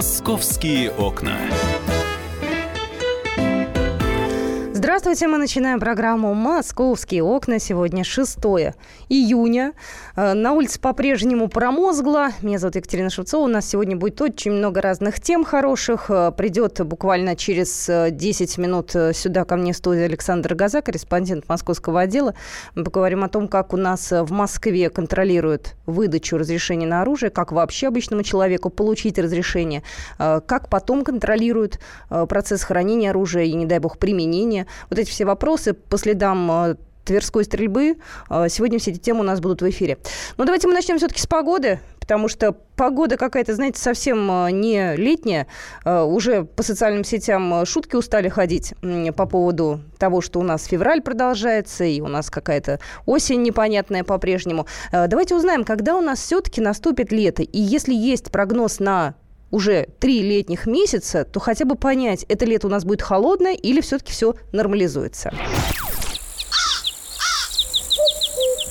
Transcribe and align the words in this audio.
Московские 0.00 0.90
окна. 0.92 1.36
Здравствуйте, 4.90 5.28
мы 5.28 5.38
начинаем 5.38 5.78
программу 5.78 6.34
«Московские 6.34 7.22
окна». 7.22 7.60
Сегодня 7.60 8.02
6 8.02 8.38
июня. 9.08 9.72
Э, 10.16 10.32
на 10.32 10.52
улице 10.52 10.80
по-прежнему 10.80 11.46
промозгло. 11.46 12.30
Меня 12.42 12.58
зовут 12.58 12.74
Екатерина 12.74 13.08
Шевцова. 13.08 13.44
У 13.44 13.46
нас 13.46 13.68
сегодня 13.68 13.96
будет 13.96 14.20
очень 14.20 14.50
много 14.50 14.80
разных 14.80 15.20
тем 15.20 15.44
хороших. 15.44 16.10
Э, 16.10 16.32
придет 16.36 16.84
буквально 16.84 17.36
через 17.36 17.88
10 17.88 18.58
э, 18.58 18.60
минут 18.60 18.90
сюда 19.12 19.44
ко 19.44 19.54
мне 19.54 19.74
в 19.74 19.76
студию 19.76 20.06
Александр 20.06 20.56
Газа, 20.56 20.82
корреспондент 20.82 21.48
московского 21.48 22.00
отдела. 22.00 22.34
Мы 22.74 22.82
поговорим 22.82 23.22
о 23.22 23.28
том, 23.28 23.46
как 23.46 23.72
у 23.72 23.76
нас 23.76 24.10
в 24.10 24.32
Москве 24.32 24.90
контролируют 24.90 25.76
выдачу 25.86 26.36
разрешения 26.36 26.88
на 26.88 27.02
оружие, 27.02 27.30
как 27.30 27.52
вообще 27.52 27.86
обычному 27.86 28.24
человеку 28.24 28.70
получить 28.70 29.20
разрешение, 29.20 29.84
как 30.18 30.68
потом 30.68 31.04
контролируют 31.04 31.78
процесс 32.08 32.64
хранения 32.64 33.10
оружия 33.10 33.44
и, 33.44 33.52
не 33.52 33.66
дай 33.66 33.78
бог, 33.78 33.96
применения 33.96 34.66
вот 34.88 34.98
эти 34.98 35.10
все 35.10 35.24
вопросы 35.24 35.74
по 35.74 35.98
следам 35.98 36.50
э, 36.50 36.74
Тверской 37.04 37.44
стрельбы. 37.44 37.96
Э, 38.28 38.46
сегодня 38.48 38.78
все 38.78 38.92
эти 38.92 38.98
темы 38.98 39.20
у 39.20 39.24
нас 39.24 39.40
будут 39.40 39.62
в 39.62 39.68
эфире. 39.68 39.98
Но 40.36 40.44
давайте 40.44 40.68
мы 40.68 40.74
начнем 40.74 40.98
все-таки 40.98 41.20
с 41.20 41.26
погоды, 41.26 41.80
потому 41.98 42.28
что 42.28 42.52
погода 42.76 43.16
какая-то, 43.16 43.54
знаете, 43.54 43.80
совсем 43.80 44.30
э, 44.30 44.50
не 44.52 44.96
летняя. 44.96 45.46
Уже 45.84 46.44
по 46.44 46.62
социальным 46.62 47.04
сетям 47.04 47.64
шутки 47.66 47.96
устали 47.96 48.28
ходить 48.28 48.74
по 49.16 49.26
поводу 49.26 49.80
того, 49.98 50.20
что 50.20 50.40
у 50.40 50.42
нас 50.42 50.64
февраль 50.64 51.02
продолжается, 51.02 51.84
и 51.84 52.00
у 52.00 52.06
нас 52.06 52.30
какая-то 52.30 52.80
осень 53.06 53.42
непонятная 53.42 54.04
по-прежнему. 54.04 54.66
Давайте 54.92 55.34
узнаем, 55.34 55.64
когда 55.64 55.96
у 55.96 56.00
нас 56.00 56.20
все-таки 56.20 56.60
наступит 56.60 57.12
лето. 57.12 57.42
И 57.42 57.58
если 57.58 57.94
есть 57.94 58.30
прогноз 58.30 58.80
на 58.80 59.14
уже 59.50 59.86
три 59.98 60.22
летних 60.22 60.66
месяца, 60.66 61.24
то 61.24 61.40
хотя 61.40 61.64
бы 61.64 61.76
понять, 61.76 62.24
это 62.28 62.44
лето 62.44 62.66
у 62.66 62.70
нас 62.70 62.84
будет 62.84 63.02
холодное 63.02 63.54
или 63.54 63.80
все-таки 63.80 64.12
все 64.12 64.34
нормализуется. 64.52 65.32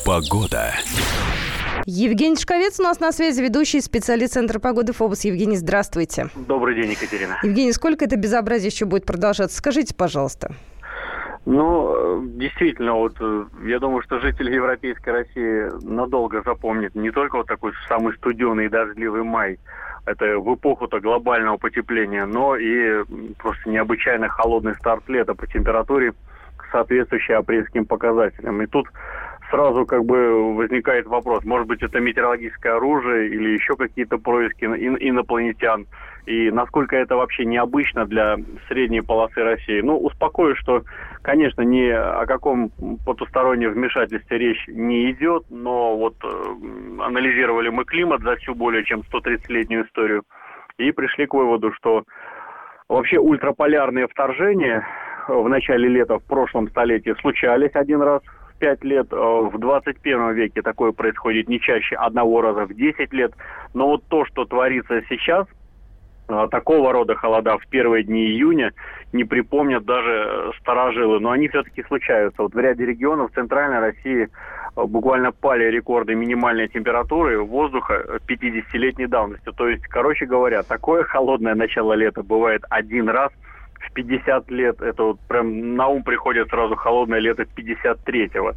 Погода. 0.06 0.74
Евгений 1.86 2.36
Шковец 2.36 2.80
у 2.80 2.84
нас 2.84 3.00
на 3.00 3.12
связи, 3.12 3.42
ведущий 3.42 3.82
специалист 3.82 4.34
Центра 4.34 4.60
погоды 4.60 4.94
ФОБОС. 4.94 5.26
Евгений, 5.26 5.58
здравствуйте. 5.58 6.30
Добрый 6.36 6.76
день, 6.76 6.92
Екатерина. 6.92 7.40
Евгений, 7.42 7.74
сколько 7.74 8.06
это 8.06 8.16
безобразие 8.16 8.68
еще 8.68 8.86
будет 8.86 9.06
продолжаться? 9.06 9.58
Скажите, 9.58 9.96
пожалуйста. 9.96 10.54
Ну, 11.46 12.22
действительно, 12.36 12.94
вот 12.94 13.16
э, 13.20 13.46
я 13.66 13.80
думаю, 13.80 14.04
что 14.04 14.20
жители 14.20 14.54
Европейской 14.54 15.10
России 15.10 15.84
надолго 15.84 16.44
запомнят 16.44 16.94
не 16.94 17.12
только 17.12 17.38
вот 17.38 17.48
такой 17.48 17.72
самый 17.88 18.14
студеный 18.18 18.66
и 18.66 18.70
дождливый 18.70 19.24
май, 19.24 19.58
это 20.06 20.40
в 20.40 20.56
эпоху-то 20.56 21.00
глобального 21.00 21.58
потепления, 21.58 22.26
но 22.26 22.56
и 22.56 23.04
просто 23.38 23.70
необычайно 23.70 24.28
холодный 24.30 24.76
старт 24.76 25.08
лета 25.08 25.36
по 25.36 25.48
температуре, 25.48 26.14
соответствующий 26.72 27.36
апрельским 27.36 27.86
показателям. 27.86 28.62
И 28.62 28.68
тут 28.68 28.88
сразу 29.50 29.86
как 29.86 30.06
бы 30.06 30.56
возникает 30.56 31.08
вопрос, 31.08 31.44
может 31.44 31.68
быть, 31.68 31.82
это 31.82 32.00
метеорологическое 32.00 32.76
оружие 32.76 33.30
или 33.30 33.50
еще 33.50 33.76
какие-то 33.76 34.18
происки 34.18 34.66
инопланетян, 34.66 35.88
и 36.26 36.52
насколько 36.52 36.96
это 36.96 37.16
вообще 37.16 37.46
необычно 37.46 38.06
для 38.06 38.38
средней 38.68 39.02
полосы 39.02 39.42
России. 39.42 39.82
Ну, 39.82 39.98
успокою, 39.98 40.56
что, 40.56 40.84
конечно, 41.22 41.62
ни 41.62 41.88
о 41.90 42.26
каком 42.26 42.72
потустороннем 43.06 43.74
вмешательстве 43.74 44.38
речь 44.38 44.68
не 44.68 45.12
идет, 45.12 45.46
но 45.50 45.98
вот 45.98 46.16
э, 46.24 46.28
анализировали 47.04 47.70
мы 47.70 47.86
климат 47.86 48.22
за 48.22 48.36
всю 48.38 48.56
более 48.56 48.84
чем 48.84 49.02
130-летнюю 49.02 49.86
историю 49.86 50.24
и 50.78 50.92
пришли 50.92 51.28
к 51.28 51.34
выводу, 51.34 51.74
что 51.74 52.04
вообще 52.88 53.18
ультраполярные 53.18 54.08
вторжения 54.08 54.86
в 55.28 55.48
начале 55.48 55.88
лета 55.88 56.20
в 56.20 56.24
прошлом 56.24 56.70
столетии 56.70 57.16
случались 57.22 57.76
один 57.76 58.02
раз 58.02 58.22
пять 58.60 58.84
лет, 58.84 59.08
э, 59.12 59.16
в 59.16 59.58
21 59.58 60.34
веке 60.34 60.62
такое 60.62 60.92
происходит 60.92 61.48
не 61.48 61.60
чаще 61.60 61.96
одного 61.96 62.42
раза 62.42 62.66
в 62.66 62.74
10 62.74 63.14
лет. 63.14 63.34
Но 63.74 63.88
вот 63.88 64.04
то, 64.10 64.26
что 64.26 64.46
творится 64.46 65.02
сейчас, 65.10 65.48
э, 65.48 65.59
такого 66.52 66.94
рода 66.94 67.16
холода 67.16 67.58
в 67.58 67.68
первые 67.68 68.04
дни 68.04 68.26
июня 68.28 68.74
не 69.14 69.24
припомнят 69.24 69.86
даже 69.86 70.52
старожилы, 70.60 71.20
но 71.20 71.32
они 71.32 71.48
все-таки 71.48 71.84
случаются. 71.84 72.44
Вот 72.44 72.54
в 72.54 72.60
ряде 72.60 72.86
регионов 72.86 73.32
Центральной 73.34 73.80
России 73.80 74.28
э, 74.76 74.84
буквально 74.84 75.32
пали 75.32 75.66
рекорды 75.66 76.16
минимальной 76.16 76.68
температуры 76.68 77.42
воздуха 77.42 78.20
50-летней 78.28 79.08
давности. 79.08 79.52
То 79.56 79.68
есть, 79.68 79.84
короче 79.88 80.26
говоря, 80.26 80.64
такое 80.64 81.04
холодное 81.04 81.56
начало 81.56 81.94
лета 81.94 82.24
бывает 82.24 82.64
один 82.70 83.10
раз– 83.10 83.32
в 83.80 83.94
50 83.94 84.52
лет, 84.52 84.82
это 84.82 85.04
вот 85.04 85.20
прям 85.28 85.76
на 85.76 85.88
ум 85.88 86.04
приходит 86.04 86.50
сразу 86.50 86.76
холодное 86.76 87.20
лето 87.20 87.44
53-го. 87.44 88.54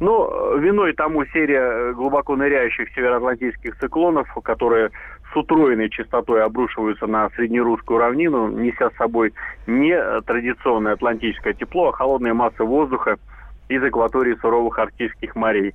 Но 0.00 0.56
виной 0.56 0.92
тому 0.94 1.24
серия 1.26 1.92
глубоко 1.92 2.36
ныряющих 2.36 2.88
североатлантических 2.94 3.78
циклонов, 3.78 4.28
которые 4.42 4.90
с 5.32 5.36
утроенной 5.36 5.88
частотой 5.88 6.42
обрушиваются 6.44 7.06
на 7.06 7.30
среднерусскую 7.30 7.98
равнину, 7.98 8.48
неся 8.48 8.90
с 8.90 8.96
собой 8.96 9.32
не 9.66 9.98
традиционное 10.22 10.92
атлантическое 10.92 11.54
тепло, 11.54 11.88
а 11.88 11.92
холодные 11.92 12.34
массы 12.34 12.62
воздуха 12.62 13.18
из 13.72 13.82
акватории 13.82 14.36
суровых 14.40 14.78
арктических 14.78 15.34
морей. 15.34 15.74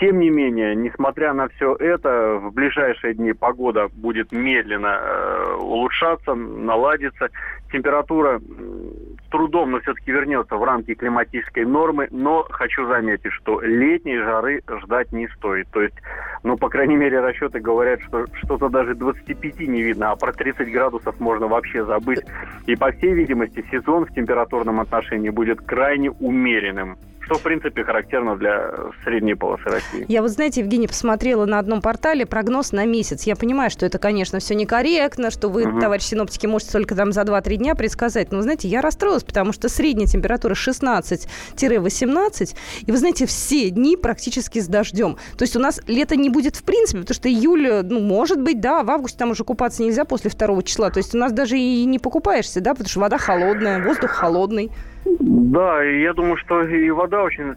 Тем 0.00 0.20
не 0.20 0.30
менее, 0.30 0.76
несмотря 0.76 1.32
на 1.32 1.48
все 1.48 1.74
это, 1.74 2.38
в 2.40 2.52
ближайшие 2.52 3.14
дни 3.14 3.32
погода 3.32 3.88
будет 3.92 4.30
медленно 4.30 5.00
э, 5.00 5.54
улучшаться, 5.58 6.34
наладиться. 6.34 7.30
Температура 7.72 8.38
с 8.38 9.30
трудом, 9.30 9.72
но 9.72 9.80
все-таки 9.80 10.12
вернется 10.12 10.56
в 10.56 10.62
рамки 10.62 10.94
климатической 10.94 11.64
нормы, 11.64 12.08
но 12.10 12.46
хочу 12.48 12.86
заметить, 12.86 13.32
что 13.32 13.60
летней 13.60 14.18
жары 14.18 14.62
ждать 14.82 15.12
не 15.12 15.26
стоит. 15.28 15.68
То 15.72 15.82
есть, 15.82 15.96
ну, 16.44 16.56
по 16.56 16.68
крайней 16.68 16.96
мере, 16.96 17.20
расчеты 17.20 17.58
говорят, 17.58 18.00
что 18.02 18.26
что-то 18.34 18.68
даже 18.68 18.94
25 18.94 19.60
не 19.60 19.82
видно, 19.82 20.12
а 20.12 20.16
про 20.16 20.32
30 20.32 20.70
градусов 20.70 21.18
можно 21.18 21.48
вообще 21.48 21.84
забыть. 21.84 22.20
И, 22.66 22.76
по 22.76 22.92
всей 22.92 23.12
видимости, 23.14 23.64
сезон 23.70 24.06
в 24.06 24.14
температурном 24.14 24.80
отношении 24.80 25.30
будет 25.30 25.60
крайне 25.60 26.10
умеренным 26.10 26.96
что, 27.28 27.38
в 27.38 27.42
принципе, 27.42 27.84
характерно 27.84 28.36
для 28.36 28.72
средней 29.04 29.34
полосы 29.34 29.64
России. 29.64 30.06
Я 30.08 30.22
вот, 30.22 30.30
знаете, 30.30 30.62
Евгений, 30.62 30.88
посмотрела 30.88 31.44
на 31.44 31.58
одном 31.58 31.82
портале 31.82 32.24
прогноз 32.24 32.72
на 32.72 32.86
месяц. 32.86 33.24
Я 33.24 33.36
понимаю, 33.36 33.70
что 33.70 33.84
это, 33.84 33.98
конечно, 33.98 34.38
все 34.38 34.54
некорректно, 34.54 35.30
что 35.30 35.48
вы, 35.48 35.66
угу. 35.66 35.78
товарищ 35.78 36.04
синоптики, 36.04 36.46
можете 36.46 36.72
только 36.72 36.94
там 36.94 37.12
за 37.12 37.22
2-3 37.22 37.56
дня 37.56 37.74
предсказать. 37.74 38.32
Но, 38.32 38.40
знаете, 38.40 38.68
я 38.68 38.80
расстроилась, 38.80 39.24
потому 39.24 39.52
что 39.52 39.68
средняя 39.68 40.06
температура 40.06 40.54
16-18. 40.54 42.56
И, 42.86 42.90
вы 42.90 42.96
знаете, 42.96 43.26
все 43.26 43.68
дни 43.68 43.98
практически 43.98 44.60
с 44.60 44.66
дождем. 44.66 45.18
То 45.36 45.42
есть 45.42 45.54
у 45.54 45.60
нас 45.60 45.82
лето 45.86 46.16
не 46.16 46.30
будет 46.30 46.56
в 46.56 46.64
принципе, 46.64 47.00
потому 47.00 47.14
что 47.14 47.28
июль, 47.28 47.82
ну, 47.84 48.00
может 48.00 48.40
быть, 48.40 48.60
да, 48.60 48.82
в 48.82 48.90
августе 48.90 49.18
там 49.18 49.32
уже 49.32 49.44
купаться 49.44 49.82
нельзя 49.82 50.06
после 50.06 50.30
второго 50.30 50.62
числа. 50.62 50.90
То 50.90 50.98
есть 50.98 51.14
у 51.14 51.18
нас 51.18 51.32
даже 51.32 51.58
и 51.58 51.84
не 51.84 51.98
покупаешься, 51.98 52.62
да, 52.62 52.70
потому 52.70 52.88
что 52.88 53.00
вода 53.00 53.18
холодная, 53.18 53.84
воздух 53.84 54.12
холодный. 54.12 54.70
Да, 55.04 55.82
я 55.82 56.12
думаю, 56.12 56.36
что 56.36 56.62
и 56.62 56.90
вода 56.90 57.22
очень 57.22 57.54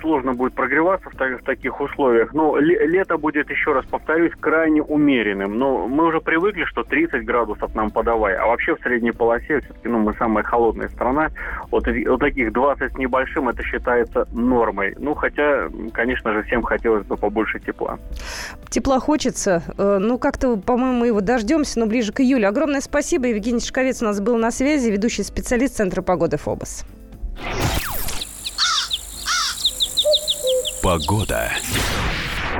сложно 0.00 0.34
будет 0.34 0.54
прогреваться 0.54 1.08
в, 1.10 1.14
в 1.14 1.44
таких 1.44 1.80
условиях. 1.80 2.34
Но 2.34 2.56
лето 2.58 3.16
будет, 3.18 3.50
еще 3.50 3.72
раз 3.72 3.84
повторюсь, 3.86 4.32
крайне 4.38 4.82
умеренным. 4.82 5.58
Но 5.58 5.88
мы 5.88 6.04
уже 6.06 6.20
привыкли, 6.20 6.64
что 6.64 6.84
30 6.84 7.24
градусов 7.24 7.74
нам 7.74 7.90
подавай. 7.90 8.36
А 8.36 8.46
вообще 8.46 8.76
в 8.76 8.80
средней 8.80 9.12
полосе 9.12 9.60
все-таки 9.60 9.88
ну, 9.88 9.98
мы 9.98 10.14
самая 10.14 10.44
холодная 10.44 10.88
страна. 10.88 11.30
Вот, 11.70 11.86
вот 11.86 12.20
таких 12.20 12.52
20 12.52 12.92
с 12.92 12.98
небольшим 12.98 13.48
это 13.48 13.62
считается 13.62 14.28
нормой. 14.32 14.94
Ну, 14.98 15.14
хотя, 15.14 15.68
конечно 15.92 16.32
же, 16.32 16.42
всем 16.42 16.62
хотелось 16.62 17.06
бы 17.06 17.16
побольше 17.16 17.58
тепла. 17.60 17.98
Тепла 18.68 19.00
хочется. 19.00 19.62
Э, 19.78 19.98
ну, 19.98 20.18
как-то, 20.18 20.56
по-моему, 20.56 20.98
мы 20.98 21.06
его 21.08 21.20
дождемся, 21.20 21.80
но 21.80 21.86
ближе 21.86 22.12
к 22.12 22.20
июлю. 22.20 22.48
Огромное 22.48 22.80
спасибо. 22.80 23.26
Евгений 23.26 23.60
Шковец 23.60 24.02
у 24.02 24.04
нас 24.04 24.20
был 24.20 24.36
на 24.36 24.50
связи, 24.50 24.90
ведущий 24.90 25.22
специалист 25.22 25.76
Центра 25.76 26.02
погоды 26.02 26.36
ФОБОС. 26.36 26.83
Погода. 30.82 31.50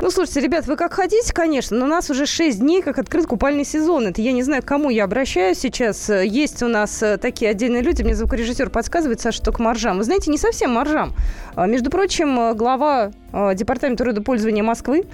Ну, 0.00 0.10
слушайте, 0.10 0.40
ребят, 0.40 0.66
вы 0.66 0.76
как 0.76 0.92
хотите, 0.92 1.32
конечно, 1.32 1.78
но 1.78 1.86
у 1.86 1.88
нас 1.88 2.10
уже 2.10 2.26
6 2.26 2.58
дней, 2.58 2.82
как 2.82 2.98
открыт 2.98 3.26
купальный 3.26 3.64
сезон. 3.64 4.06
Это 4.06 4.20
я 4.20 4.32
не 4.32 4.42
знаю, 4.42 4.62
к 4.62 4.66
кому 4.66 4.90
я 4.90 5.04
обращаюсь 5.04 5.58
сейчас. 5.58 6.10
Есть 6.10 6.62
у 6.62 6.68
нас 6.68 7.02
э, 7.02 7.16
такие 7.16 7.50
отдельные 7.50 7.82
люди. 7.82 8.02
Мне 8.02 8.14
звукорежиссер 8.14 8.70
подсказывает, 8.70 9.20
Саша, 9.20 9.38
что 9.38 9.52
к 9.52 9.58
моржам. 9.60 9.98
Вы 9.98 10.04
знаете, 10.04 10.30
не 10.30 10.36
совсем 10.36 10.72
моржам. 10.72 11.14
А, 11.54 11.66
между 11.66 11.90
прочим, 11.90 12.38
э, 12.38 12.54
глава 12.54 13.12
э, 13.32 13.54
Департамента 13.54 14.04
трудопользования 14.04 14.62
Москвы 14.62 15.04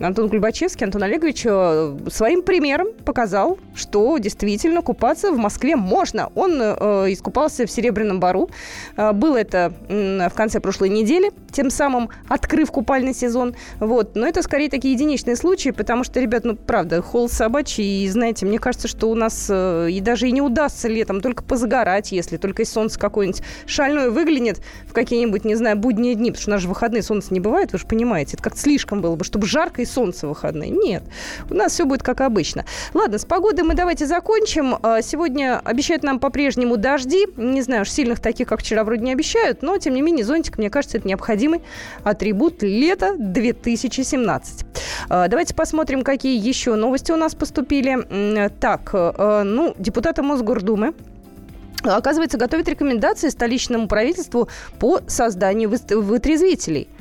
Антон 0.00 0.30
Кульбачевский, 0.30 0.86
Антон 0.86 1.02
Олегович 1.02 1.42
э, 1.44 1.96
своим 2.10 2.42
примером 2.42 2.88
показал, 3.04 3.58
что 3.74 4.16
действительно 4.18 4.80
купаться 4.80 5.30
в 5.30 5.36
Москве 5.36 5.76
можно. 5.76 6.30
Он 6.34 6.58
э, 6.60 7.12
искупался 7.12 7.66
в 7.66 7.70
Серебряном 7.70 8.18
Бару. 8.18 8.48
Э, 8.96 9.12
было 9.12 9.36
это 9.36 9.72
в 9.88 10.32
конце 10.34 10.60
прошлой 10.60 10.88
недели, 10.88 11.32
тем 11.52 11.70
самым 11.70 12.08
открыв 12.28 12.70
купальный 12.70 13.14
сезон. 13.14 13.54
Вот. 13.78 14.14
Но 14.14 14.26
это 14.26 14.42
скорее 14.42 14.70
такие 14.70 14.94
единичные 14.94 15.36
случаи, 15.36 15.70
потому 15.70 16.04
что, 16.04 16.18
ребят, 16.20 16.44
ну, 16.44 16.56
правда, 16.56 17.02
холод 17.02 17.32
собачий, 17.32 18.04
и, 18.04 18.08
знаете, 18.08 18.46
мне 18.46 18.58
кажется, 18.58 18.88
что 18.88 19.10
у 19.10 19.14
нас 19.14 19.50
и 19.50 20.00
даже 20.00 20.28
и 20.28 20.32
не 20.32 20.40
удастся 20.40 20.88
летом 20.88 21.20
только 21.20 21.42
позагорать, 21.42 22.12
если 22.12 22.38
только 22.38 22.62
и 22.62 22.64
солнце 22.64 22.98
какое-нибудь 22.98 23.42
шальное 23.66 24.10
выглянет 24.10 24.60
в 24.86 24.92
какие-нибудь, 24.92 25.44
не 25.44 25.54
знаю, 25.54 25.76
будние 25.76 26.14
дни, 26.14 26.30
потому 26.30 26.40
что 26.40 26.50
у 26.50 26.54
нас 26.54 26.62
же 26.62 26.68
выходные 26.68 27.02
солнца 27.02 27.34
не 27.34 27.40
бывает, 27.40 27.72
вы 27.72 27.78
же 27.78 27.86
понимаете. 27.86 28.34
Это 28.34 28.42
как 28.42 28.56
слишком 28.56 29.00
было 29.02 29.16
бы, 29.16 29.24
чтобы 29.24 29.46
жарко 29.46 29.82
и 29.82 29.84
солнце 29.90 30.26
выходные. 30.26 30.70
Нет, 30.70 31.02
у 31.50 31.54
нас 31.54 31.72
все 31.72 31.84
будет 31.84 32.02
как 32.02 32.20
обычно. 32.20 32.64
Ладно, 32.94 33.18
с 33.18 33.24
погодой 33.24 33.64
мы 33.64 33.74
давайте 33.74 34.06
закончим. 34.06 34.76
А, 34.82 35.02
сегодня 35.02 35.60
обещают 35.64 36.02
нам 36.02 36.20
по-прежнему 36.20 36.76
дожди. 36.76 37.26
Не 37.36 37.62
знаю, 37.62 37.82
уж 37.82 37.90
сильных 37.90 38.20
таких, 38.20 38.48
как 38.48 38.60
вчера, 38.60 38.84
вроде 38.84 39.02
не 39.02 39.12
обещают, 39.12 39.62
но, 39.62 39.76
тем 39.78 39.94
не 39.94 40.02
менее, 40.02 40.24
зонтик, 40.24 40.58
мне 40.58 40.70
кажется, 40.70 40.98
это 40.98 41.08
необходимый 41.08 41.62
атрибут 42.04 42.62
лета 42.62 43.14
2017. 43.18 44.66
А, 45.08 45.28
давайте 45.28 45.54
посмотрим, 45.54 46.02
какие 46.02 46.38
еще 46.38 46.74
новости 46.74 47.12
у 47.12 47.16
нас 47.16 47.34
поступили. 47.34 48.50
Так, 48.60 48.90
э, 48.92 49.42
ну, 49.44 49.74
депутаты 49.78 50.22
Мосгордумы 50.22 50.94
оказывается, 51.82 52.36
готовят 52.36 52.68
рекомендации 52.68 53.30
столичному 53.30 53.88
правительству 53.88 54.48
по 54.78 55.00
созданию 55.06 55.70
вытрезвителей– 55.70 56.88
а, 56.98 56.99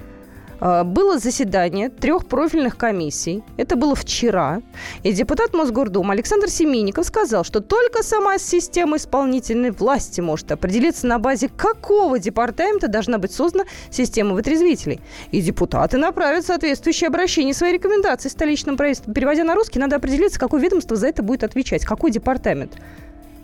было 0.60 1.20
заседание 1.20 1.90
трех 1.90 2.26
профильных 2.26 2.78
комиссий. 2.78 3.44
Это 3.58 3.76
было 3.76 3.96
вчера. 3.96 4.62
И 5.04 5.14
депутат 5.14 5.54
Мосгордумы 5.54 6.14
Александр 6.14 6.50
Семенников 6.50 7.06
сказал, 7.06 7.44
что 7.44 7.62
только 7.62 8.04
сама 8.04 8.38
система 8.38 8.98
исполнительной 8.98 9.72
власти 9.72 10.22
может 10.22 10.52
определиться, 10.52 11.08
на 11.08 11.20
базе 11.20 11.50
какого 11.50 12.20
департамента 12.20 12.88
должна 12.88 13.18
быть 13.18 13.32
создана 13.32 13.66
система 13.90 14.34
вытрезвителей. 14.34 15.00
И 15.32 15.42
депутаты 15.42 15.98
направят 15.98 16.46
соответствующее 16.46 17.08
обращение 17.08 17.54
свои 17.54 17.74
рекомендации 17.74 18.30
столичному 18.30 18.78
правительству. 18.78 19.14
Переводя 19.14 19.44
на 19.44 19.56
русский, 19.56 19.80
надо 19.80 19.96
определиться, 19.96 20.40
какое 20.40 20.62
ведомство 20.62 20.96
за 20.96 21.08
это 21.08 21.24
будет 21.24 21.44
отвечать. 21.44 21.86
Какой 21.86 22.12
департамент? 22.12 22.74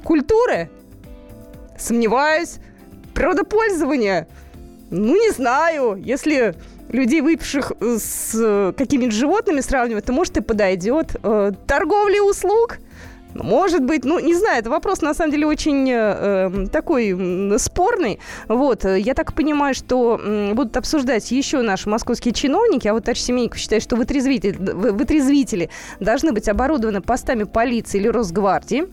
Культуры? 0.03 0.69
Сомневаюсь. 1.77 2.57
Природопользование? 3.13 4.27
Ну, 4.91 5.15
не 5.15 5.31
знаю. 5.31 5.95
Если 5.95 6.55
людей, 6.95 7.21
выпивших 7.21 7.73
э, 7.79 7.97
с 7.99 8.31
э, 8.35 8.73
какими-то 8.77 9.11
животными 9.11 9.61
сравнивать, 9.61 10.05
то, 10.05 10.13
может, 10.13 10.37
и 10.37 10.41
подойдет. 10.41 11.15
Э, 11.23 11.51
торговля 11.67 12.21
услуг? 12.21 12.79
Может 13.35 13.83
быть, 13.83 14.05
ну, 14.05 14.17
не 14.19 14.33
знаю, 14.33 14.59
это 14.59 14.69
вопрос, 14.69 15.01
на 15.01 15.13
самом 15.13 15.31
деле, 15.31 15.45
очень 15.45 15.89
э, 15.91 16.67
такой 16.71 17.59
спорный. 17.59 18.19
Вот, 18.47 18.85
я 18.85 19.13
так 19.13 19.33
понимаю, 19.33 19.75
что 19.75 20.19
э, 20.23 20.53
будут 20.53 20.77
обсуждать 20.77 21.29
еще 21.31 21.61
наши 21.61 21.89
московские 21.89 22.33
чиновники, 22.33 22.87
а 22.87 22.93
вот 22.93 23.03
товарищ 23.03 23.21
Семенников 23.21 23.59
считает, 23.59 23.83
что 23.83 23.97
вытрезвители, 23.97 24.55
вытрезвители 24.57 25.69
должны 25.99 26.31
быть 26.31 26.47
оборудованы 26.47 27.01
постами 27.01 27.43
полиции 27.43 27.99
или 27.99 28.07
Росгвардии. 28.07 28.85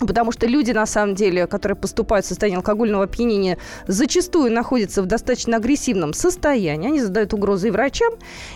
Потому 0.00 0.32
что 0.32 0.46
люди, 0.46 0.70
на 0.70 0.86
самом 0.86 1.14
деле, 1.14 1.46
которые 1.46 1.76
поступают 1.76 2.24
в 2.24 2.28
состоянии 2.28 2.56
алкогольного 2.56 3.04
опьянения, 3.04 3.58
зачастую 3.86 4.52
находятся 4.52 5.02
в 5.02 5.06
достаточно 5.06 5.56
агрессивном 5.56 6.12
состоянии. 6.12 6.88
Они 6.88 7.00
задают 7.00 7.34
угрозы 7.34 7.68
и 7.68 7.70
врачам, 7.70 8.14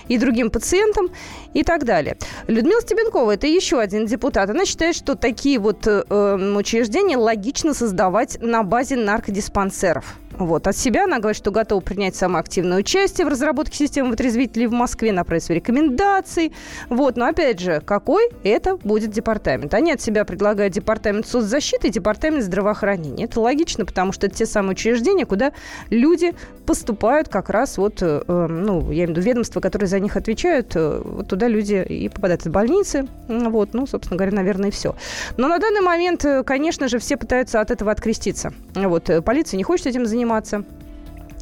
и 0.08 0.18
другим 0.18 0.50
пациентам, 0.50 1.10
и 1.52 1.64
так 1.64 1.84
далее. 1.84 2.16
Людмила 2.46 2.80
Стебенкова– 2.80 3.30
это 3.32 3.46
еще 3.46 3.80
один 3.80 4.06
депутат. 4.06 4.50
Она 4.50 4.64
считает, 4.64 4.94
что 4.94 5.16
такие 5.16 5.58
вот 5.58 5.86
э, 5.86 6.54
учреждения 6.56 7.16
логично 7.16 7.74
создавать 7.74 8.38
на 8.40 8.62
базе 8.62 8.96
наркодиспансеров. 8.96 10.16
Вот. 10.44 10.66
От 10.66 10.76
себя 10.76 11.04
она 11.04 11.18
говорит, 11.18 11.36
что 11.36 11.50
готова 11.50 11.80
принять 11.80 12.16
самое 12.16 12.40
активное 12.40 12.78
участие 12.78 13.26
в 13.26 13.30
разработке 13.30 13.76
системы 13.76 14.10
вытрезвителей 14.10 14.66
в 14.66 14.72
Москве, 14.72 15.12
направить 15.12 15.44
свои 15.44 15.58
рекомендации. 15.58 16.52
Вот. 16.88 17.16
Но 17.16 17.26
опять 17.26 17.60
же, 17.60 17.80
какой 17.84 18.28
это 18.42 18.76
будет 18.76 19.10
департамент? 19.10 19.72
Они 19.74 19.92
от 19.92 20.00
себя 20.00 20.24
предлагают 20.24 20.74
департамент 20.74 21.26
соцзащиты 21.26 21.88
и 21.88 21.90
департамент 21.90 22.42
здравоохранения. 22.44 23.24
Это 23.24 23.40
логично, 23.40 23.84
потому 23.84 24.12
что 24.12 24.26
это 24.26 24.36
те 24.36 24.46
самые 24.46 24.72
учреждения, 24.72 25.26
куда 25.26 25.52
люди 25.90 26.34
поступают 26.66 27.28
как 27.28 27.50
раз 27.50 27.78
вот, 27.78 27.98
э, 28.00 28.22
ну, 28.26 28.90
я 28.90 29.04
имею 29.04 29.08
в 29.08 29.10
виду 29.10 29.20
ведомства, 29.20 29.60
которые 29.60 29.88
за 29.88 30.00
них 30.00 30.16
отвечают, 30.16 30.74
э, 30.74 31.02
вот 31.04 31.28
туда 31.28 31.48
люди 31.48 31.84
и 31.88 32.08
попадают 32.08 32.44
в 32.44 32.50
больницы. 32.50 33.06
Вот. 33.28 33.74
Ну, 33.74 33.86
собственно 33.86 34.16
говоря, 34.16 34.34
наверное, 34.34 34.70
и 34.70 34.72
все. 34.72 34.94
Но 35.36 35.48
на 35.48 35.58
данный 35.58 35.80
момент, 35.80 36.24
э, 36.24 36.42
конечно 36.44 36.88
же, 36.88 36.98
все 36.98 37.16
пытаются 37.16 37.60
от 37.60 37.70
этого 37.70 37.92
откреститься. 37.92 38.52
Вот. 38.74 39.10
Полиция 39.24 39.58
не 39.58 39.64
хочет 39.64 39.86
этим 39.86 40.06
заниматься 40.06 40.31
заниматься. 40.32 40.64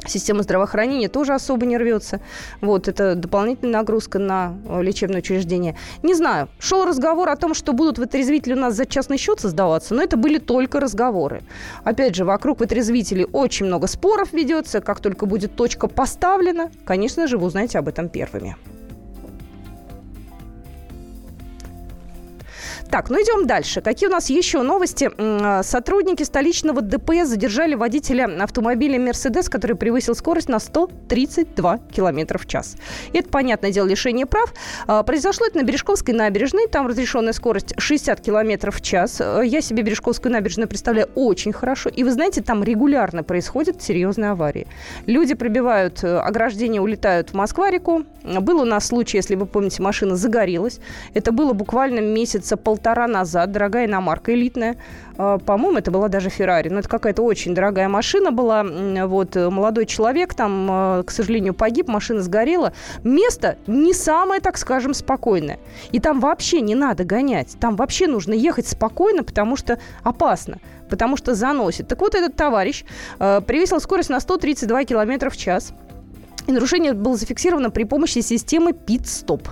Система 0.03 0.41
здравоохранения 0.41 1.09
тоже 1.09 1.35
особо 1.35 1.67
не 1.67 1.77
рвется. 1.77 2.21
Вот, 2.59 2.87
это 2.87 3.13
дополнительная 3.13 3.81
нагрузка 3.81 4.17
на 4.17 4.55
лечебное 4.81 5.19
учреждение. 5.19 5.77
Не 6.01 6.15
знаю, 6.15 6.49
шел 6.57 6.85
разговор 6.85 7.29
о 7.29 7.35
том, 7.35 7.53
что 7.53 7.71
будут 7.71 7.99
вытрезвители 7.99 8.53
у 8.53 8.59
нас 8.59 8.73
за 8.73 8.87
частный 8.87 9.19
счет 9.19 9.39
создаваться, 9.39 9.93
но 9.93 10.01
это 10.01 10.17
были 10.17 10.39
только 10.39 10.79
разговоры. 10.79 11.43
Опять 11.83 12.15
же, 12.15 12.25
вокруг 12.25 12.61
вытрезвителей 12.61 13.27
очень 13.31 13.67
много 13.67 13.85
споров 13.85 14.33
ведется. 14.33 14.81
Как 14.81 15.01
только 15.01 15.27
будет 15.27 15.55
точка 15.55 15.87
поставлена, 15.87 16.71
конечно 16.83 17.27
же, 17.27 17.37
вы 17.37 17.45
узнаете 17.45 17.77
об 17.77 17.87
этом 17.87 18.09
первыми. 18.09 18.55
Так, 22.91 23.09
ну 23.09 23.15
идем 23.21 23.47
дальше. 23.47 23.79
Какие 23.79 24.09
у 24.09 24.11
нас 24.11 24.29
еще 24.29 24.63
новости? 24.63 25.09
А, 25.17 25.63
сотрудники 25.63 26.23
столичного 26.23 26.81
ДПС 26.81 27.29
задержали 27.29 27.73
водителя 27.73 28.25
автомобиля 28.43 28.99
«Мерседес», 28.99 29.47
который 29.47 29.77
превысил 29.77 30.13
скорость 30.13 30.49
на 30.49 30.59
132 30.59 31.77
км 31.77 32.37
в 32.37 32.45
час. 32.45 32.75
Это, 33.13 33.29
понятное 33.29 33.71
дело, 33.71 33.87
лишение 33.87 34.25
прав. 34.25 34.53
А, 34.87 35.03
произошло 35.03 35.45
это 35.47 35.59
на 35.59 35.63
Бережковской 35.63 36.13
набережной. 36.13 36.67
Там 36.67 36.85
разрешенная 36.85 37.31
скорость 37.31 37.73
60 37.77 38.19
км 38.19 38.71
в 38.71 38.81
час. 38.81 39.21
А, 39.21 39.39
я 39.39 39.61
себе 39.61 39.83
Бережковскую 39.83 40.33
набережную 40.33 40.67
представляю 40.67 41.07
очень 41.15 41.53
хорошо. 41.53 41.89
И 41.89 42.03
вы 42.03 42.11
знаете, 42.11 42.41
там 42.41 42.61
регулярно 42.61 43.23
происходят 43.23 43.81
серьезные 43.81 44.31
аварии. 44.31 44.67
Люди 45.05 45.33
пробивают 45.33 46.03
э, 46.03 46.17
ограждение, 46.17 46.81
улетают 46.81 47.29
в 47.29 47.35
Москва-реку. 47.35 48.03
Был 48.25 48.59
у 48.59 48.65
нас 48.65 48.87
случай, 48.87 49.17
если 49.17 49.35
вы 49.35 49.45
помните, 49.45 49.81
машина 49.81 50.17
загорелась. 50.17 50.81
Это 51.13 51.31
было 51.31 51.53
буквально 51.53 52.01
месяца 52.01 52.57
полтора 52.57 52.80
полтора 52.81 53.07
назад, 53.07 53.51
дорогая 53.51 53.85
иномарка 53.85 54.33
элитная. 54.33 54.75
А, 55.17 55.37
по-моему, 55.37 55.77
это 55.77 55.91
была 55.91 56.07
даже 56.07 56.29
Феррари. 56.29 56.69
Но 56.69 56.79
это 56.79 56.89
какая-то 56.89 57.21
очень 57.21 57.53
дорогая 57.53 57.87
машина 57.87 58.31
была. 58.31 58.63
Вот 58.63 59.35
э, 59.35 59.49
молодой 59.51 59.85
человек 59.85 60.33
там, 60.33 60.67
э, 60.71 61.03
к 61.03 61.11
сожалению, 61.11 61.53
погиб, 61.53 61.87
машина 61.87 62.21
сгорела. 62.21 62.73
Место 63.03 63.57
не 63.67 63.93
самое, 63.93 64.41
так 64.41 64.57
скажем, 64.57 64.95
спокойное. 64.95 65.59
И 65.91 65.99
там 65.99 66.19
вообще 66.19 66.61
не 66.61 66.73
надо 66.73 67.03
гонять. 67.03 67.55
Там 67.59 67.75
вообще 67.75 68.07
нужно 68.07 68.33
ехать 68.33 68.67
спокойно, 68.67 69.23
потому 69.23 69.55
что 69.55 69.77
опасно 70.03 70.57
потому 70.89 71.15
что 71.15 71.35
заносит. 71.35 71.87
Так 71.87 72.01
вот, 72.01 72.15
этот 72.15 72.35
товарищ 72.35 72.83
э, 73.17 73.39
превысил 73.47 73.79
скорость 73.79 74.09
на 74.09 74.19
132 74.19 74.83
км 74.83 75.29
в 75.29 75.37
час. 75.37 75.73
И 76.47 76.51
нарушение 76.51 76.93
было 76.93 77.15
зафиксировано 77.15 77.69
при 77.69 77.83
помощи 77.83 78.19
системы 78.19 78.73
ПИТ-стоп. 78.73 79.47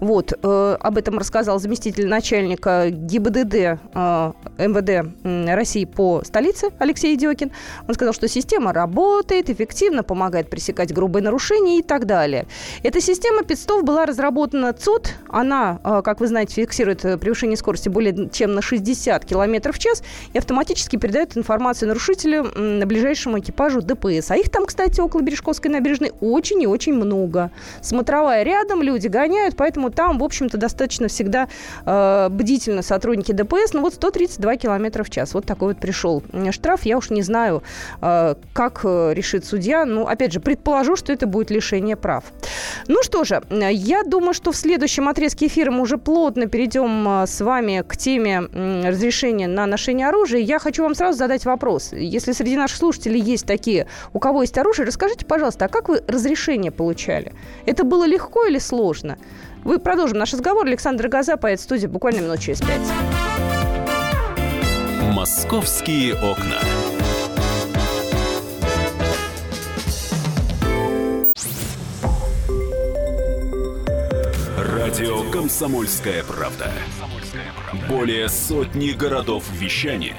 Вот, 0.00 0.32
э, 0.32 0.76
об 0.80 0.98
этом 0.98 1.18
рассказал 1.18 1.58
заместитель 1.58 2.06
начальника 2.06 2.90
ГИБДД 2.90 3.54
э, 3.54 4.32
МВД 4.58 5.54
России 5.54 5.84
по 5.84 6.22
столице 6.24 6.68
Алексей 6.78 7.14
Идиокин. 7.14 7.50
Он 7.88 7.94
сказал, 7.94 8.12
что 8.12 8.28
система 8.28 8.72
работает, 8.72 9.50
эффективно 9.50 10.02
помогает 10.02 10.50
пресекать 10.50 10.92
грубые 10.92 11.22
нарушения 11.22 11.78
и 11.78 11.82
так 11.82 12.06
далее. 12.06 12.46
Эта 12.82 13.00
система 13.00 13.42
ПИТ-стоп 13.42 13.82
была 13.82 14.06
разработана 14.06 14.72
ЦОД. 14.72 15.14
Она, 15.28 15.80
э, 15.84 16.02
как 16.04 16.20
вы 16.20 16.26
знаете, 16.26 16.54
фиксирует 16.54 17.04
э, 17.04 17.18
превышение 17.18 17.56
скорости 17.56 17.88
более 17.88 18.28
чем 18.30 18.54
на 18.54 18.62
60 18.62 19.24
км 19.24 19.72
в 19.72 19.78
час 19.78 20.02
и 20.32 20.38
автоматически 20.38 20.96
передает 20.96 21.36
информацию 21.36 21.88
нарушителю 21.88 22.44
на 22.54 22.86
ближайшему 22.86 23.38
экипажу 23.38 23.80
ДПС. 23.80 24.30
А 24.30 24.36
их 24.36 24.50
там, 24.50 24.66
кстати, 24.66 25.00
около 25.00 25.22
Бережковской 25.22 25.70
набережной 25.70 26.12
очень 26.34 26.60
и 26.62 26.66
очень 26.66 26.94
много. 26.94 27.50
Смотровая 27.80 28.42
рядом, 28.42 28.82
люди 28.82 29.06
гоняют, 29.06 29.56
поэтому 29.56 29.90
там, 29.90 30.18
в 30.18 30.24
общем-то, 30.24 30.58
достаточно 30.58 31.08
всегда 31.08 31.48
э, 31.86 32.28
бдительно 32.30 32.82
сотрудники 32.82 33.32
ДПС. 33.32 33.72
Ну 33.72 33.82
вот 33.82 33.94
132 33.94 34.56
километра 34.56 35.04
в 35.04 35.10
час. 35.10 35.34
Вот 35.34 35.46
такой 35.46 35.68
вот 35.68 35.78
пришел 35.78 36.22
штраф. 36.50 36.82
Я 36.84 36.98
уж 36.98 37.10
не 37.10 37.22
знаю, 37.22 37.62
э, 38.02 38.34
как 38.52 38.80
э, 38.84 39.14
решит 39.14 39.44
судья. 39.44 39.84
Ну, 39.84 40.06
опять 40.06 40.32
же, 40.32 40.40
предположу, 40.40 40.96
что 40.96 41.12
это 41.12 41.26
будет 41.26 41.50
лишение 41.50 41.96
прав. 41.96 42.24
Ну 42.88 43.02
что 43.02 43.24
же, 43.24 43.42
я 43.50 44.02
думаю, 44.02 44.34
что 44.34 44.50
в 44.52 44.56
следующем 44.56 45.08
отрезке 45.08 45.46
эфира 45.46 45.70
мы 45.70 45.82
уже 45.82 45.98
плотно 45.98 46.46
перейдем 46.46 47.08
э, 47.08 47.26
с 47.26 47.40
вами 47.40 47.84
к 47.86 47.96
теме 47.96 48.40
разрешения 48.84 49.46
на 49.46 49.66
ношение 49.66 50.08
оружия. 50.08 50.40
Я 50.40 50.58
хочу 50.58 50.82
вам 50.82 50.94
сразу 50.94 51.18
задать 51.18 51.44
вопрос. 51.44 51.92
Если 51.92 52.32
среди 52.32 52.56
наших 52.56 52.78
слушателей 52.78 53.20
есть 53.20 53.46
такие, 53.46 53.86
у 54.12 54.18
кого 54.18 54.42
есть 54.42 54.58
оружие, 54.58 54.86
расскажите, 54.86 55.24
пожалуйста, 55.24 55.66
а 55.66 55.68
как 55.68 55.88
вы 55.88 56.02
раз 56.06 56.23
разрешение 56.24 56.70
получали? 56.70 57.32
Это 57.66 57.84
было 57.84 58.06
легко 58.06 58.46
или 58.46 58.58
сложно? 58.58 59.18
Вы 59.62 59.78
продолжим 59.78 60.18
наш 60.18 60.32
разговор. 60.32 60.66
Александр 60.66 61.08
Газа, 61.08 61.36
поэт 61.36 61.60
студии, 61.60 61.86
буквально 61.86 62.20
минут 62.20 62.40
через 62.40 62.60
пять. 62.60 62.80
«Московские 65.12 66.14
окна». 66.14 66.60
Радио 74.58 75.30
«Комсомольская 75.30 76.24
правда». 76.24 76.72
Более 77.88 78.28
сотни 78.28 78.90
городов 78.90 79.44
вещания 79.52 80.16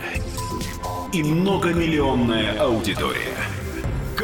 и 1.13 1.23
многомиллионная 1.23 2.59
аудитория. 2.59 3.33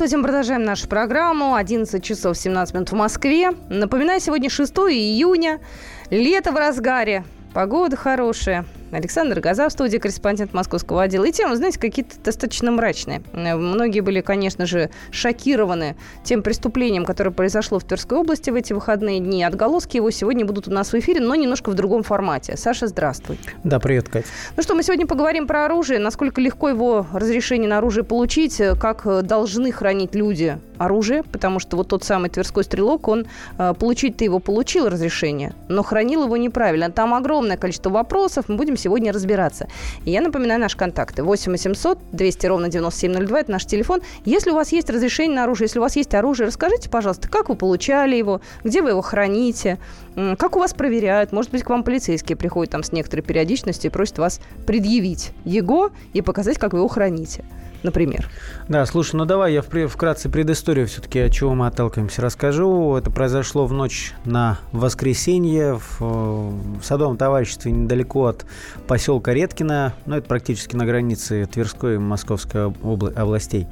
Здравствуйте, 0.00 0.22
мы 0.22 0.28
продолжаем 0.28 0.64
нашу 0.64 0.88
программу. 0.88 1.56
11 1.56 2.02
часов 2.02 2.34
17 2.34 2.74
минут 2.74 2.90
в 2.90 2.94
Москве. 2.94 3.50
Напоминаю, 3.68 4.18
сегодня 4.18 4.48
6 4.48 4.72
июня. 4.88 5.60
Лето 6.08 6.52
в 6.52 6.56
разгаре. 6.56 7.22
Погода 7.52 7.96
хорошая. 7.96 8.64
Александр 8.90 9.40
Газа 9.40 9.68
в 9.68 9.72
студии, 9.72 9.98
корреспондент 9.98 10.52
московского 10.52 11.02
отдела. 11.02 11.24
И 11.24 11.32
темы, 11.32 11.56
знаете, 11.56 11.78
какие-то 11.78 12.16
достаточно 12.22 12.70
мрачные. 12.70 13.22
Э, 13.32 13.56
многие 13.56 14.00
были, 14.00 14.20
конечно 14.20 14.66
же, 14.66 14.90
шокированы 15.10 15.96
тем 16.24 16.42
преступлением, 16.42 17.04
которое 17.04 17.30
произошло 17.30 17.78
в 17.78 17.84
Тверской 17.84 18.18
области 18.18 18.50
в 18.50 18.54
эти 18.54 18.72
выходные 18.72 19.20
дни. 19.20 19.42
Отголоски 19.44 19.96
его 19.96 20.10
сегодня 20.10 20.44
будут 20.44 20.68
у 20.68 20.70
нас 20.70 20.92
в 20.92 20.94
эфире, 20.98 21.20
но 21.20 21.34
немножко 21.34 21.70
в 21.70 21.74
другом 21.74 22.02
формате. 22.02 22.56
Саша, 22.56 22.86
здравствуй. 22.86 23.38
Да, 23.64 23.78
привет, 23.78 24.08
Катя. 24.08 24.26
Ну 24.56 24.62
что, 24.62 24.74
мы 24.74 24.82
сегодня 24.82 25.06
поговорим 25.06 25.46
про 25.46 25.64
оружие, 25.64 25.98
насколько 25.98 26.40
легко 26.40 26.68
его 26.68 27.06
разрешение 27.12 27.68
на 27.68 27.78
оружие 27.78 28.04
получить, 28.04 28.60
как 28.80 29.26
должны 29.26 29.72
хранить 29.72 30.14
люди 30.14 30.58
оружие, 30.80 31.22
потому 31.22 31.58
что 31.58 31.76
вот 31.76 31.88
тот 31.88 32.04
самый 32.04 32.30
Тверской 32.30 32.64
стрелок, 32.64 33.06
он 33.08 33.26
э, 33.58 33.74
получить-то 33.78 34.24
его 34.24 34.38
получил 34.38 34.88
разрешение, 34.88 35.54
но 35.68 35.82
хранил 35.82 36.24
его 36.24 36.36
неправильно. 36.38 36.90
Там 36.90 37.12
огромное 37.12 37.58
количество 37.58 37.90
вопросов, 37.90 38.46
мы 38.48 38.56
будем 38.56 38.76
сегодня 38.80 39.12
разбираться. 39.12 39.68
И 40.04 40.10
я 40.10 40.20
напоминаю 40.20 40.60
наши 40.60 40.76
контакты. 40.76 41.22
8 41.22 41.52
800 41.52 41.98
200 42.12 42.46
ровно 42.46 42.68
9702, 42.68 43.40
это 43.40 43.50
наш 43.50 43.66
телефон. 43.66 44.00
Если 44.24 44.50
у 44.50 44.54
вас 44.54 44.72
есть 44.72 44.90
разрешение 44.90 45.36
на 45.36 45.44
оружие, 45.44 45.66
если 45.66 45.78
у 45.78 45.82
вас 45.82 45.96
есть 45.96 46.14
оружие, 46.14 46.46
расскажите, 46.46 46.88
пожалуйста, 46.88 47.28
как 47.28 47.48
вы 47.48 47.54
получали 47.54 48.16
его, 48.16 48.40
где 48.64 48.82
вы 48.82 48.90
его 48.90 49.02
храните, 49.02 49.78
как 50.14 50.56
у 50.56 50.58
вас 50.58 50.74
проверяют. 50.74 51.32
Может 51.32 51.50
быть, 51.50 51.62
к 51.62 51.70
вам 51.70 51.84
полицейские 51.84 52.36
приходят 52.36 52.72
там 52.72 52.82
с 52.82 52.92
некоторой 52.92 53.22
периодичностью 53.22 53.90
и 53.90 53.92
просят 53.92 54.18
вас 54.18 54.40
предъявить 54.66 55.32
его 55.44 55.90
и 56.12 56.22
показать, 56.22 56.58
как 56.58 56.72
вы 56.72 56.80
его 56.80 56.88
храните 56.88 57.44
например. 57.82 58.28
Да, 58.68 58.84
слушай, 58.86 59.16
ну 59.16 59.24
давай 59.24 59.54
я 59.54 59.62
вкратце 59.62 60.28
предысторию 60.28 60.86
все-таки, 60.86 61.20
от 61.20 61.32
чего 61.32 61.54
мы 61.54 61.66
отталкиваемся, 61.66 62.22
расскажу. 62.22 62.96
Это 62.96 63.10
произошло 63.10 63.66
в 63.66 63.72
ночь 63.72 64.12
на 64.24 64.58
воскресенье 64.72 65.78
в, 65.78 66.54
Садовом 66.82 67.16
товариществе 67.16 67.72
недалеко 67.72 68.26
от 68.26 68.44
поселка 68.86 69.32
Редкина, 69.32 69.94
ну 70.06 70.16
это 70.16 70.26
практически 70.28 70.76
на 70.76 70.84
границе 70.84 71.46
Тверской 71.46 71.96
и 71.96 71.98
Московской 71.98 72.66
обла- 72.68 73.14
областей. 73.14 73.66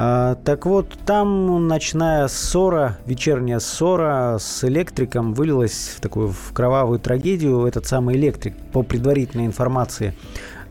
А, 0.00 0.36
так 0.36 0.64
вот, 0.64 0.96
там 1.04 1.66
ночная 1.66 2.28
ссора, 2.28 2.98
вечерняя 3.04 3.58
ссора 3.58 4.38
с 4.38 4.62
электриком 4.62 5.34
вылилась 5.34 5.94
в 5.96 6.00
такую 6.00 6.28
в 6.28 6.52
кровавую 6.52 7.00
трагедию. 7.00 7.66
Этот 7.66 7.84
самый 7.86 8.14
электрик, 8.14 8.56
по 8.72 8.84
предварительной 8.84 9.46
информации, 9.46 10.14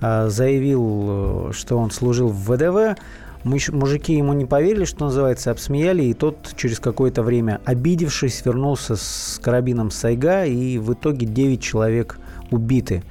заявил, 0.02 1.52
что 1.54 1.78
он 1.78 1.92
служил 1.92 2.30
в 2.30 2.52
ВДВ. 2.52 3.00
Мужики 3.44 4.14
ему 4.14 4.34
не 4.34 4.46
поверили, 4.46 4.86
что 4.86 5.06
называется, 5.06 5.52
обсмеяли, 5.52 6.04
и 6.04 6.14
тот 6.14 6.54
через 6.58 6.80
какое-то 6.80 7.24
время, 7.24 7.62
обидевшись, 7.66 8.44
вернулся 8.46 8.96
с 8.96 9.40
карабином 9.42 9.90
Сайга, 9.90 10.46
и 10.46 10.78
в 10.78 10.94
итоге 10.94 11.26
9 11.26 11.62
человек 11.62 12.20
убиты. 12.52 13.04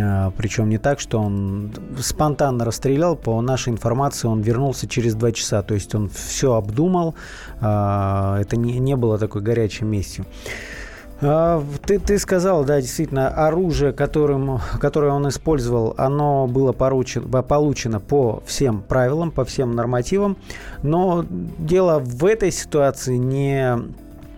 А, 0.00 0.30
Причем 0.36 0.68
не 0.68 0.78
так, 0.78 1.00
что 1.00 1.20
он 1.20 1.70
спонтанно 2.00 2.64
расстрелял. 2.64 3.16
По 3.16 3.40
нашей 3.40 3.72
информации, 3.72 4.28
он 4.28 4.40
вернулся 4.40 4.88
через 4.88 5.14
два 5.14 5.32
часа. 5.32 5.62
То 5.62 5.74
есть 5.74 5.94
он 5.94 6.08
все 6.08 6.54
обдумал. 6.54 7.14
Это 7.60 8.48
не, 8.52 8.78
не 8.78 8.96
было 8.96 9.18
такой 9.18 9.42
горячей 9.42 9.84
местью. 9.84 10.26
А, 11.20 11.64
ты, 11.84 11.98
ты 11.98 12.18
сказал, 12.18 12.64
да, 12.64 12.80
действительно, 12.80 13.28
оружие, 13.28 13.92
которым, 13.92 14.60
которое 14.80 15.12
он 15.12 15.28
использовал, 15.28 15.94
оно 15.96 16.46
было 16.46 16.72
поручено, 16.72 17.42
получено 17.42 17.98
по 17.98 18.42
всем 18.46 18.82
правилам, 18.82 19.30
по 19.30 19.44
всем 19.44 19.74
нормативам. 19.74 20.36
Но 20.82 21.24
дело 21.28 21.98
в 21.98 22.24
этой 22.24 22.52
ситуации 22.52 23.16
не 23.16 23.78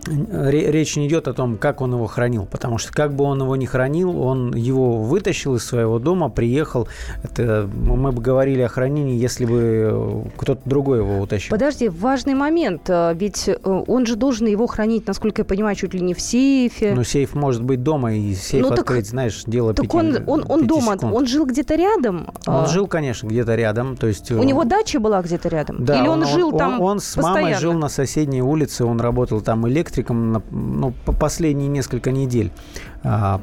речь 0.07 0.95
не 0.95 1.07
идет 1.07 1.27
о 1.27 1.33
том, 1.33 1.57
как 1.57 1.81
он 1.81 1.93
его 1.93 2.07
хранил, 2.07 2.45
потому 2.45 2.77
что 2.77 2.91
как 2.91 3.13
бы 3.13 3.23
он 3.23 3.41
его 3.41 3.55
ни 3.55 3.65
хранил, 3.65 4.19
он 4.19 4.53
его 4.55 4.97
вытащил 4.97 5.55
из 5.55 5.65
своего 5.65 5.99
дома, 5.99 6.29
приехал. 6.29 6.87
Это 7.23 7.69
мы 7.73 8.11
бы 8.11 8.21
говорили 8.21 8.61
о 8.61 8.67
хранении, 8.67 9.17
если 9.17 9.45
бы 9.45 10.25
кто-то 10.37 10.61
другой 10.65 10.99
его 10.99 11.19
утащил. 11.19 11.51
Подожди, 11.51 11.87
важный 11.87 12.33
момент, 12.33 12.89
э, 12.89 13.13
ведь 13.15 13.47
э, 13.47 13.55
он 13.63 14.05
же 14.05 14.15
должен 14.15 14.47
его 14.47 14.67
хранить, 14.67 15.07
насколько 15.07 15.41
я 15.41 15.45
понимаю, 15.45 15.75
чуть 15.75 15.93
ли 15.93 16.01
не 16.01 16.13
в 16.13 16.21
сейфе. 16.21 16.93
Ну, 16.95 17.03
сейф 17.03 17.35
может 17.35 17.63
быть 17.63 17.83
дома, 17.83 18.13
и 18.13 18.33
сейф 18.33 18.63
ну, 18.63 18.73
открыть, 18.73 19.05
так, 19.05 19.11
знаешь, 19.11 19.43
дело 19.45 19.73
Так 19.73 19.89
5, 19.89 19.93
он, 19.93 20.23
он, 20.27 20.45
он 20.49 20.67
дома, 20.67 20.93
секунд. 20.93 21.13
он 21.13 21.27
жил 21.27 21.45
где-то 21.45 21.75
рядом? 21.75 22.27
Он 22.47 22.63
а... 22.63 22.65
жил, 22.67 22.87
конечно, 22.87 23.27
где-то 23.27 23.55
рядом. 23.55 23.97
То 23.97 24.07
есть... 24.07 24.31
У 24.31 24.43
него 24.43 24.63
дача 24.63 24.99
была 24.99 25.21
где-то 25.21 25.49
рядом? 25.49 25.85
Да, 25.85 25.99
Или 25.99 26.07
он, 26.07 26.21
он 26.21 26.27
жил 26.27 26.49
он, 26.49 26.57
там 26.57 26.81
Он, 26.81 26.91
он 26.91 26.99
с 26.99 27.15
постоянно? 27.15 27.41
мамой 27.41 27.53
жил 27.55 27.73
на 27.73 27.89
соседней 27.89 28.41
улице, 28.41 28.83
он 28.85 28.99
работал 28.99 29.41
там 29.41 29.67
электриком 29.67 29.90
электриком 29.91 30.41
ну, 30.51 30.93
по 31.05 31.11
последние 31.11 31.67
несколько 31.67 32.11
недель 32.11 32.51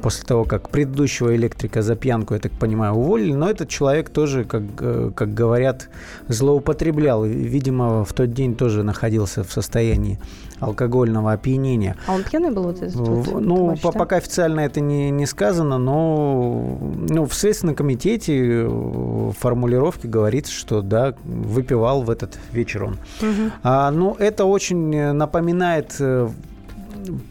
после 0.01 0.25
того, 0.25 0.45
как 0.45 0.69
предыдущего 0.69 1.35
электрика 1.35 1.81
за 1.81 1.95
пьянку, 1.95 2.33
я 2.33 2.39
так 2.39 2.51
понимаю, 2.53 2.93
уволили. 2.93 3.33
Но 3.33 3.49
этот 3.49 3.67
человек 3.67 4.09
тоже, 4.09 4.45
как, 4.45 4.63
э, 4.79 5.11
как 5.13 5.33
говорят, 5.33 5.89
злоупотреблял. 6.27 7.25
Видимо, 7.25 8.05
в 8.05 8.13
тот 8.13 8.33
день 8.33 8.55
тоже 8.55 8.83
находился 8.83 9.43
в 9.43 9.51
состоянии 9.51 10.17
алкогольного 10.59 11.33
опьянения. 11.33 11.95
А 12.07 12.15
он 12.15 12.23
пьяный 12.23 12.51
был? 12.51 12.63
Вот 12.63 12.81
этот, 12.81 12.95
вот, 12.95 13.41
ну, 13.41 13.57
товарищ, 13.57 13.81
по, 13.81 13.91
да? 13.91 13.99
пока 13.99 14.17
официально 14.17 14.61
это 14.61 14.81
не, 14.81 15.09
не 15.09 15.25
сказано, 15.25 15.77
но 15.77 16.77
ну, 17.09 17.25
в 17.25 17.33
Следственном 17.33 17.75
комитете 17.75 18.65
в 18.65 19.33
формулировке 19.33 20.07
говорится, 20.07 20.51
что 20.51 20.81
да, 20.81 21.13
выпивал 21.23 22.03
в 22.03 22.09
этот 22.09 22.37
вечер 22.51 22.83
он. 22.83 22.93
Угу. 23.21 23.51
А, 23.63 23.91
ну, 23.91 24.15
это 24.19 24.45
очень 24.45 25.13
напоминает 25.13 25.95
э, 25.99 26.29
ну, 26.29 26.33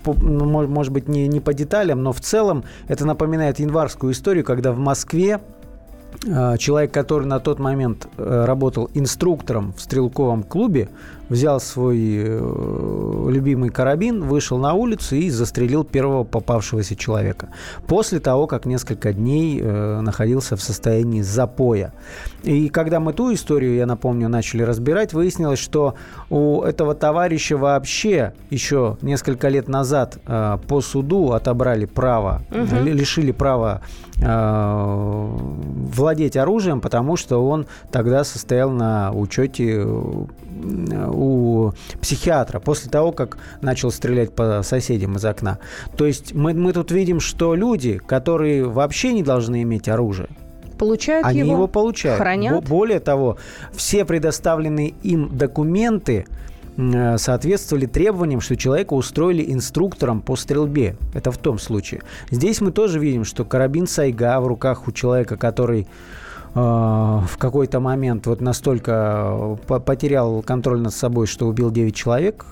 может 0.04 0.92
быть, 0.92 1.08
не, 1.08 1.28
не 1.28 1.40
по 1.40 1.54
деталям, 1.54 2.02
но 2.02 2.12
в 2.12 2.20
целом 2.20 2.64
это 2.86 3.04
напоминает 3.04 3.58
январскую 3.58 4.12
историю, 4.12 4.44
когда 4.44 4.72
в 4.72 4.78
Москве 4.78 5.40
а, 6.26 6.56
человек, 6.56 6.92
который 6.92 7.26
на 7.26 7.38
тот 7.38 7.58
момент 7.58 8.08
э, 8.16 8.44
работал 8.44 8.90
инструктором 8.94 9.72
в 9.74 9.80
стрелковом 9.80 10.42
клубе, 10.42 10.88
взял 11.28 11.60
свой 11.60 11.98
э, 11.98 13.28
любимый 13.30 13.70
карабин, 13.70 14.24
вышел 14.24 14.58
на 14.58 14.74
улицу 14.74 15.16
и 15.16 15.30
застрелил 15.30 15.84
первого 15.84 16.24
попавшегося 16.24 16.96
человека. 16.96 17.48
После 17.86 18.20
того, 18.20 18.46
как 18.46 18.66
несколько 18.66 19.12
дней 19.12 19.60
э, 19.60 20.00
находился 20.00 20.56
в 20.56 20.62
состоянии 20.62 21.22
запоя. 21.22 21.92
И 22.42 22.68
когда 22.68 23.00
мы 23.00 23.12
ту 23.12 23.32
историю, 23.34 23.74
я 23.74 23.86
напомню, 23.86 24.28
начали 24.28 24.62
разбирать, 24.62 25.12
выяснилось, 25.12 25.58
что 25.58 25.94
у 26.30 26.62
этого 26.62 26.94
товарища 26.94 27.56
вообще 27.56 28.32
еще 28.50 28.96
несколько 29.02 29.48
лет 29.48 29.68
назад 29.68 30.18
э, 30.26 30.58
по 30.66 30.80
суду 30.80 31.32
отобрали 31.32 31.84
право, 31.84 32.42
угу. 32.50 32.84
лишили 32.84 33.32
права 33.32 33.82
владеть 34.20 36.36
оружием, 36.36 36.80
потому 36.80 37.16
что 37.16 37.46
он 37.46 37.66
тогда 37.92 38.24
состоял 38.24 38.70
на 38.70 39.12
учете 39.12 39.86
у 40.50 41.72
психиатра 42.00 42.58
после 42.58 42.90
того, 42.90 43.12
как 43.12 43.38
начал 43.60 43.90
стрелять 43.90 44.34
по 44.34 44.62
соседям 44.62 45.16
из 45.16 45.24
окна. 45.24 45.58
То 45.96 46.06
есть 46.06 46.34
мы, 46.34 46.54
мы 46.54 46.72
тут 46.72 46.90
видим, 46.90 47.20
что 47.20 47.54
люди, 47.54 47.98
которые 47.98 48.64
вообще 48.64 49.12
не 49.12 49.22
должны 49.22 49.62
иметь 49.62 49.88
оружие, 49.88 50.28
получают 50.78 51.26
они 51.26 51.40
его, 51.40 51.52
его 51.52 51.66
получают. 51.66 52.18
Хранят. 52.18 52.64
Более 52.66 53.00
того, 53.00 53.36
все 53.72 54.04
предоставленные 54.04 54.94
им 55.02 55.36
документы 55.36 56.26
э, 56.76 57.18
соответствовали 57.18 57.86
требованиям, 57.86 58.40
что 58.40 58.56
человека 58.56 58.94
устроили 58.94 59.52
инструктором 59.52 60.22
по 60.22 60.36
стрельбе. 60.36 60.96
Это 61.14 61.30
в 61.30 61.38
том 61.38 61.58
случае. 61.58 62.02
Здесь 62.30 62.60
мы 62.60 62.70
тоже 62.70 62.98
видим, 62.98 63.24
что 63.24 63.44
карабин 63.44 63.86
Сайга 63.86 64.40
в 64.40 64.46
руках 64.46 64.88
у 64.88 64.92
человека, 64.92 65.36
который 65.36 65.86
в 66.54 67.36
какой-то 67.38 67.80
момент 67.80 68.26
вот 68.26 68.40
настолько 68.40 69.58
потерял 69.66 70.42
контроль 70.42 70.80
над 70.80 70.94
собой, 70.94 71.26
что 71.26 71.46
убил 71.46 71.70
9 71.70 71.94
человек, 71.94 72.46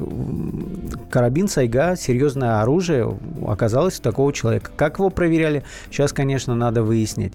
карабин 1.11 1.49
Сайга, 1.49 1.97
серьезное 1.97 2.61
оружие 2.61 3.17
оказалось 3.47 3.99
у 3.99 4.03
такого 4.03 4.33
человека. 4.33 4.71
Как 4.77 4.99
его 4.99 5.11
проверяли, 5.11 5.63
сейчас, 5.91 6.13
конечно, 6.13 6.55
надо 6.55 6.83
выяснить. 6.83 7.33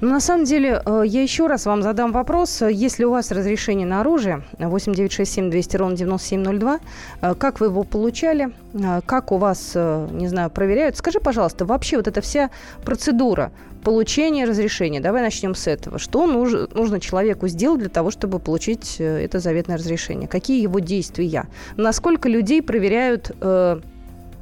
Ну, 0.00 0.10
на 0.10 0.20
самом 0.20 0.44
деле, 0.44 0.80
э, 0.86 1.02
я 1.06 1.22
еще 1.22 1.48
раз 1.48 1.66
вам 1.66 1.82
задам 1.82 2.12
вопрос. 2.12 2.62
Если 2.62 3.02
у 3.02 3.10
вас 3.10 3.32
разрешение 3.32 3.86
на 3.86 4.00
оружие, 4.00 4.42
8967 4.58 5.50
200 5.50 5.76
ровно 5.76 5.96
9702, 5.96 6.78
э, 7.20 7.34
как 7.34 7.58
вы 7.58 7.66
его 7.66 7.82
получали, 7.82 8.52
э, 8.74 9.00
как 9.04 9.32
у 9.32 9.38
вас, 9.38 9.74
не 9.74 10.28
знаю, 10.28 10.50
проверяют? 10.50 10.96
Скажи, 10.96 11.18
пожалуйста, 11.18 11.64
вообще 11.64 11.96
вот 11.96 12.06
эта 12.06 12.20
вся 12.20 12.50
процедура 12.84 13.50
получения 13.82 14.44
разрешения, 14.44 15.00
давай 15.00 15.22
начнем 15.22 15.54
с 15.54 15.66
этого. 15.66 15.98
Что 15.98 16.26
нужно, 16.26 16.68
нужно 16.74 17.00
человеку 17.00 17.48
сделать 17.48 17.80
для 17.80 17.88
того, 17.88 18.10
чтобы 18.10 18.38
получить 18.38 18.96
это 18.98 19.38
заветное 19.38 19.76
разрешение? 19.76 20.28
Какие 20.28 20.62
его 20.62 20.78
действия? 20.80 21.46
Насколько 21.76 22.28
людей 22.28 22.62
проверяют 22.62 23.30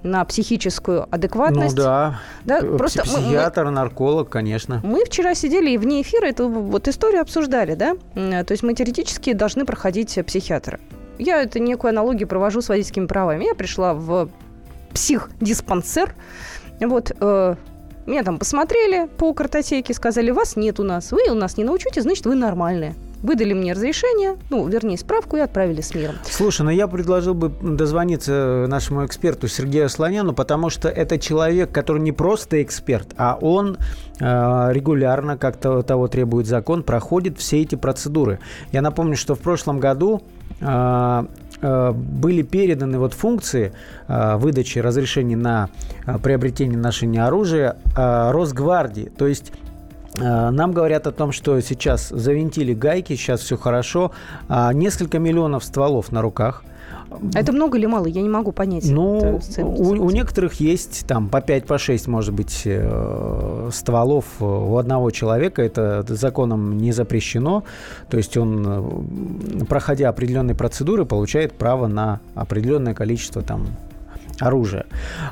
на 0.07 0.25
психическую 0.25 1.07
адекватность. 1.11 1.77
Ну 1.77 1.83
да. 1.83 2.21
да 2.45 2.61
просто 2.61 3.03
Психиатр, 3.03 3.65
мы, 3.65 3.71
нарколог, 3.73 4.29
конечно. 4.29 4.81
Мы 4.85 5.05
вчера 5.05 5.35
сидели 5.35 5.71
и 5.71 5.79
вне 5.79 6.03
эфира 6.03 6.27
эту 6.27 6.49
вот 6.49 6.89
историю 6.89 7.21
обсуждали, 7.21 7.75
да? 7.75 7.97
То 8.15 8.53
есть 8.53 8.63
мы 8.63 8.75
теоретически 8.75 9.33
должны 9.33 9.65
проходить 9.65 10.19
психиатра. 10.27 10.81
Я 11.19 11.43
это 11.43 11.59
некую 11.59 11.91
аналогию 11.91 12.29
провожу 12.29 12.61
с 12.61 12.69
водительскими 12.69 13.07
правами. 13.07 13.45
Я 13.45 13.55
пришла 13.55 13.95
в 13.95 14.29
психдиспансер. 14.93 16.15
Вот, 16.81 17.11
э, 17.19 17.55
меня 18.07 18.23
там 18.23 18.39
посмотрели 18.39 19.09
по 19.19 19.33
картотеке, 19.35 19.95
сказали, 19.95 20.31
вас 20.31 20.57
нет 20.57 20.81
у 20.81 20.85
нас, 20.85 21.13
вы 21.13 21.31
у 21.31 21.35
нас 21.35 21.57
не 21.57 21.65
научите, 21.65 22.03
значит, 22.03 22.27
вы 22.27 22.35
нормальные 22.35 22.95
выдали 23.23 23.53
мне 23.53 23.73
разрешение, 23.73 24.37
ну, 24.51 24.67
вернее, 24.69 24.97
справку 24.97 25.37
и 25.37 25.41
отправили 25.41 25.81
с 25.81 25.95
миром. 25.95 26.15
Слушай, 26.25 26.63
ну 26.63 26.71
я 26.71 26.87
предложил 26.87 27.35
бы 27.35 27.49
дозвониться 27.49 28.67
нашему 28.69 29.05
эксперту 29.05 29.49
Сергею 29.49 29.89
Слоняну, 29.89 30.33
потому 30.33 30.71
что 30.71 30.89
это 30.89 31.19
человек, 31.19 31.73
который 31.73 32.01
не 32.01 32.13
просто 32.13 32.63
эксперт, 32.63 33.09
а 33.17 33.39
он 33.41 33.79
э, 34.21 34.25
регулярно, 34.73 35.37
как 35.37 35.57
-то, 35.57 35.83
того 35.83 36.09
требует 36.09 36.47
закон, 36.47 36.83
проходит 36.83 37.39
все 37.39 37.63
эти 37.63 37.75
процедуры. 37.75 38.39
Я 38.73 38.83
напомню, 38.83 39.17
что 39.17 39.35
в 39.35 39.41
прошлом 39.41 39.81
году 39.81 40.23
э, 40.61 40.65
э 40.67 41.25
были 41.63 42.43
переданы 42.43 42.99
вот 42.99 43.15
функции 43.15 43.73
э, 44.09 44.37
выдачи 44.37 44.79
разрешений 44.79 45.37
на 45.37 45.71
э, 46.07 46.19
приобретение 46.19 46.79
ношения 46.79 47.25
оружия 47.25 47.77
э, 47.97 48.31
Росгвардии. 48.31 49.11
То 49.17 49.27
есть 49.27 49.53
Э, 50.19 50.51
нам 50.51 50.73
говорят 50.73 51.07
о 51.07 51.13
том, 51.13 51.33
что 51.33 51.61
сейчас 51.61 52.09
завинтили 52.09 52.73
гайки, 52.75 53.15
сейчас 53.17 53.41
все 53.41 53.57
хорошо. 53.57 54.13
А, 54.49 54.73
несколько 54.73 55.19
миллионов 55.19 55.65
стволов 55.65 56.13
на 56.13 56.23
руках. 56.23 56.65
А 57.35 57.41
это 57.41 57.53
много 57.53 57.79
или 57.79 57.87
мало? 57.87 58.07
Я 58.07 58.23
не 58.23 58.29
могу 58.29 58.53
понять. 58.53 58.89
Ну, 58.89 59.41
у, 59.59 59.89
у 59.89 60.11
некоторых 60.11 60.55
есть 60.55 61.07
там 61.07 61.29
по 61.29 61.41
5, 61.41 61.67
по 61.67 61.79
6, 61.79 62.07
может 62.09 62.35
быть, 62.35 62.63
э, 62.65 63.71
стволов 63.73 64.25
у 64.41 64.77
одного 64.77 65.11
человека. 65.11 65.63
Это 65.63 66.05
законом 66.09 66.79
не 66.79 66.93
запрещено. 66.93 67.65
То 68.09 68.17
есть 68.17 68.37
он, 68.37 68.65
э, 68.67 69.65
проходя 69.65 70.09
определенные 70.09 70.55
процедуры, 70.55 71.05
получает 71.05 71.53
право 71.53 71.87
на 71.87 72.21
определенное 72.35 72.95
количество 72.95 73.43
там 73.43 73.67
оружия. 74.41 74.87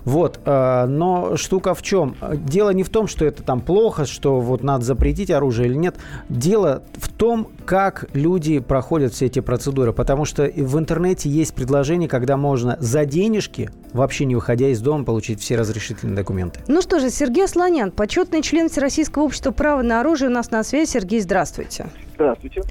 Вот. 0.04 0.40
Э, 0.44 0.86
но 0.86 1.36
штука 1.36 1.74
в 1.74 1.82
чем? 1.82 2.16
Дело 2.32 2.70
не 2.70 2.82
в 2.82 2.88
том, 2.88 3.06
что 3.06 3.24
это 3.24 3.42
там 3.42 3.60
плохо, 3.60 4.04
что 4.06 4.40
вот 4.40 4.62
надо 4.62 4.84
запретить 4.84 5.30
оружие 5.30 5.68
или 5.68 5.76
нет. 5.76 5.96
Дело 6.28 6.82
в 6.94 7.12
том, 7.12 7.48
как 7.64 8.06
люди 8.12 8.58
проходят 8.58 9.12
все 9.12 9.26
эти 9.26 9.40
процедуры. 9.40 9.92
Потому 9.92 10.24
что 10.24 10.44
в 10.44 10.78
интернете 10.78 11.28
есть 11.28 11.54
предложение, 11.54 12.08
когда 12.08 12.36
можно 12.36 12.76
за 12.80 13.04
денежки, 13.04 13.70
вообще 13.92 14.24
не 14.24 14.34
выходя 14.34 14.68
из 14.68 14.80
дома, 14.80 15.04
получить 15.04 15.40
все 15.40 15.56
разрешительные 15.56 16.16
документы. 16.16 16.60
Ну 16.66 16.82
что 16.82 17.00
же, 17.00 17.10
Сергей 17.10 17.48
Слонян, 17.48 17.90
почетный 17.90 18.42
член 18.42 18.68
Всероссийского 18.68 19.24
общества 19.24 19.50
права 19.50 19.82
на 19.82 20.00
оружие 20.00 20.28
у 20.28 20.32
нас 20.32 20.50
на 20.50 20.62
связи. 20.64 20.90
Сергей, 20.90 21.20
здравствуйте. 21.20 21.86
Здравствуйте. 22.14 22.62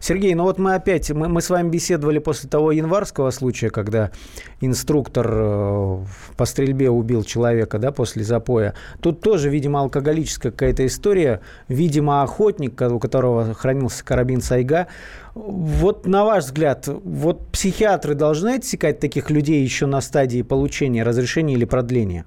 Сергей, 0.00 0.34
ну 0.34 0.44
вот 0.44 0.58
мы 0.58 0.74
опять, 0.74 1.10
мы, 1.10 1.28
мы 1.28 1.40
с 1.40 1.48
вами 1.48 1.70
беседовали 1.70 2.18
после 2.18 2.50
того 2.50 2.72
январского 2.72 3.30
случая, 3.30 3.70
когда 3.70 4.10
инструктор 4.60 5.26
э, 5.30 6.04
по 6.36 6.44
стрельбе 6.44 6.90
убил 6.90 7.24
человека, 7.24 7.78
да, 7.78 7.90
после 7.90 8.22
запоя. 8.22 8.74
Тут 9.00 9.20
тоже, 9.20 9.48
видимо, 9.48 9.80
алкоголическая 9.80 10.52
какая-то 10.52 10.86
история. 10.86 11.40
Видимо, 11.68 12.22
охотник, 12.22 12.80
у 12.80 12.98
которого 12.98 13.54
хранился 13.54 14.04
карабин 14.04 14.42
Сайга. 14.42 14.88
Вот 15.34 16.06
на 16.06 16.24
ваш 16.24 16.44
взгляд, 16.44 16.86
вот 16.86 17.46
психиатры 17.50 18.14
должны 18.14 18.56
отсекать 18.56 19.00
таких 19.00 19.30
людей 19.30 19.62
еще 19.62 19.86
на 19.86 20.02
стадии 20.02 20.42
получения 20.42 21.02
разрешения 21.02 21.54
или 21.54 21.64
продления? 21.64 22.26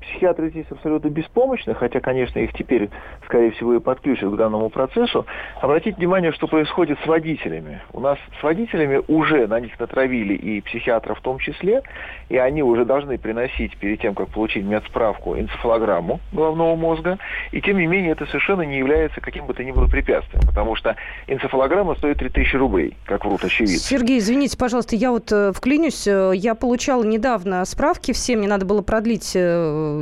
Психиатры 0.00 0.50
здесь 0.50 0.66
абсолютно 0.70 1.08
беспомощны, 1.08 1.74
хотя, 1.74 2.00
конечно, 2.00 2.38
их 2.38 2.52
теперь, 2.52 2.90
скорее 3.24 3.50
всего, 3.52 3.74
и 3.74 3.80
подключат 3.80 4.30
к 4.30 4.36
данному 4.36 4.70
процессу. 4.70 5.26
Обратите 5.60 5.96
внимание, 5.96 6.32
что 6.32 6.46
происходит 6.46 6.98
с 7.04 7.06
водителями. 7.06 7.80
У 7.92 8.00
нас 8.00 8.18
с 8.40 8.42
водителями 8.42 9.02
уже 9.08 9.46
на 9.46 9.60
них 9.60 9.78
натравили 9.78 10.34
и 10.34 10.60
психиатров 10.60 11.18
в 11.18 11.22
том 11.22 11.38
числе, 11.38 11.82
и 12.28 12.36
они 12.36 12.62
уже 12.62 12.84
должны 12.84 13.18
приносить 13.18 13.76
перед 13.76 14.00
тем, 14.00 14.14
как 14.14 14.28
получить 14.28 14.64
медсправку, 14.64 15.38
энцефалограмму 15.38 16.20
головного 16.32 16.76
мозга. 16.76 17.18
И 17.52 17.60
тем 17.60 17.78
не 17.78 17.86
менее 17.86 18.12
это 18.12 18.26
совершенно 18.26 18.62
не 18.62 18.78
является 18.78 19.20
каким 19.20 19.46
бы 19.46 19.54
то 19.54 19.64
ни 19.64 19.70
было 19.70 19.86
препятствием, 19.86 20.42
потому 20.46 20.76
что 20.76 20.96
энцефалограмма 21.26 21.94
стоит 21.96 22.18
3000 22.18 22.56
рублей, 22.56 22.96
как 23.06 23.24
врут 23.24 23.44
очевидцы. 23.44 23.78
Сергей, 23.78 24.18
извините, 24.18 24.56
пожалуйста, 24.56 24.96
я 24.96 25.10
вот 25.10 25.30
э, 25.32 25.52
вклинюсь. 25.52 26.06
Э, 26.06 26.32
я 26.34 26.54
получала 26.54 27.04
недавно 27.04 27.64
справки 27.64 28.12
все, 28.12 28.36
мне 28.36 28.48
надо 28.48 28.66
было 28.66 28.82
продлить 28.82 29.32
э, 29.34 29.40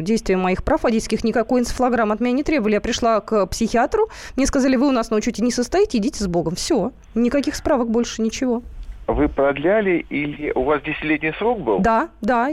действия 0.03 0.37
моих 0.37 0.65
прав 0.65 0.83
водительских 0.83 1.25
никакой 1.25 1.61
энцефалограмм 1.61 2.13
от 2.13 2.21
меня 2.21 2.33
не 2.33 2.43
требовали. 2.43 2.75
Я 2.75 2.81
пришла 2.81 3.21
к 3.21 3.47
психиатру, 3.47 4.09
мне 4.37 4.47
сказали, 4.47 4.77
вы 4.77 4.89
у 4.89 4.93
нас 4.93 5.11
на 5.11 5.17
учете 5.17 5.43
не 5.43 5.51
состоите, 5.51 5.99
идите 5.99 6.23
с 6.23 6.27
Богом. 6.27 6.55
Все, 6.55 6.93
никаких 7.15 7.55
справок 7.55 7.91
больше, 7.91 8.23
ничего. 8.23 8.63
Вы 9.07 9.29
продляли 9.29 10.07
или 10.09 10.53
у 10.53 10.63
вас 10.63 10.83
десятилетний 10.83 11.35
срок 11.35 11.61
был? 11.61 11.81
Да, 11.81 12.09
да. 12.21 12.51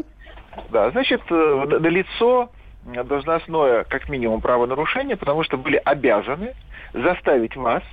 Да, 0.71 0.91
значит, 0.91 1.21
э, 1.29 1.65
на 1.79 1.87
лицо 1.87 2.49
должностное, 3.05 3.83
как 3.83 4.09
минимум, 4.09 4.41
правонарушение, 4.41 5.15
потому 5.15 5.43
что 5.43 5.57
были 5.57 5.81
обязаны 5.83 6.53
заставить 6.93 7.55
вас 7.55 7.83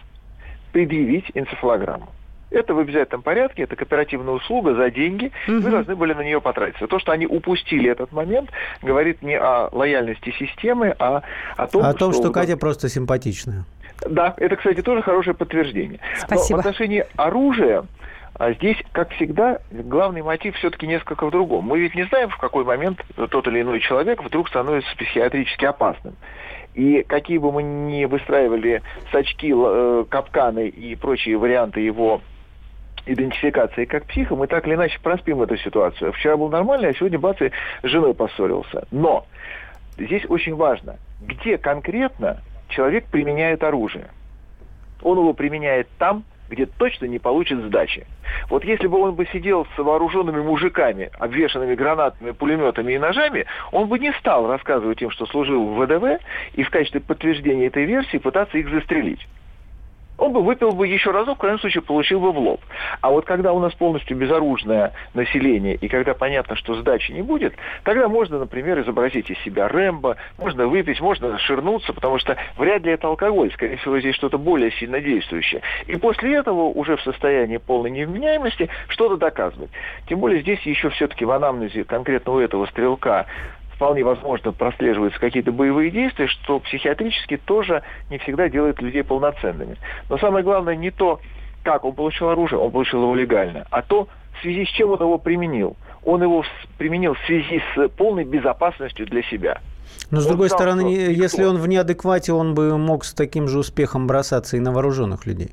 предъявить 0.73 1.31
энцефалограмму. 1.35 2.09
Это 2.57 2.73
в 2.73 2.79
обязательном 2.79 3.21
порядке, 3.21 3.65
это 3.65 3.77
кооперативная 3.77 4.33
услуга 4.33 4.75
за 4.75 4.91
деньги, 4.91 5.31
угу. 5.47 5.61
вы 5.61 5.71
должны 5.71 5.95
были 5.95 6.15
на 6.15 6.23
нее 6.23 6.41
потратиться. 6.41 6.87
То, 6.87 6.99
что 6.99 7.13
они 7.13 7.27
упустили 7.27 7.91
этот 7.91 8.13
момент, 8.13 8.51
говорит 8.81 9.21
не 9.21 9.39
о 9.39 9.69
лояльности 9.73 10.33
системы, 10.39 10.97
а 10.99 11.23
о 11.57 11.67
том, 11.67 11.83
о 11.85 11.93
том 11.93 12.13
что, 12.13 12.23
что 12.23 12.33
Катя 12.33 12.57
просто 12.57 12.89
симпатичная. 12.89 13.65
Да, 14.09 14.33
это, 14.39 14.57
кстати, 14.57 14.81
тоже 14.81 15.03
хорошее 15.03 15.37
подтверждение. 15.37 16.01
Спасибо. 16.17 16.57
Но 16.57 16.63
в 16.63 16.67
отношении 16.67 17.05
оружия 17.17 17.85
а 18.39 18.53
здесь, 18.53 18.77
как 18.93 19.11
всегда, 19.13 19.61
главный 19.71 20.23
мотив 20.23 20.57
все-таки 20.57 20.87
несколько 20.87 21.27
в 21.27 21.31
другом. 21.31 21.65
Мы 21.65 21.79
ведь 21.81 21.95
не 21.95 22.05
знаем, 22.05 22.29
в 22.29 22.37
какой 22.37 22.65
момент 22.65 23.03
тот 23.31 23.47
или 23.49 23.63
иной 23.63 23.81
человек 23.81 24.23
вдруг 24.23 24.49
становится 24.49 24.95
психиатрически 24.97 25.65
опасным. 25.65 26.17
И 26.75 27.03
какие 27.03 27.39
бы 27.39 27.51
мы 27.51 27.63
ни 27.63 28.05
выстраивали 28.05 28.83
сачки, 29.11 29.55
э, 29.57 30.05
капканы 30.11 30.69
и 30.69 30.95
прочие 30.97 31.39
варианты 31.39 31.81
его 31.81 32.21
идентификации 33.07 33.85
как 33.85 34.05
психа, 34.07 34.35
мы 34.37 34.47
так 34.47 34.67
или 34.67 34.75
иначе 34.75 34.99
проспим 35.03 35.43
эту 35.43 35.57
ситуацию. 35.57 36.13
Вчера 36.13 36.37
был 36.37 36.49
нормальный, 36.49 36.91
а 36.91 36.95
сегодня 36.95 37.19
бац, 37.19 37.41
и 37.41 37.51
с 37.83 37.89
женой 37.89 38.15
поссорился. 38.15 38.87
Но 38.91 39.27
здесь 39.97 40.25
очень 40.29 40.55
важно, 40.55 40.97
где 41.21 41.59
конкретно 41.59 42.43
человек 42.69 43.07
применяет 43.07 43.63
оружие. 43.63 44.09
Он 45.03 45.19
его 45.19 45.33
применяет 45.33 45.89
там, 45.99 46.25
где 46.49 46.67
точно 46.67 47.07
не 47.07 47.19
получит 47.19 47.59
сдачи. 47.65 48.07
Вот 48.49 48.65
если 48.65 48.87
бы 48.87 49.01
он 49.01 49.15
бы 49.15 49.27
сидел 49.27 49.67
с 49.75 49.79
вооруженными 49.79 50.41
мужиками, 50.41 51.11
обвешанными 51.19 51.75
гранатами, 51.75 52.31
пулеметами 52.31 52.93
и 52.93 52.99
ножами, 52.99 53.47
он 53.73 53.89
бы 53.89 53.99
не 53.99 54.13
стал 54.15 54.47
рассказывать 54.47 55.03
им, 55.03 55.11
что 55.11 55.27
служил 55.27 55.67
в 55.67 55.85
ВДВ, 55.85 56.23
и 56.55 56.63
в 56.63 56.71
качестве 56.71 57.01
подтверждения 57.01 57.67
этой 57.67 57.85
версии 57.85 58.19
пытаться 58.19 58.59
их 58.59 58.69
застрелить. 58.71 59.27
Он 60.19 60.33
бы 60.33 60.43
выпил 60.43 60.73
бы 60.73 60.87
еще 60.87 61.11
разок, 61.11 61.37
в 61.37 61.41
крайнем 61.41 61.59
случае 61.61 61.83
получил 61.83 62.21
бы 62.21 62.33
в 62.33 62.39
лоб. 62.39 62.61
А 63.01 63.11
вот 63.11 63.27
когда 63.27 63.53
у 63.53 63.59
нас 63.59 63.75
полностью 63.75 64.17
безоружное 64.17 64.93
население, 65.15 65.75
и 65.75 65.89
когда 65.89 66.15
понятно, 66.15 66.57
что 66.57 66.75
сдачи 66.75 67.13
не 67.13 67.23
будет, 67.23 67.55
тогда 67.85 68.09
можно, 68.09 68.39
например, 68.39 68.81
изобразить 68.81 69.31
из 69.31 69.39
себя 69.41 69.69
Рэмбо, 69.69 70.17
можно 70.39 70.67
выпить, 70.67 71.01
можно 71.01 71.39
ширнуться, 71.39 71.93
потому 71.93 72.19
что 72.19 72.37
вряд 72.57 72.83
ли 72.83 72.93
это 72.93 73.09
алкоголь, 73.09 73.53
скорее 73.53 73.77
всего, 73.77 74.01
здесь 74.01 74.15
что-то 74.15 74.39
более 74.39 74.71
сильно 74.73 75.01
действующее. 75.01 75.63
И 75.87 75.97
после 75.97 76.37
этого 76.37 76.63
уже 76.63 76.97
в 76.97 77.03
состоянии 77.03 77.59
полной 77.59 77.91
невменяемости 77.91 78.69
что-то 78.89 79.17
доказывать. 79.17 79.71
Тем 80.09 80.21
более 80.21 80.41
здесь 80.41 80.61
еще 80.63 80.91
все-таки 80.91 81.25
в 81.25 81.31
анамнезе 81.31 81.85
конкретно 81.85 82.33
у 82.33 82.39
этого 82.39 82.67
стрелка 82.67 83.27
вполне 83.77 84.03
возможно 84.03 84.53
прослеживаются 84.53 85.21
какие-то 85.21 85.53
боевые 85.53 85.91
действия, 85.91 86.27
что 86.27 86.59
психиатрически 86.61 87.37
тоже 87.37 87.83
не 88.11 88.19
всегда 88.19 88.49
делает 88.49 88.81
людей 88.81 89.05
полноценными. 89.05 89.77
Но 90.09 90.19
самое 90.19 90.43
главное 90.43 90.75
не 90.75 90.91
то, 90.91 91.21
как 91.63 91.85
он 91.85 91.93
получил 91.93 92.31
оружие, 92.31 92.59
он 92.59 92.71
получил 92.71 93.03
его 93.03 93.15
легально, 93.15 93.67
а 93.71 93.83
то, 93.83 94.09
в 94.39 94.43
связи 94.43 94.65
с 94.65 94.69
чем 94.69 94.91
он 94.91 95.01
его 95.01 95.19
применил. 95.19 95.77
Он 96.05 96.23
его 96.23 96.45
применил 96.79 97.15
в 97.15 97.19
связи 97.27 97.61
с 97.75 97.89
полной 97.89 98.25
безопасностью 98.25 99.07
для 99.07 99.23
себя. 99.25 99.61
Но, 100.11 100.21
с 100.21 100.25
он 100.25 100.31
другой 100.31 100.49
знал, 100.49 100.61
стороны, 100.61 100.81
если 100.89 101.45
он 101.45 101.59
в 101.59 101.69
неадеквате, 101.69 102.33
он 102.33 102.55
бы 102.55 102.79
мог 102.79 103.05
с 103.05 103.13
таким 103.13 103.49
же 103.49 103.59
успехом 103.59 104.07
бросаться 104.07 104.57
и 104.57 104.61
на 104.61 104.73
вооруженных 104.73 105.27
людей. 105.27 105.51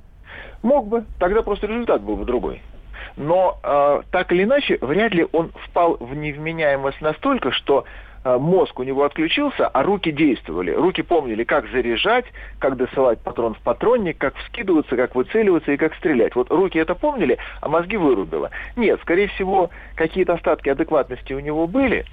Мог 0.61 0.87
бы, 0.87 1.03
тогда 1.19 1.41
просто 1.41 1.67
результат 1.67 2.01
был 2.01 2.15
бы 2.15 2.25
другой. 2.25 2.61
Но 3.17 3.59
э, 3.63 4.01
так 4.11 4.31
или 4.31 4.43
иначе, 4.43 4.77
вряд 4.81 5.13
ли 5.13 5.27
он 5.31 5.51
впал 5.67 5.97
в 5.99 6.15
невменяемость 6.15 7.01
настолько, 7.01 7.51
что 7.51 7.85
мозг 8.25 8.79
у 8.79 8.83
него 8.83 9.03
отключился, 9.03 9.67
а 9.67 9.83
руки 9.83 10.11
действовали. 10.11 10.71
Руки 10.71 11.01
помнили, 11.01 11.43
как 11.43 11.67
заряжать, 11.69 12.25
как 12.59 12.77
досылать 12.77 13.19
патрон 13.19 13.53
в 13.53 13.59
патронник, 13.59 14.17
как 14.17 14.35
вскидываться, 14.37 14.95
как 14.95 15.15
выцеливаться 15.15 15.71
и 15.71 15.77
как 15.77 15.95
стрелять. 15.95 16.35
Вот 16.35 16.51
руки 16.51 16.77
это 16.77 16.95
помнили, 16.95 17.37
а 17.61 17.69
мозги 17.69 17.97
вырубило. 17.97 18.51
Нет, 18.75 18.99
скорее 19.01 19.27
всего, 19.27 19.69
какие-то 19.95 20.33
остатки 20.33 20.69
адекватности 20.69 21.33
у 21.33 21.39
него 21.39 21.67
были, 21.67 22.05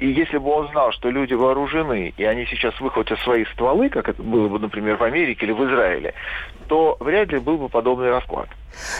и 0.00 0.08
если 0.08 0.38
бы 0.38 0.50
он 0.50 0.68
знал, 0.68 0.92
что 0.92 1.10
люди 1.10 1.34
вооружены, 1.34 2.14
и 2.16 2.24
они 2.24 2.46
сейчас 2.46 2.78
выхватят 2.80 3.18
свои 3.20 3.44
стволы, 3.46 3.88
как 3.88 4.08
это 4.08 4.22
было 4.22 4.48
бы, 4.48 4.58
например, 4.58 4.96
в 4.96 5.02
Америке 5.02 5.46
или 5.46 5.52
в 5.52 5.64
Израиле, 5.64 6.14
то 6.68 6.96
вряд 7.00 7.32
ли 7.32 7.38
был 7.38 7.58
бы 7.58 7.68
подобный 7.68 8.10
расклад. 8.10 8.48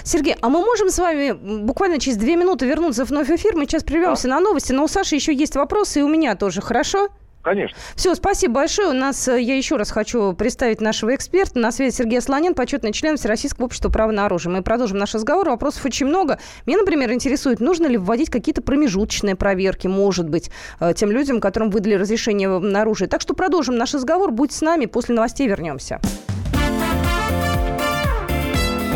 Сергей, 0.03 0.35
а 0.41 0.49
мы 0.49 0.61
можем 0.65 0.89
с 0.89 0.99
вами 0.99 1.33
буквально 1.33 2.01
через 2.01 2.17
две 2.17 2.37
минуты 2.37 2.67
вернуться 2.67 3.05
вновь 3.05 3.29
в 3.29 3.35
эфир? 3.37 3.55
Мы 3.55 3.67
сейчас 3.67 3.85
прервемся 3.85 4.29
да. 4.29 4.37
на 4.37 4.41
новости, 4.41 4.73
но 4.73 4.85
у 4.85 4.89
Саши 4.89 5.15
еще 5.15 5.33
есть 5.33 5.55
вопросы, 5.55 6.01
и 6.01 6.03
у 6.03 6.09
меня 6.09 6.35
тоже, 6.35 6.61
хорошо? 6.61 7.09
Конечно. 7.43 7.77
Все, 7.95 8.15
спасибо 8.15 8.55
большое. 8.55 8.89
У 8.89 8.93
нас, 8.93 9.29
э, 9.29 9.41
я 9.41 9.57
еще 9.57 9.77
раз 9.77 9.91
хочу 9.91 10.33
представить 10.33 10.81
нашего 10.81 11.15
эксперта. 11.15 11.59
На 11.59 11.71
связи 11.71 11.95
Сергей 11.95 12.21
Слонин, 12.21 12.55
почетный 12.55 12.93
член 12.93 13.17
Всероссийского 13.17 13.67
общества 13.67 13.89
права 13.89 14.11
на 14.13 14.27
оружие. 14.27 14.53
Мы 14.53 14.63
продолжим 14.63 14.99
наш 14.99 15.15
разговор. 15.15 15.49
Вопросов 15.49 15.85
очень 15.85 16.07
много. 16.07 16.39
Меня, 16.67 16.79
например, 16.79 17.13
интересует, 17.13 17.61
нужно 17.61 17.87
ли 17.87 17.97
вводить 17.97 18.31
какие-то 18.31 18.61
промежуточные 18.61 19.37
проверки, 19.37 19.87
может 19.87 20.29
быть, 20.29 20.51
э, 20.81 20.93
тем 20.95 21.11
людям, 21.11 21.41
которым 21.41 21.71
выдали 21.71 21.95
разрешение 21.95 22.49
на 22.59 22.83
оружие. 22.83 23.09
Так 23.09 23.21
что 23.21 23.35
продолжим 23.35 23.77
наш 23.77 23.95
разговор. 23.95 24.31
Будь 24.31 24.53
с 24.53 24.61
нами, 24.61 24.87
после 24.87 25.15
новостей 25.15 25.49
вернемся. 25.49 26.01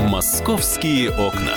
Московские 0.09 1.11
окна. 1.11 1.57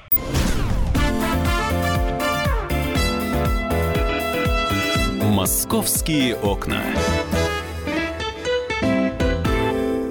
Московские 5.31 6.35
окна. 6.35 6.81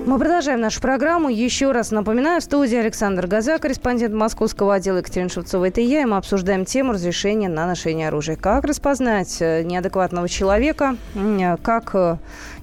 Мы 0.07 0.19
продолжаем 0.19 0.63
нашу 0.63 0.81
программу. 0.81 1.29
Еще 1.29 1.73
раз 1.73 1.91
напоминаю, 1.91 2.41
в 2.41 2.45
студии 2.45 2.79
Александр 2.79 3.27
Газа, 3.27 3.59
корреспондент 3.59 4.15
московского 4.15 4.77
отдела 4.77 4.97
Екатерина 4.97 5.29
Шевцова. 5.29 5.67
Это 5.67 5.83
я, 5.83 6.01
и 6.01 6.05
мы 6.07 6.17
обсуждаем 6.17 6.65
тему 6.65 6.95
разрешения 6.95 7.51
на 7.51 7.67
ношение 7.67 8.09
оружия. 8.09 8.37
Как 8.37 8.65
распознать 8.65 9.37
э, 9.43 9.63
неадекватного 9.63 10.27
человека, 10.27 10.97
как 11.63 11.91
э, 11.93 12.17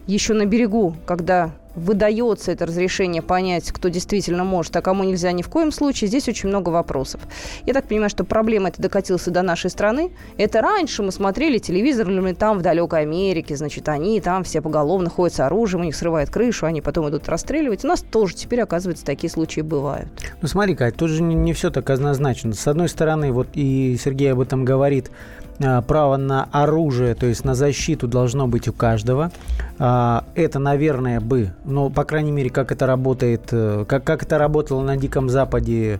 еще 0.07 0.33
на 0.33 0.47
берегу, 0.47 0.95
когда 1.05 1.51
выдается 1.77 2.51
это 2.51 2.65
разрешение 2.65 3.21
понять, 3.21 3.71
кто 3.71 3.87
действительно 3.89 4.43
может, 4.43 4.75
а 4.75 4.81
кому 4.81 5.03
нельзя 5.03 5.31
ни 5.31 5.43
в 5.43 5.49
коем 5.49 5.71
случае, 5.71 6.07
здесь 6.07 6.27
очень 6.27 6.49
много 6.49 6.69
вопросов. 6.69 7.21
Я 7.65 7.73
так 7.73 7.87
понимаю, 7.87 8.09
что 8.09 8.23
проблема 8.23 8.69
эта 8.69 8.81
докатилась 8.81 9.25
до 9.25 9.43
нашей 9.43 9.69
страны. 9.69 10.11
Это 10.37 10.61
раньше 10.61 11.03
мы 11.03 11.11
смотрели 11.11 11.59
телевизор, 11.59 12.09
или 12.09 12.33
там 12.33 12.57
в 12.57 12.61
далекой 12.61 13.01
Америке, 13.01 13.55
значит, 13.55 13.87
они 13.89 14.19
там 14.21 14.43
все 14.43 14.61
поголовно 14.61 15.09
ходят 15.09 15.35
с 15.35 15.39
оружием, 15.39 15.81
у 15.81 15.85
них 15.85 15.95
срывает 15.95 16.29
крышу, 16.29 16.65
они 16.65 16.81
потом 16.81 17.09
идут 17.09 17.29
расстреливать. 17.29 17.85
У 17.85 17.87
нас 17.87 18.01
тоже 18.01 18.35
теперь, 18.35 18.61
оказывается, 18.61 19.05
такие 19.05 19.29
случаи 19.29 19.61
бывают. 19.61 20.09
Ну 20.41 20.47
смотри, 20.47 20.75
Кать, 20.75 20.95
тут 20.95 21.11
же 21.11 21.21
не, 21.21 21.35
не 21.35 21.53
все 21.53 21.69
так 21.69 21.89
однозначно. 21.89 22.53
С 22.53 22.67
одной 22.67 22.89
стороны, 22.89 23.31
вот 23.31 23.49
и 23.53 23.97
Сергей 24.03 24.33
об 24.33 24.39
этом 24.39 24.65
говорит, 24.65 25.11
а, 25.11 25.36
право 25.59 26.17
на 26.17 26.47
оружие, 26.51 27.15
то 27.15 27.25
есть 27.25 27.43
на 27.43 27.55
защиту 27.55 28.07
должно 28.07 28.47
быть 28.47 28.67
у 28.67 28.73
каждого. 28.73 29.31
А, 29.79 30.23
это, 30.35 30.59
наверное, 30.59 31.19
бы, 31.19 31.51
ну, 31.65 31.89
по 31.89 32.03
крайней 32.03 32.31
мере, 32.31 32.49
как 32.49 32.71
это 32.71 32.85
работает, 32.85 33.49
э, 33.51 33.85
как, 33.87 34.03
как 34.03 34.23
это 34.23 34.37
работало 34.37 34.81
на 34.81 34.97
Диком 34.97 35.29
Западе, 35.29 35.99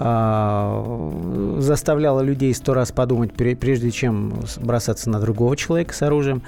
а, 0.00 1.58
заставляло 1.58 2.20
людей 2.20 2.54
сто 2.54 2.72
раз 2.72 2.92
подумать, 2.92 3.32
прежде 3.32 3.90
чем 3.90 4.32
бросаться 4.60 5.10
на 5.10 5.18
другого 5.18 5.56
человека 5.56 5.92
с 5.92 6.02
оружием. 6.02 6.42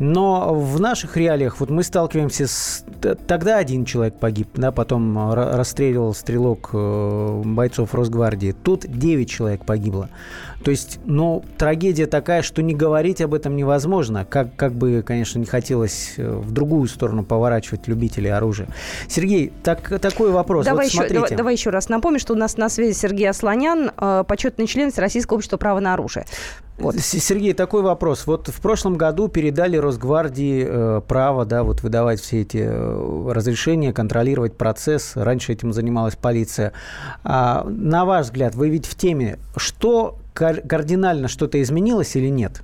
Но 0.00 0.52
в 0.52 0.80
наших 0.80 1.16
реалиях 1.16 1.60
вот 1.60 1.70
мы 1.70 1.84
сталкиваемся 1.84 2.48
с... 2.48 2.84
Тогда 3.28 3.58
один 3.58 3.84
человек 3.84 4.16
погиб, 4.18 4.48
да, 4.54 4.72
потом 4.72 5.32
расстреливал 5.32 6.14
стрелок 6.14 6.70
э, 6.72 7.42
бойцов 7.44 7.94
Росгвардии. 7.94 8.50
Тут 8.50 8.84
9 8.86 9.30
человек 9.30 9.64
погибло. 9.64 10.08
То 10.66 10.72
есть, 10.72 10.98
ну, 11.04 11.44
трагедия 11.58 12.06
такая, 12.06 12.42
что 12.42 12.60
не 12.60 12.74
говорить 12.74 13.20
об 13.20 13.34
этом 13.34 13.54
невозможно. 13.54 14.26
Как, 14.28 14.48
как 14.56 14.72
бы, 14.72 15.04
конечно, 15.06 15.38
не 15.38 15.46
хотелось 15.46 16.14
э, 16.16 16.28
в 16.28 16.50
другую 16.50 16.88
сторону 16.88 17.22
поворачивать 17.22 17.86
любителей 17.86 18.30
оружия. 18.30 18.66
Сергей, 19.06 19.52
так, 19.62 20.00
такой 20.00 20.32
вопрос. 20.32 20.66
Давай, 20.66 20.86
вот 20.86 21.04
еще, 21.04 21.14
давай, 21.14 21.36
давай 21.36 21.54
еще 21.54 21.70
раз 21.70 21.88
напомню, 21.88 22.18
что 22.18 22.32
у 22.32 22.36
нас 22.36 22.56
на 22.56 22.68
связи 22.68 22.98
Сергей 22.98 23.30
Асланян, 23.30 23.92
э, 23.96 24.24
почетный 24.26 24.66
член 24.66 24.90
Российского 24.96 25.36
общества 25.36 25.56
права 25.56 25.78
на 25.78 25.94
оружие. 25.94 26.26
Вот. 26.78 26.96
Сергей, 26.96 27.52
такой 27.52 27.82
вопрос. 27.82 28.26
Вот 28.26 28.48
в 28.48 28.60
прошлом 28.60 28.96
году 28.96 29.28
передали 29.28 29.76
Росгвардии 29.76 30.66
э, 30.68 31.00
право 31.06 31.44
да, 31.44 31.62
вот 31.62 31.84
выдавать 31.84 32.20
все 32.20 32.40
эти 32.42 32.66
э, 32.68 33.32
разрешения, 33.32 33.92
контролировать 33.92 34.56
процесс. 34.56 35.12
Раньше 35.14 35.52
этим 35.52 35.72
занималась 35.72 36.16
полиция. 36.16 36.72
А, 37.22 37.64
на 37.68 38.04
ваш 38.04 38.26
взгляд, 38.26 38.56
вы 38.56 38.68
ведь 38.68 38.86
в 38.86 38.96
теме, 38.96 39.38
что 39.56 40.18
кардинально 40.36 41.28
что-то 41.28 41.60
изменилось 41.60 42.14
или 42.16 42.28
нет? 42.28 42.62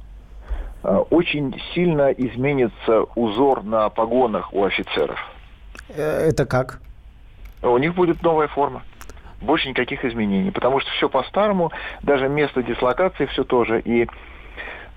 А, 0.82 1.00
очень 1.00 1.60
сильно 1.74 2.12
изменится 2.12 3.02
узор 3.14 3.64
на 3.64 3.88
погонах 3.88 4.52
у 4.52 4.64
офицеров. 4.64 5.18
Э, 5.88 6.28
это 6.28 6.46
как? 6.46 6.80
У 7.62 7.76
них 7.78 7.94
будет 7.94 8.22
новая 8.22 8.48
форма 8.48 8.82
больше 9.42 9.68
никаких 9.68 10.04
изменений, 10.04 10.50
потому 10.50 10.80
что 10.80 10.90
все 10.92 11.08
по-старому, 11.08 11.70
даже 12.02 12.28
место 12.28 12.62
дислокации 12.62 13.26
все 13.26 13.44
тоже. 13.44 13.80
И 13.80 14.04
э, 14.04 14.06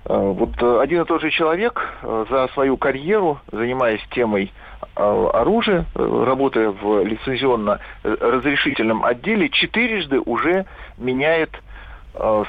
вот 0.08 0.50
э, 0.60 0.80
один 0.80 1.02
и 1.02 1.04
тот 1.04 1.20
же 1.20 1.30
человек 1.30 1.94
э, 2.02 2.24
за 2.30 2.48
свою 2.54 2.76
карьеру, 2.76 3.40
занимаясь 3.52 4.00
темой 4.10 4.52
оружия, 4.94 5.86
работая 5.94 6.70
в 6.70 7.04
лицензионно-разрешительном 7.04 9.04
отделе, 9.04 9.48
четырежды 9.48 10.20
уже 10.20 10.66
меняет 10.98 11.50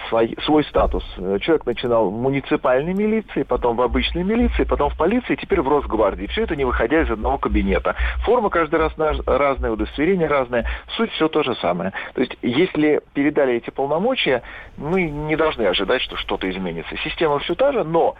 свой, 0.10 0.36
свой 0.44 0.64
статус. 0.66 1.04
Человек 1.16 1.66
начинал 1.66 2.10
в 2.10 2.14
муниципальной 2.14 2.94
милиции, 2.94 3.44
потом 3.44 3.76
в 3.76 3.82
обычной 3.82 4.24
милиции, 4.24 4.64
потом 4.64 4.90
в 4.90 4.98
полиции, 4.98 5.36
теперь 5.36 5.62
в 5.62 5.68
Росгвардии. 5.68 6.28
Все 6.28 6.44
это 6.44 6.56
не 6.56 6.66
выходя 6.66 7.02
из 7.02 7.12
одного 7.12 7.38
кабинета. 7.38 7.96
Форма 8.24 8.50
каждый 8.50 8.80
раз 8.80 8.94
разная, 9.26 9.72
удостоверение 9.72 10.28
разное. 10.28 10.66
Суть 10.96 11.12
все 11.12 11.28
то 11.28 11.44
же 11.44 11.56
самое. 11.56 11.92
То 12.14 12.22
есть, 12.22 12.38
если 12.42 13.02
передали 13.14 13.56
эти 13.56 13.70
полномочия, 13.70 14.42
мы 14.78 15.10
не 15.10 15.36
должны 15.36 15.64
ожидать, 15.64 16.02
что 16.02 16.16
что-то 16.16 16.50
изменится. 16.50 16.96
Система 17.04 17.40
все 17.40 17.56
та 17.56 17.72
же, 17.72 17.84
но 17.84 18.16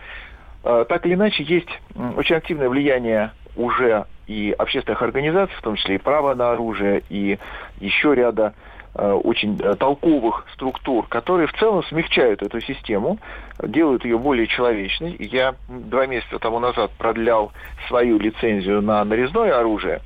э, 0.64 0.86
так 0.88 1.06
или 1.06 1.14
иначе 1.14 1.44
есть 1.44 1.70
очень 2.16 2.36
активное 2.36 2.70
влияние 2.70 3.32
уже 3.56 4.06
и 4.28 4.54
общественных 4.58 5.02
организаций, 5.02 5.56
в 5.58 5.62
том 5.62 5.76
числе 5.76 5.96
и 5.96 6.00
право 6.00 6.36
на 6.36 6.52
оружие, 6.52 7.04
и 7.10 7.40
еще 7.80 8.14
ряда 8.14 8.54
Э, 8.54 8.77
очень 8.98 9.60
э, 9.62 9.76
толковых 9.76 10.46
структур, 10.54 11.08
которые 11.08 11.48
в 11.48 11.54
целом 11.54 11.84
смягчают 11.84 12.42
эту 12.42 12.62
систему, 12.62 13.20
делают 13.62 14.04
ее 14.06 14.18
более 14.18 14.48
человечной. 14.48 15.16
Я 15.20 15.56
два 15.68 16.08
месяца 16.08 16.40
тому 16.40 16.60
назад 16.60 16.92
продлял 16.98 17.52
свою 17.88 18.20
лицензию 18.20 18.82
на 18.82 19.04
нарезное 19.06 19.60
оружие 19.60 20.02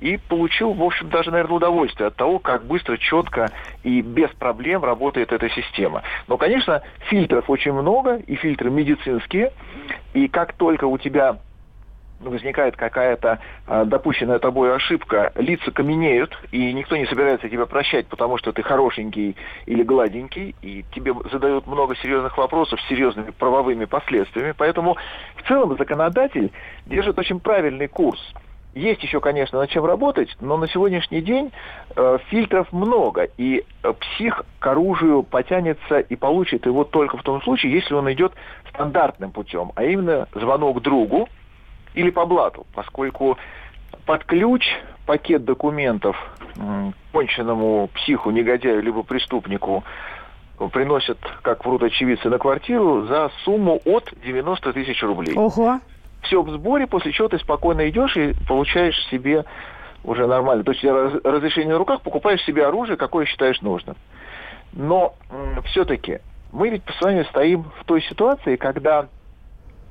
и 0.00 0.18
получил, 0.18 0.72
в 0.72 0.82
общем, 0.82 1.08
даже, 1.08 1.30
наверное, 1.30 1.56
удовольствие 1.56 2.08
от 2.08 2.16
того, 2.16 2.38
как 2.38 2.66
быстро, 2.66 2.96
четко 2.98 3.50
и 3.82 4.02
без 4.02 4.30
проблем 4.30 4.84
работает 4.84 5.32
эта 5.32 5.48
система. 5.50 6.02
Но, 6.28 6.36
конечно, 6.36 6.82
фильтров 7.08 7.48
очень 7.48 7.72
много, 7.72 8.16
и 8.16 8.34
фильтры 8.36 8.70
медицинские, 8.70 9.52
и 10.12 10.28
как 10.28 10.52
только 10.54 10.84
у 10.84 10.98
тебя 10.98 11.38
возникает 12.20 12.76
какая-то 12.76 13.38
э, 13.66 13.84
допущенная 13.86 14.38
тобой 14.38 14.74
ошибка, 14.74 15.32
лица 15.36 15.70
каменеют, 15.70 16.36
и 16.52 16.72
никто 16.72 16.96
не 16.96 17.06
собирается 17.06 17.48
тебя 17.48 17.66
прощать, 17.66 18.06
потому 18.06 18.38
что 18.38 18.52
ты 18.52 18.62
хорошенький 18.62 19.36
или 19.66 19.82
гладенький, 19.82 20.54
и 20.62 20.84
тебе 20.94 21.14
задают 21.30 21.66
много 21.66 21.96
серьезных 21.96 22.36
вопросов 22.38 22.80
с 22.80 22.88
серьезными 22.88 23.30
правовыми 23.30 23.84
последствиями. 23.84 24.54
Поэтому 24.56 24.96
в 25.36 25.48
целом 25.48 25.76
законодатель 25.76 26.52
держит 26.86 27.18
очень 27.18 27.40
правильный 27.40 27.88
курс. 27.88 28.20
Есть 28.76 29.02
еще, 29.02 29.20
конечно, 29.20 29.58
над 29.58 29.70
чем 29.70 29.86
работать, 29.86 30.28
но 30.38 30.58
на 30.58 30.68
сегодняшний 30.68 31.22
день 31.22 31.50
э, 31.96 32.18
фильтров 32.28 32.70
много, 32.72 33.22
и 33.38 33.64
э, 33.82 33.92
псих 33.94 34.44
к 34.58 34.66
оружию 34.66 35.22
потянется 35.22 36.00
и 36.00 36.14
получит 36.14 36.66
его 36.66 36.84
только 36.84 37.16
в 37.16 37.22
том 37.22 37.40
случае, 37.40 37.72
если 37.72 37.94
он 37.94 38.12
идет 38.12 38.34
стандартным 38.68 39.30
путем, 39.30 39.72
а 39.76 39.84
именно 39.84 40.28
звонок 40.34 40.82
другу, 40.82 41.26
или 41.96 42.10
по 42.10 42.26
блату, 42.26 42.66
поскольку 42.74 43.36
под 44.04 44.24
ключ 44.24 44.64
пакет 45.06 45.44
документов 45.44 46.16
конченному 47.12 47.88
психу, 47.94 48.30
негодяю, 48.30 48.82
либо 48.82 49.02
преступнику 49.02 49.82
приносят, 50.72 51.18
как 51.42 51.64
врут 51.64 51.82
очевидцы, 51.82 52.28
на 52.28 52.38
квартиру 52.38 53.06
за 53.06 53.30
сумму 53.44 53.80
от 53.84 54.12
90 54.24 54.72
тысяч 54.72 55.02
рублей. 55.02 55.36
Ого. 55.36 55.80
Все 56.22 56.42
в 56.42 56.50
сборе, 56.50 56.86
после 56.86 57.12
чего 57.12 57.28
ты 57.28 57.38
спокойно 57.38 57.88
идешь 57.88 58.16
и 58.16 58.34
получаешь 58.46 58.96
себе 59.10 59.44
уже 60.04 60.26
нормально. 60.26 60.64
То 60.64 60.72
есть 60.72 60.84
разрешение 60.84 61.72
на 61.72 61.78
руках, 61.78 62.00
покупаешь 62.02 62.42
себе 62.44 62.66
оружие, 62.66 62.96
какое 62.96 63.26
считаешь 63.26 63.60
нужным. 63.60 63.96
Но 64.72 65.14
все-таки 65.66 66.20
мы 66.52 66.70
ведь 66.70 66.82
с 66.98 67.00
вами 67.02 67.22
стоим 67.24 67.64
в 67.80 67.84
той 67.84 68.02
ситуации, 68.02 68.56
когда 68.56 69.08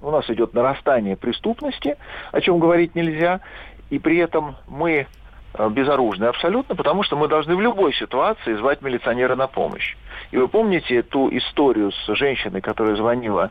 у 0.06 0.12
нас 0.12 0.30
идет 0.30 0.54
нарастание 0.54 1.16
преступности, 1.16 1.98
о 2.32 2.40
чем 2.40 2.60
говорить 2.60 2.96
нельзя, 2.96 3.42
и 3.90 4.00
при 4.00 4.18
этом 4.18 4.56
мы 4.68 5.08
э, 5.54 5.70
безоружны 5.70 6.26
абсолютно, 6.26 6.76
потому 6.76 7.04
что 7.04 7.18
мы 7.18 7.28
должны 7.28 7.56
в 7.56 7.62
любой 7.62 7.94
ситуации 7.94 8.54
звать 8.56 8.82
милиционера 8.82 9.36
на 9.36 9.48
помощь. 9.48 9.96
И 10.32 10.38
вы 10.38 10.48
помните 10.48 11.02
ту 11.02 11.30
историю 11.36 11.92
с 11.92 12.16
женщиной, 12.16 12.62
которая 12.62 12.96
звонила 12.96 13.50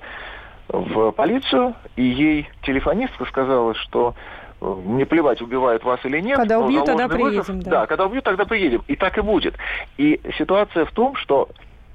в 0.69 1.11
полицию, 1.11 1.75
и 1.97 2.03
ей 2.03 2.49
телефонистка 2.63 3.25
сказала, 3.27 3.75
что 3.75 4.15
э, 4.61 4.65
мне 4.65 5.07
плевать, 5.07 5.43
убивают 5.43 5.83
вас 5.83 5.99
или 6.05 6.21
нет. 6.21 6.37
Когда 6.37 6.61
убьют, 6.61 6.87
тогда 6.87 7.09
приедем. 7.09 7.61
да. 7.61 7.71
да, 7.71 7.87
когда 7.87 8.07
убьют, 8.07 8.25
тогда 8.25 8.45
приедем. 8.45 8.85
И 8.87 8.95
так 8.95 9.19
и 9.19 9.23
будет. 9.23 9.57
И 9.99 10.21
ситуация 10.39 10.85
в 10.85 10.93
том, 10.93 11.17
что 11.17 11.49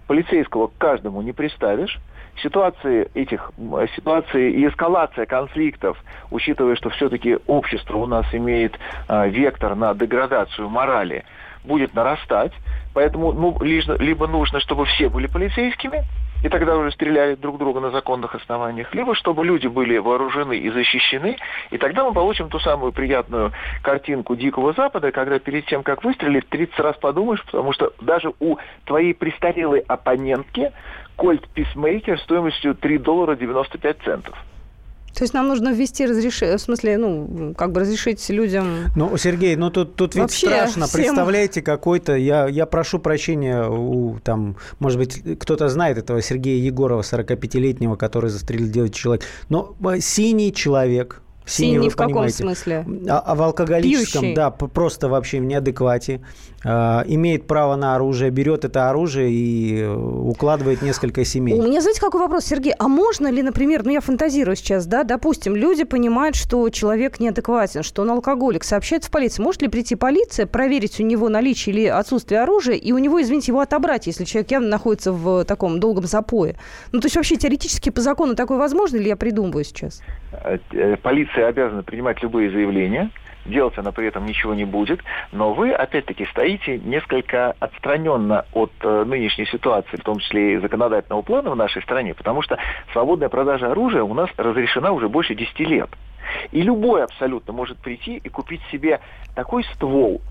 полицейского 0.07 0.67
к 0.67 0.77
каждому 0.77 1.21
не 1.21 1.31
приставишь, 1.31 1.97
ситуации 2.41 3.09
этих, 3.13 3.51
ситуации 3.95 4.51
и 4.51 4.67
эскалация 4.67 5.25
конфликтов, 5.25 5.97
учитывая, 6.31 6.75
что 6.75 6.89
все-таки 6.89 7.37
общество 7.47 7.97
у 7.97 8.05
нас 8.05 8.25
имеет 8.33 8.77
э, 9.07 9.29
вектор 9.29 9.75
на 9.75 9.93
деградацию 9.93 10.69
морали, 10.69 11.25
будет 11.63 11.93
нарастать. 11.93 12.53
Поэтому 12.93 13.31
ну, 13.31 13.57
либо, 13.61 13.95
либо 14.01 14.27
нужно, 14.27 14.59
чтобы 14.59 14.85
все 14.85 15.09
были 15.09 15.27
полицейскими, 15.27 16.03
и 16.43 16.49
тогда 16.49 16.77
уже 16.77 16.91
стреляли 16.91 17.35
друг 17.35 17.57
друга 17.57 17.79
на 17.79 17.91
законных 17.91 18.33
основаниях, 18.35 18.93
либо 18.95 19.13
чтобы 19.15 19.45
люди 19.45 19.67
были 19.67 19.97
вооружены 19.97 20.57
и 20.57 20.69
защищены, 20.69 21.37
и 21.69 21.77
тогда 21.77 22.05
мы 22.05 22.13
получим 22.13 22.49
ту 22.49 22.59
самую 22.59 22.93
приятную 22.93 23.51
картинку 23.81 24.35
Дикого 24.35 24.73
Запада, 24.73 25.11
когда 25.11 25.39
перед 25.39 25.65
тем, 25.65 25.83
как 25.83 26.03
выстрелить, 26.03 26.47
30 26.49 26.79
раз 26.79 26.95
подумаешь, 26.97 27.43
потому 27.43 27.73
что 27.73 27.91
даже 28.01 28.31
у 28.39 28.57
твоей 28.85 29.13
престарелой 29.13 29.79
оппонентки 29.79 30.71
Кольт 31.19 31.47
Писмейкер 31.49 32.17
стоимостью 32.21 32.75
3 32.75 32.97
доллара 32.99 33.35
95 33.35 33.97
центов. 34.05 34.35
То 35.13 35.23
есть 35.23 35.33
нам 35.33 35.47
нужно 35.47 35.73
ввести 35.73 36.05
разрешение, 36.05 36.57
в 36.57 36.61
смысле, 36.61 36.97
ну, 36.97 37.53
как 37.57 37.71
бы 37.71 37.81
разрешить 37.81 38.29
людям... 38.29 38.85
Ну, 38.95 39.17
Сергей, 39.17 39.55
ну 39.55 39.69
тут, 39.69 39.95
тут 39.95 40.15
ведь 40.15 40.21
Вообще 40.21 40.47
страшно. 40.47 40.85
Всем... 40.85 41.01
Представляете, 41.01 41.61
какой-то... 41.61 42.15
Я, 42.15 42.47
я 42.47 42.65
прошу 42.65 42.99
прощения 42.99 43.67
у, 43.67 44.19
там, 44.19 44.55
может 44.79 44.97
быть, 44.97 45.39
кто-то 45.39 45.67
знает 45.67 45.97
этого 45.97 46.21
Сергея 46.21 46.63
Егорова, 46.63 47.01
45-летнего, 47.01 47.95
который 47.97 48.29
застрелил 48.29 48.69
9 48.69 48.93
человек. 48.93 49.25
Но 49.49 49.75
э, 49.83 49.99
синий 49.99 50.53
человек, 50.53 51.21
Синий, 51.49 51.73
Синий 51.73 51.89
в 51.89 51.95
каком 51.95 52.13
понимаете. 52.13 52.37
смысле? 52.37 52.85
А, 53.09 53.19
а 53.19 53.35
в 53.35 53.41
алкоголическом, 53.41 54.21
Пьющий. 54.21 54.35
да, 54.35 54.51
просто 54.51 55.09
вообще 55.09 55.39
в 55.39 55.45
неадеквате. 55.45 56.21
А, 56.65 57.03
имеет 57.07 57.47
право 57.47 57.75
на 57.77 57.95
оружие, 57.95 58.31
берет 58.31 58.65
это 58.65 58.89
оружие 58.89 59.31
и 59.31 59.79
э, 59.79 59.93
укладывает 59.93 60.81
несколько 60.81 61.23
семей. 61.23 61.57
У 61.57 61.63
меня, 61.63 61.79
знаете, 61.79 62.01
какой 62.01 62.19
вопрос, 62.19 62.45
Сергей? 62.45 62.73
А 62.77 62.89
можно 62.89 63.31
ли, 63.31 63.41
например, 63.41 63.85
ну 63.85 63.91
я 63.91 64.01
фантазирую 64.01 64.57
сейчас, 64.57 64.85
да, 64.85 65.03
допустим, 65.03 65.55
люди 65.55 65.85
понимают, 65.85 66.35
что 66.35 66.69
человек 66.69 67.21
неадекватен, 67.21 67.81
что 67.81 68.01
он 68.01 68.11
алкоголик, 68.11 68.65
сообщают 68.65 69.05
в 69.05 69.11
полицию. 69.11 69.45
Может 69.45 69.61
ли 69.61 69.69
прийти 69.69 69.95
полиция, 69.95 70.47
проверить 70.47 70.99
у 70.99 71.03
него 71.03 71.29
наличие 71.29 71.73
или 71.73 71.85
отсутствие 71.85 72.41
оружия, 72.41 72.75
и 72.75 72.91
у 72.91 72.97
него, 72.97 73.21
извините, 73.21 73.53
его 73.53 73.61
отобрать, 73.61 74.07
если 74.07 74.25
человек 74.25 74.51
явно 74.51 74.67
находится 74.67 75.13
в 75.13 75.45
таком 75.45 75.79
долгом 75.79 76.05
запое? 76.05 76.57
Ну, 76.91 76.99
то 76.99 77.05
есть 77.05 77.15
вообще 77.15 77.37
теоретически 77.37 77.89
по 77.89 78.01
закону 78.01 78.35
такое 78.35 78.57
возможно 78.57 78.97
или 78.97 79.07
я 79.07 79.15
придумываю 79.15 79.63
сейчас? 79.63 80.01
Э, 80.33 80.57
э, 80.71 80.97
полиция 80.97 81.47
обязана 81.47 81.83
принимать 81.83 82.21
любые 82.21 82.51
заявления, 82.51 83.11
делать 83.45 83.77
она 83.77 83.91
при 83.91 84.07
этом 84.07 84.25
ничего 84.25 84.53
не 84.53 84.65
будет, 84.65 85.01
но 85.31 85.53
вы, 85.53 85.71
опять-таки, 85.71 86.25
стоите 86.27 86.77
несколько 86.77 87.55
отстраненно 87.59 88.45
от 88.53 88.71
э, 88.81 89.03
нынешней 89.05 89.45
ситуации, 89.45 89.97
в 89.97 90.03
том 90.03 90.19
числе 90.19 90.53
и 90.53 90.57
законодательного 90.57 91.21
плана 91.21 91.51
в 91.51 91.55
нашей 91.55 91.81
стране, 91.81 92.13
потому 92.13 92.41
что 92.41 92.57
свободная 92.91 93.29
продажа 93.29 93.71
оружия 93.71 94.03
у 94.03 94.13
нас 94.13 94.29
разрешена 94.37 94.91
уже 94.91 95.09
больше 95.09 95.35
10 95.35 95.59
лет. 95.61 95.89
И 96.51 96.61
любой 96.61 97.03
абсолютно 97.03 97.53
может 97.53 97.77
прийти 97.79 98.17
и 98.17 98.29
купить 98.29 98.61
себе 98.71 98.99
такой 99.35 99.63
ствол, 99.75 100.21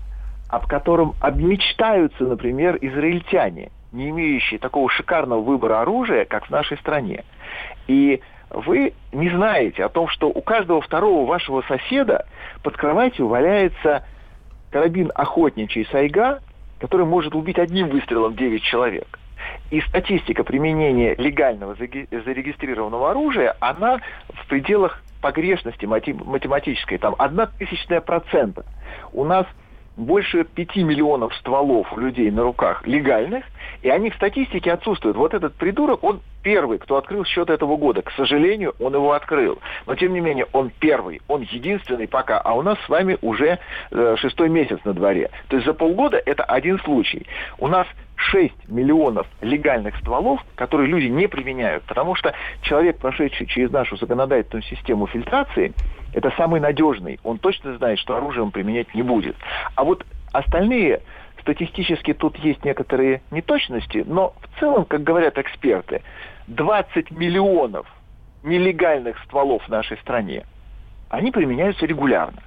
об 0.49 0.65
котором 0.67 1.13
обмечтаются, 1.19 2.23
например, 2.23 2.77
израильтяне, 2.81 3.71
не 3.91 4.09
имеющие 4.09 4.59
такого 4.59 4.89
шикарного 4.89 5.41
выбора 5.41 5.81
оружия, 5.81 6.25
как 6.25 6.47
в 6.47 6.49
нашей 6.49 6.77
стране. 6.77 7.23
И 7.87 8.21
вы 8.49 8.93
не 9.11 9.29
знаете 9.29 9.85
о 9.85 9.89
том, 9.89 10.07
что 10.07 10.29
у 10.29 10.41
каждого 10.41 10.81
второго 10.81 11.25
вашего 11.27 11.61
соседа 11.63 12.25
под 12.63 12.77
кроватью 12.77 13.27
валяется 13.27 14.03
карабин 14.71 15.11
охотничий 15.13 15.85
сайга, 15.91 16.39
который 16.79 17.05
может 17.05 17.35
убить 17.35 17.59
одним 17.59 17.89
выстрелом 17.89 18.35
9 18.35 18.63
человек. 18.63 19.19
И 19.71 19.81
статистика 19.81 20.43
применения 20.43 21.15
легального 21.15 21.75
зарегистрированного 21.75 23.11
оружия, 23.11 23.55
она 23.59 23.99
в 24.29 24.47
пределах 24.47 25.01
погрешности 25.21 25.85
математической, 25.85 26.97
там, 26.97 27.15
одна 27.17 27.47
тысячная 27.47 28.01
процента. 28.01 28.65
У 29.11 29.25
нас 29.25 29.45
больше 29.99 30.45
5 30.45 30.77
миллионов 30.77 31.35
стволов 31.35 31.91
у 31.93 31.99
людей 31.99 32.31
на 32.31 32.43
руках 32.43 32.87
легальных, 32.87 33.45
и 33.81 33.89
они 33.89 34.09
в 34.09 34.15
статистике 34.15 34.71
отсутствуют. 34.71 35.17
Вот 35.17 35.33
этот 35.33 35.53
придурок, 35.55 36.03
он 36.03 36.21
первый, 36.41 36.79
кто 36.79 36.97
открыл 36.97 37.25
счет 37.25 37.49
этого 37.49 37.75
года. 37.75 38.01
К 38.01 38.11
сожалению, 38.11 38.73
он 38.79 38.93
его 38.93 39.11
открыл. 39.11 39.59
Но, 39.85 39.95
тем 39.95 40.13
не 40.13 40.21
менее, 40.21 40.47
он 40.53 40.71
первый, 40.79 41.21
он 41.27 41.41
единственный 41.41 42.07
пока. 42.07 42.39
А 42.39 42.53
у 42.53 42.61
нас 42.61 42.77
с 42.85 42.89
вами 42.89 43.17
уже 43.21 43.59
э, 43.91 44.15
шестой 44.17 44.49
месяц 44.49 44.79
на 44.85 44.93
дворе. 44.93 45.29
То 45.49 45.57
есть 45.57 45.67
за 45.67 45.73
полгода 45.73 46.21
это 46.25 46.43
один 46.43 46.79
случай. 46.79 47.27
У 47.57 47.67
нас 47.67 47.85
6 48.19 48.67
миллионов 48.67 49.27
легальных 49.41 49.95
стволов, 49.97 50.41
которые 50.55 50.87
люди 50.87 51.05
не 51.05 51.27
применяют, 51.27 51.83
потому 51.83 52.15
что 52.15 52.33
человек, 52.61 52.97
прошедший 52.97 53.47
через 53.47 53.71
нашу 53.71 53.95
законодательную 53.97 54.63
систему 54.63 55.07
фильтрации, 55.07 55.73
это 56.13 56.31
самый 56.37 56.59
надежный. 56.59 57.19
Он 57.23 57.37
точно 57.37 57.77
знает, 57.77 57.99
что 57.99 58.17
оружие 58.17 58.43
он 58.43 58.51
применять 58.51 58.93
не 58.93 59.03
будет. 59.03 59.35
А 59.75 59.83
вот 59.83 60.05
остальные 60.33 61.01
статистически 61.41 62.13
тут 62.13 62.37
есть 62.37 62.63
некоторые 62.65 63.21
неточности, 63.31 64.03
но 64.05 64.33
в 64.41 64.59
целом, 64.59 64.85
как 64.85 65.03
говорят 65.03 65.37
эксперты, 65.37 66.01
20 66.47 67.11
миллионов 67.11 67.87
нелегальных 68.43 69.17
стволов 69.25 69.63
в 69.63 69.69
нашей 69.69 69.97
стране, 69.97 70.45
они 71.09 71.31
применяются 71.31 71.85
регулярно. 71.85 72.43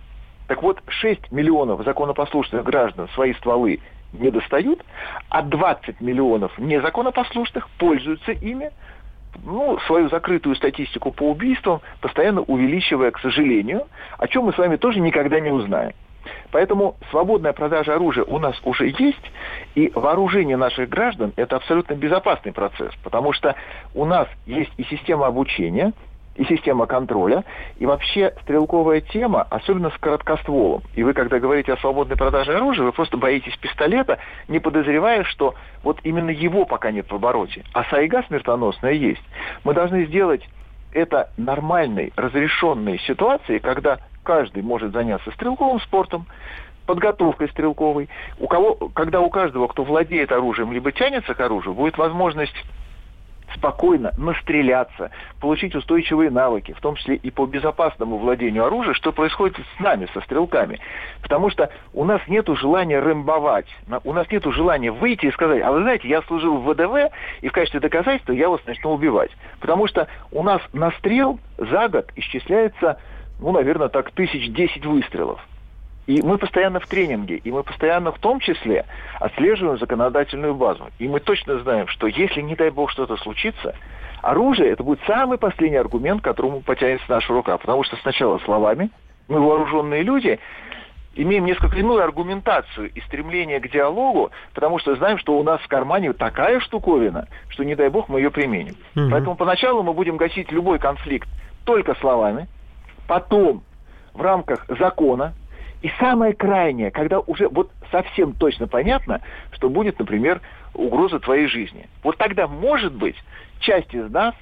Так 0.49 0.63
вот, 0.63 0.83
6 0.87 1.33
миллионов 1.33 1.83
законопослушных 1.85 2.63
граждан 2.63 3.09
свои 3.15 3.33
стволы 3.35 3.81
не 4.13 4.31
достают, 4.31 4.85
а 5.29 5.43
20 5.43 6.01
миллионов 6.01 6.57
незаконопослушных 6.59 7.69
пользуются 7.79 8.33
ими, 8.33 8.71
ну, 9.45 9.79
свою 9.87 10.09
закрытую 10.09 10.55
статистику 10.57 11.11
по 11.11 11.31
убийствам, 11.31 11.81
постоянно 12.01 12.43
увеличивая, 12.43 13.11
к 13.11 13.19
сожалению, 13.21 13.87
о 14.19 14.29
чем 14.29 14.45
мы 14.45 14.53
с 14.53 14.59
вами 14.59 14.77
тоже 14.77 15.01
никогда 15.01 15.41
не 15.41 15.51
узнаем. 15.51 15.93
Поэтому 16.51 16.97
свободная 17.11 17.53
продажа 17.53 17.95
оружия 17.95 18.25
у 18.25 18.39
нас 18.39 18.61
уже 18.65 18.89
есть, 18.89 19.33
и 19.75 19.91
вооружение 19.95 20.57
наших 20.57 20.89
граждан– 20.89 21.33
это 21.37 21.57
абсолютно 21.57 21.95
безопасный 21.95 22.53
процесс, 22.53 22.95
потому 23.03 23.33
что 23.33 23.57
у 23.95 24.05
нас 24.05 24.29
есть 24.47 24.73
и 24.77 24.85
система 24.85 25.27
обучения, 25.27 25.93
и 26.35 26.45
система 26.45 26.87
контроля, 26.87 27.45
и 27.79 27.87
вообще 27.87 28.35
стрелковая 28.43 29.01
тема, 29.01 29.43
особенно 29.51 29.91
с 29.91 29.99
короткостволом. 29.99 30.83
И 30.95 31.03
вы, 31.03 31.13
когда 31.13 31.39
говорите 31.39 31.73
о 31.73 31.77
свободной 31.77 32.17
продаже 32.17 32.55
оружия, 32.55 32.85
вы 32.85 32.93
просто 32.93 33.17
боитесь 33.17 33.57
пистолета, 33.59 34.19
не 34.49 34.59
подозревая, 34.59 35.25
что 35.25 35.55
вот 35.83 35.99
именно 36.05 36.31
его 36.31 36.65
пока 36.65 36.91
нет 36.91 37.11
в 37.11 37.15
обороте. 37.15 37.65
А 37.75 37.85
сайга 37.85 38.23
смертоносная 38.29 38.93
есть. 38.93 39.23
Мы 39.65 39.75
должны 39.75 40.07
сделать 40.07 40.49
это 40.93 41.31
нормальной, 41.37 42.13
разрешенной 42.17 42.99
ситуацией, 43.01 43.59
когда 43.59 43.99
каждый 44.23 44.63
может 44.63 44.93
заняться 44.93 45.31
стрелковым 45.33 45.81
спортом, 45.81 46.27
подготовкой 46.87 47.49
стрелковой. 47.49 48.09
У 48.39 48.47
кого, 48.47 48.75
когда 48.95 49.21
у 49.21 49.31
каждого, 49.31 49.69
кто 49.69 49.85
владеет 49.85 50.33
оружием, 50.33 50.73
либо 50.73 50.93
тянется 50.93 51.35
к 51.35 51.41
оружию, 51.41 51.75
будет 51.75 51.97
возможность 51.97 52.55
спокойно 53.55 54.13
настреляться, 54.17 55.11
получить 55.41 55.75
устойчивые 55.75 56.31
навыки, 56.31 56.73
в 56.73 56.81
том 56.81 56.97
числе 56.97 57.17
и 57.17 57.31
по 57.31 57.47
безопасному 57.47 58.19
владению 58.19 58.65
оружия, 58.65 58.95
что 58.95 59.13
происходит 59.13 59.57
с 59.57 59.81
нами, 59.81 60.09
со 60.15 60.21
стрелками. 60.23 60.81
Потому 61.23 61.51
что 61.51 61.71
у 61.93 62.05
нас 62.05 62.21
нет 62.29 62.49
желания 62.49 63.01
рэмбовать, 63.01 63.67
у 64.05 64.13
нас 64.13 64.31
нет 64.31 64.45
желания 64.45 64.91
выйти 64.91 65.27
и 65.27 65.33
сказать, 65.33 65.63
а 65.63 65.73
вы 65.73 65.83
знаете, 65.83 66.09
я 66.09 66.23
служил 66.23 66.59
в 66.59 66.73
ВДВ, 66.73 67.13
и 67.41 67.49
в 67.49 67.53
качестве 67.53 67.81
доказательства 67.81 68.33
я 68.33 68.49
вас 68.49 68.61
начну 68.67 68.93
убивать. 68.93 69.31
Потому 69.61 69.87
что 69.87 70.09
у 70.31 70.43
нас 70.43 70.61
настрел 70.73 71.39
за 71.59 71.89
год 71.89 72.11
исчисляется, 72.17 72.99
ну, 73.41 73.53
наверное, 73.53 73.89
так, 73.89 74.11
тысяч 74.13 74.53
десять 74.53 74.87
выстрелов. 74.87 75.41
И 76.07 76.21
мы 76.23 76.37
постоянно 76.37 76.81
в 76.81 76.87
тренинге, 76.87 77.37
и 77.37 77.51
мы 77.51 77.63
постоянно 77.63 78.11
в 78.11 78.19
том 78.19 78.41
числе 78.41 78.85
отслеживаем 79.21 79.79
законодательную 79.79 80.55
базу. 80.55 80.89
И 80.99 81.07
мы 81.07 81.21
точно 81.21 81.61
знаем, 81.61 81.87
что 81.89 82.09
если, 82.09 82.41
не 82.41 82.57
дай 82.57 82.71
бог, 82.71 82.91
что-то 82.91 83.17
случится, 83.17 83.77
оружие– 84.21 84.71
это 84.73 84.83
будет 84.83 85.01
самый 85.07 85.39
последний 85.39 85.77
аргумент, 85.77 86.21
к 86.21 86.25
которому 86.25 86.61
потянется 86.61 87.07
наша 87.09 87.33
рука. 87.33 87.57
Потому 87.57 87.85
что 87.85 87.97
сначала 87.97 88.39
словами, 88.41 88.91
мы 89.29 89.41
вооруженные 89.41 90.03
люди, 90.03 90.41
имеем 91.15 91.45
несколько 91.45 91.77
иную 91.77 92.03
аргументацию 92.03 92.91
и 92.93 93.01
стремление 93.03 93.61
к 93.61 93.71
диалогу, 93.71 94.31
потому 94.55 94.79
что 94.79 94.97
знаем, 94.97 95.19
что 95.19 95.39
у 95.39 95.43
нас 95.43 95.61
в 95.61 95.69
кармане 95.69 96.13
такая 96.15 96.59
штуковина, 96.61 97.29
что, 97.49 97.65
не 97.65 97.75
дай 97.75 97.91
бог, 97.91 98.09
мы 98.09 98.21
ее 98.21 98.31
применим. 98.31 98.75
Угу. 98.97 99.11
Поэтому 99.11 99.37
поначалу 99.37 99.83
мы 99.83 99.93
будем 99.93 100.17
гасить 100.17 100.51
любой 100.51 100.79
конфликт 100.79 101.29
только 101.65 101.95
словами, 101.97 102.49
потом 103.07 103.63
в 104.15 104.21
рамках 104.21 104.67
закона, 104.69 105.35
и 105.83 105.91
самое 105.99 106.33
крайнее, 106.33 106.91
когда 106.91 107.19
уже 107.21 107.49
вот 107.49 107.71
совсем 107.91 108.35
точно 108.35 108.69
понятно, 108.69 109.21
что 109.51 109.69
будет, 109.69 109.99
например, 109.99 110.41
угроза 110.75 111.19
твоей 111.19 111.49
жизни. 111.49 111.89
Вот 112.05 112.17
тогда, 112.19 112.47
может 112.47 112.95
быть, 112.95 113.17
часть 113.61 113.93
из 113.93 114.09
нас 114.11 114.35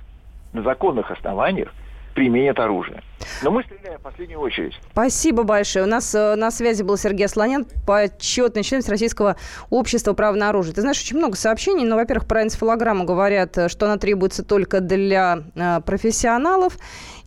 на 0.52 0.62
законных 0.62 1.10
основаниях 1.10 1.72
применят 2.14 2.60
оружие. 2.60 3.02
Но 3.42 3.50
мы 3.50 3.62
стреляем 3.62 3.98
в 3.98 4.02
последнюю 4.02 4.40
очередь. 4.40 4.74
Спасибо 4.92 5.42
большое. 5.42 5.84
У 5.84 5.88
нас 5.88 6.14
э, 6.14 6.34
на 6.36 6.50
связи 6.50 6.82
был 6.82 6.96
Сергей 6.96 7.28
Слонян, 7.28 7.66
почетный 7.86 8.62
член 8.62 8.82
Российского 8.86 9.36
общества 9.70 10.12
права 10.12 10.36
на 10.36 10.50
оружие. 10.50 10.74
Ты 10.74 10.82
знаешь, 10.82 11.00
очень 11.00 11.16
много 11.16 11.36
сообщений. 11.36 11.84
Но, 11.84 11.96
во-первых, 11.96 12.26
про 12.26 12.42
энцефалограмму 12.42 13.04
говорят, 13.04 13.56
э, 13.58 13.68
что 13.68 13.86
она 13.86 13.96
требуется 13.96 14.42
только 14.44 14.80
для 14.80 15.42
э, 15.54 15.80
профессионалов. 15.80 16.76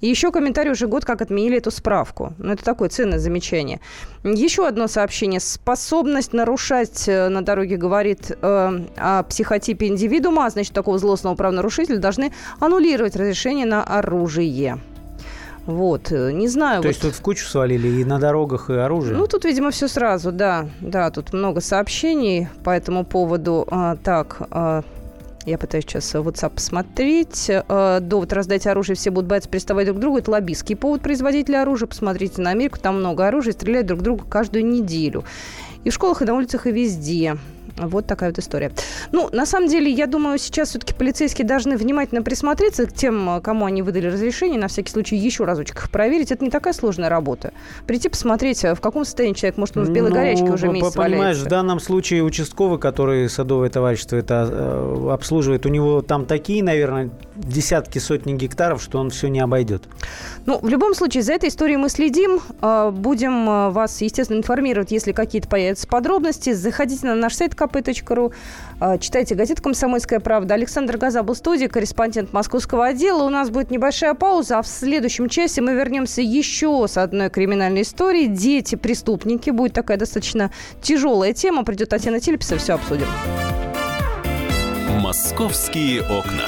И 0.01 0.07
еще 0.07 0.31
комментарий 0.31 0.71
уже 0.71 0.87
год, 0.87 1.05
как 1.05 1.21
отменили 1.21 1.57
эту 1.57 1.71
справку. 1.71 2.33
Ну, 2.37 2.51
это 2.51 2.63
такое 2.63 2.89
ценное 2.89 3.19
замечание. 3.19 3.79
Еще 4.23 4.67
одно 4.67 4.87
сообщение. 4.87 5.39
Способность 5.39 6.33
нарушать 6.33 7.07
на 7.07 7.41
дороге 7.41 7.77
говорит 7.77 8.31
э, 8.31 8.79
о 8.97 9.23
психотипе 9.23 9.87
индивидуума, 9.87 10.45
а 10.45 10.49
значит, 10.49 10.73
такого 10.73 10.97
злостного 10.97 11.35
правонарушителя 11.35 11.97
должны 11.97 12.33
аннулировать 12.59 13.15
разрешение 13.15 13.65
на 13.65 13.83
оружие. 13.83 14.79
Вот, 15.65 16.11
э, 16.11 16.31
не 16.31 16.47
знаю. 16.47 16.81
То 16.81 16.87
вот... 16.87 16.91
есть 16.91 17.01
тут 17.01 17.15
в 17.15 17.21
кучу 17.21 17.45
свалили 17.45 17.87
и 17.87 18.05
на 18.05 18.19
дорогах, 18.19 18.69
и 18.69 18.73
оружие? 18.73 19.15
Ну, 19.15 19.27
тут, 19.27 19.45
видимо, 19.45 19.71
все 19.71 19.87
сразу, 19.87 20.31
да. 20.31 20.67
Да, 20.81 21.09
тут 21.09 21.31
много 21.31 21.61
сообщений 21.61 22.49
по 22.63 22.71
этому 22.71 23.05
поводу. 23.05 23.65
А, 23.71 23.95
так, 23.95 24.41
а, 24.51 24.83
я 25.45 25.57
пытаюсь 25.57 25.85
сейчас 25.85 26.13
WhatsApp 26.15 26.55
посмотреть. 26.55 27.49
А, 27.49 28.01
довод 28.01 28.33
раздать 28.33 28.67
оружие, 28.67 28.97
все 28.97 29.09
будут 29.09 29.29
бояться 29.29 29.49
приставать 29.49 29.85
друг 29.85 29.99
к 29.99 30.01
другу. 30.01 30.17
Это 30.17 30.31
лоббистский 30.31 30.75
повод 30.75 31.01
производителя 31.01 31.61
оружия. 31.61 31.87
Посмотрите 31.87 32.41
на 32.41 32.49
Америку, 32.49 32.77
там 32.81 32.99
много 32.99 33.27
оружия, 33.27 33.53
стреляют 33.53 33.87
друг 33.87 34.01
друга 34.01 34.25
каждую 34.27 34.65
неделю. 34.65 35.23
И 35.85 35.89
в 35.89 35.93
школах, 35.93 36.21
и 36.21 36.25
на 36.25 36.33
улицах, 36.33 36.67
и 36.67 36.71
везде. 36.71 37.37
Вот 37.77 38.05
такая 38.05 38.29
вот 38.29 38.39
история. 38.39 38.71
Ну, 39.11 39.29
на 39.31 39.45
самом 39.45 39.67
деле, 39.67 39.91
я 39.91 40.07
думаю, 40.07 40.37
сейчас 40.37 40.69
все-таки 40.69 40.93
полицейские 40.93 41.47
должны 41.47 41.77
внимательно 41.77 42.21
присмотреться 42.21 42.85
к 42.85 42.93
тем, 42.93 43.41
кому 43.41 43.65
они 43.65 43.81
выдали 43.81 44.07
разрешение, 44.07 44.59
на 44.59 44.67
всякий 44.67 44.91
случай 44.91 45.15
еще 45.15 45.43
разочек 45.45 45.77
их 45.77 45.89
проверить. 45.89 46.31
Это 46.31 46.43
не 46.43 46.51
такая 46.51 46.73
сложная 46.73 47.09
работа. 47.09 47.53
Прийти 47.87 48.09
посмотреть, 48.09 48.63
в 48.63 48.79
каком 48.79 49.05
состоянии 49.05 49.35
человек, 49.35 49.57
может, 49.57 49.77
он 49.77 49.85
в 49.85 49.89
белой 49.89 50.09
ну, 50.09 50.15
горячке 50.15 50.45
уже 50.45 50.67
месяц 50.67 50.93
Понимаешь, 50.93 51.19
валяется. 51.19 51.45
в 51.45 51.47
данном 51.47 51.79
случае 51.79 52.23
участковый, 52.23 52.79
который 52.79 53.29
садовое 53.29 53.69
товарищество 53.69 54.17
это 54.17 54.47
э, 54.49 55.09
обслуживает, 55.11 55.65
у 55.65 55.69
него 55.69 56.01
там 56.01 56.25
такие, 56.25 56.63
наверное, 56.63 57.09
десятки, 57.35 57.99
сотни 57.99 58.33
гектаров, 58.33 58.81
что 58.81 58.99
он 58.99 59.09
все 59.09 59.27
не 59.27 59.39
обойдет. 59.39 59.83
Ну, 60.45 60.59
в 60.61 60.67
любом 60.67 60.93
случае, 60.93 61.23
за 61.23 61.33
этой 61.33 61.49
историей 61.49 61.77
мы 61.77 61.89
следим. 61.89 62.41
Э, 62.61 62.91
будем 62.91 63.49
э, 63.49 63.69
вас, 63.69 64.01
естественно, 64.01 64.37
информировать, 64.37 64.91
если 64.91 65.13
какие-то 65.13 65.47
появятся 65.47 65.87
подробности. 65.87 66.51
Заходите 66.51 67.05
на 67.07 67.15
наш 67.15 67.35
сайт 67.35 67.53
kp.ru. 67.53 68.33
А, 68.79 68.97
читайте 68.97 69.35
газету 69.35 69.63
«Комсомольская 69.63 70.19
правда». 70.19 70.55
Александр 70.55 70.97
Газа 70.97 71.23
был 71.23 71.35
в 71.35 71.37
студии, 71.37 71.67
корреспондент 71.67 72.33
московского 72.33 72.87
отдела. 72.87 73.23
У 73.23 73.29
нас 73.29 73.49
будет 73.49 73.71
небольшая 73.71 74.13
пауза, 74.15 74.59
а 74.59 74.61
в 74.61 74.67
следующем 74.67 75.29
часе 75.29 75.61
мы 75.61 75.73
вернемся 75.73 76.21
еще 76.21 76.85
с 76.89 76.97
одной 76.97 77.29
криминальной 77.29 77.83
историей. 77.83 78.27
Дети, 78.27 78.75
преступники. 78.75 79.49
Будет 79.49 79.73
такая 79.73 79.97
достаточно 79.97 80.51
тяжелая 80.81 81.33
тема. 81.33 81.63
Придет 81.63 81.89
Татьяна 81.89 82.19
Телеписова, 82.19 82.59
все 82.59 82.73
обсудим. 82.73 83.07
«Московские 84.99 86.01
окна». 86.01 86.47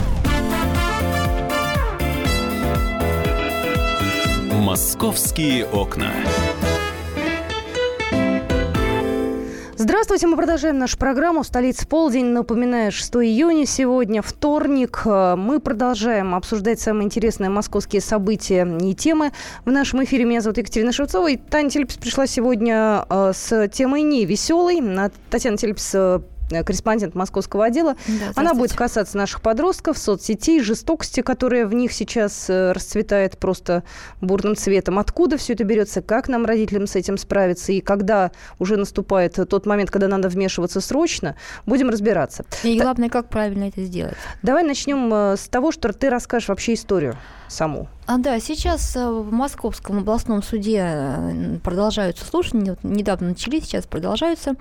Московские 4.61 5.65
окна. 5.65 6.11
Здравствуйте, 9.75 10.27
мы 10.27 10.37
продолжаем 10.37 10.77
нашу 10.77 10.99
программу 10.99 11.41
в 11.41 11.47
столице 11.47 11.87
полдень. 11.87 12.27
Напоминаю, 12.27 12.91
6 12.91 13.15
июня 13.15 13.65
сегодня, 13.65 14.21
вторник. 14.21 15.01
Мы 15.03 15.59
продолжаем 15.59 16.35
обсуждать 16.35 16.79
самые 16.79 17.05
интересные 17.05 17.49
московские 17.49 18.03
события 18.03 18.67
и 18.79 18.93
темы. 18.93 19.31
В 19.65 19.71
нашем 19.71 20.03
эфире 20.03 20.25
меня 20.25 20.41
зовут 20.41 20.59
Екатерина 20.59 20.91
Шевцова. 20.91 21.31
И 21.31 21.37
Таня 21.37 21.71
Телепс 21.71 21.97
пришла 21.97 22.27
сегодня 22.27 23.03
э, 23.09 23.31
с 23.33 23.67
темой 23.69 24.03
не 24.03 24.25
веселой. 24.25 24.79
Татьяна 25.31 25.57
Телепс 25.57 25.89
э, 25.95 25.99
Э, 25.99 26.19
корреспондент 26.63 27.15
московского 27.15 27.65
отдела. 27.65 27.95
Да, 28.07 28.31
Она 28.35 28.53
будет 28.53 28.73
касаться 28.73 29.17
наших 29.17 29.41
подростков, 29.41 29.97
соцсетей, 29.97 30.61
жестокости, 30.61 31.21
которая 31.21 31.65
в 31.65 31.73
них 31.73 31.91
сейчас 31.91 32.49
э, 32.49 32.71
расцветает 32.71 33.37
просто 33.37 33.83
бурным 34.21 34.55
цветом. 34.55 34.99
Откуда 34.99 35.37
все 35.37 35.53
это 35.53 35.63
берется, 35.63 36.01
как 36.01 36.27
нам, 36.27 36.45
родителям, 36.45 36.87
с 36.87 36.95
этим 36.95 37.17
справиться, 37.17 37.71
и 37.71 37.81
когда 37.81 38.31
уже 38.59 38.77
наступает 38.77 39.39
тот 39.49 39.65
момент, 39.65 39.91
когда 39.91 40.07
надо 40.07 40.29
вмешиваться 40.29 40.81
срочно, 40.81 41.35
будем 41.65 41.89
разбираться. 41.89 42.45
И 42.63 42.79
главное, 42.79 43.09
как 43.09 43.29
правильно 43.29 43.65
это 43.65 43.83
сделать. 43.83 44.15
Давай 44.41 44.63
начнем 44.63 45.13
э, 45.13 45.37
с 45.37 45.47
того, 45.47 45.71
что 45.71 45.91
ты 45.93 46.09
расскажешь 46.09 46.49
вообще 46.49 46.73
историю 46.73 47.17
саму. 47.51 47.87
А, 48.07 48.17
да, 48.17 48.39
сейчас 48.39 48.95
э, 48.95 49.09
в 49.09 49.31
Московском 49.31 49.99
областном 49.99 50.41
суде 50.41 50.81
э, 50.83 51.57
продолжаются 51.63 52.25
слушания, 52.25 52.77
недавно 52.83 53.29
начались, 53.29 53.65
сейчас 53.65 53.85
продолжаются. 53.85 54.55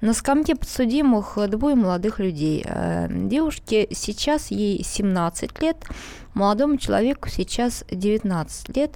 На 0.00 0.12
скамье 0.12 0.56
подсудимых 0.56 1.38
двое 1.48 1.74
молодых 1.74 2.18
людей. 2.18 2.64
Э, 2.66 3.08
девушке 3.10 3.88
сейчас 3.92 4.50
ей 4.50 4.82
17 4.82 5.60
лет, 5.60 5.76
молодому 6.34 6.78
человеку 6.78 7.28
сейчас 7.28 7.84
19 7.90 8.76
лет. 8.76 8.92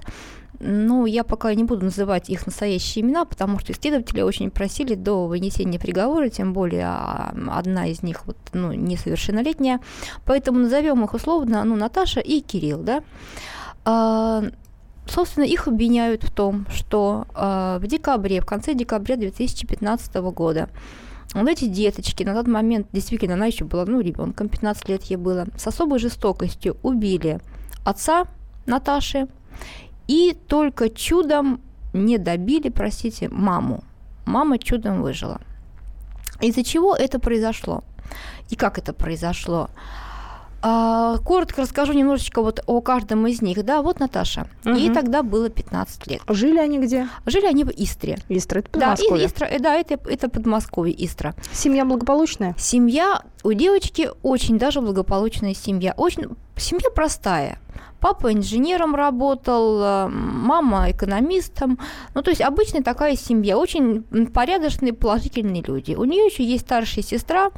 Ну, 0.62 1.06
я 1.06 1.24
пока 1.24 1.54
не 1.54 1.64
буду 1.64 1.86
называть 1.86 2.28
их 2.28 2.44
настоящие 2.44 3.02
имена, 3.02 3.24
потому 3.24 3.58
что 3.58 3.72
исследователи 3.72 4.20
очень 4.20 4.50
просили 4.50 4.94
до 4.94 5.26
вынесения 5.26 5.78
приговора, 5.78 6.28
тем 6.28 6.52
более 6.52 6.84
а, 6.84 7.34
одна 7.48 7.86
из 7.86 8.02
них 8.02 8.26
вот, 8.26 8.36
ну, 8.52 8.72
несовершеннолетняя. 8.72 9.80
Поэтому 10.26 10.58
назовем 10.58 11.02
их 11.02 11.14
условно 11.14 11.64
ну, 11.64 11.76
Наташа 11.76 12.20
и 12.20 12.40
Кирилл. 12.40 12.82
Да? 12.82 13.02
А, 13.86 14.42
собственно, 15.06 15.44
их 15.44 15.66
обвиняют 15.66 16.24
в 16.24 16.30
том, 16.30 16.66
что 16.70 17.26
а, 17.32 17.78
в 17.78 17.86
декабре, 17.86 18.42
в 18.42 18.46
конце 18.46 18.74
декабря 18.74 19.16
2015 19.16 20.14
года 20.16 20.68
вот 21.32 21.48
эти 21.48 21.66
деточки, 21.66 22.22
на 22.22 22.34
тот 22.34 22.48
момент 22.48 22.88
действительно 22.92 23.34
она 23.34 23.46
еще 23.46 23.64
была, 23.64 23.86
ну, 23.86 24.00
ребенком, 24.00 24.50
15 24.50 24.88
лет 24.90 25.04
ей 25.04 25.16
было, 25.16 25.46
с 25.56 25.66
особой 25.66 25.98
жестокостью 26.00 26.76
убили 26.82 27.40
отца 27.82 28.24
Наташи 28.66 29.26
и 30.11 30.36
только 30.48 30.90
чудом 30.90 31.61
не 31.92 32.18
добили, 32.18 32.68
простите, 32.68 33.28
маму. 33.28 33.84
Мама 34.26 34.58
чудом 34.58 35.02
выжила. 35.02 35.40
Из-за 36.40 36.64
чего 36.64 36.96
это 36.96 37.20
произошло? 37.20 37.84
И 38.48 38.56
как 38.56 38.76
это 38.76 38.92
произошло? 38.92 39.70
А, 40.62 41.18
коротко 41.18 41.62
расскажу 41.62 41.92
немножечко 41.92 42.42
вот 42.42 42.61
о 42.66 42.80
каждом 42.80 43.24
из 43.28 43.40
них. 43.40 43.64
Да, 43.64 43.82
вот 43.82 44.00
Наташа. 44.00 44.48
Угу. 44.64 44.74
Ей 44.74 44.92
тогда 44.92 45.22
было 45.22 45.48
15 45.48 46.08
лет. 46.08 46.22
Жили 46.26 46.58
они 46.58 46.80
где? 46.80 47.08
Жили 47.26 47.46
они 47.46 47.62
в 47.62 47.70
Истре. 47.70 48.18
Истра, 48.28 48.58
это 48.58 48.70
Подмосковье. 48.70 49.18
Да, 49.18 49.26
Истра, 49.26 49.58
да 49.61 49.74
это, 49.76 49.94
это 50.11 50.28
Подмосковье, 50.28 51.04
Истра. 51.04 51.36
Семья 51.52 51.84
благополучная? 51.84 52.56
Семья 52.58 53.22
у 53.44 53.52
девочки 53.52 54.11
очень 54.24 54.58
даже 54.58 54.80
благополучная 54.80 55.54
семья. 55.54 55.94
Очень, 55.96 56.30
семья 56.56 56.90
простая. 56.90 57.61
Папа 58.01 58.32
инженером 58.32 58.94
работал, 58.94 59.82
э, 59.82 60.09
мама 60.09 60.90
экономистом. 60.90 61.78
Ну, 62.14 62.22
то 62.22 62.30
есть 62.30 62.40
обычная 62.40 62.82
такая 62.82 63.16
семья, 63.16 63.59
очень 63.59 64.03
порядочные, 64.32 64.92
положительные 64.92 65.62
люди. 65.62 65.94
У 65.94 66.05
нее 66.05 66.24
еще 66.24 66.42
есть 66.42 66.64
старшая 66.64 67.05
сестра, 67.05 67.51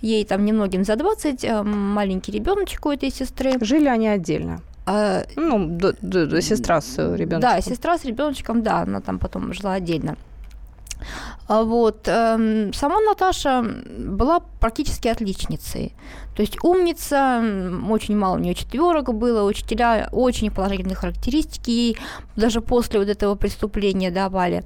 ей 0.00 0.24
там 0.24 0.44
немногим 0.44 0.84
за 0.84 0.96
20, 0.96 1.44
э, 1.44 1.62
маленький 1.62 2.32
ребеночек 2.32 2.86
у 2.86 2.90
этой 2.90 3.10
сестры. 3.10 3.52
Жили 3.60 3.88
они 3.88 4.08
отдельно? 4.08 4.60
А, 4.86 5.24
ну, 5.36 5.66
до, 5.68 5.92
до 6.00 6.40
сестра 6.40 6.80
с 6.80 6.96
ребенком. 6.96 7.40
Да, 7.40 7.60
сестра 7.60 7.98
с 7.98 8.04
ребеночком, 8.04 8.62
да, 8.62 8.80
она 8.80 9.00
там 9.00 9.18
потом 9.18 9.52
жила 9.52 9.74
отдельно. 9.74 10.16
А 11.48 11.62
вот. 11.62 12.06
Эм, 12.06 12.72
сама 12.72 13.00
Наташа 13.00 13.62
была 13.62 14.40
практически 14.60 15.08
отличницей. 15.08 15.94
То 16.36 16.42
есть 16.42 16.62
умница, 16.62 17.42
очень 17.90 18.16
мало 18.16 18.36
у 18.36 18.38
нее 18.38 18.54
четверок 18.54 19.12
было, 19.12 19.42
учителя 19.44 20.08
очень 20.12 20.50
положительные 20.50 20.96
характеристики 20.96 21.70
ей 21.70 21.98
даже 22.36 22.60
после 22.60 23.00
вот 23.00 23.08
этого 23.08 23.34
преступления 23.34 24.10
давали. 24.10 24.64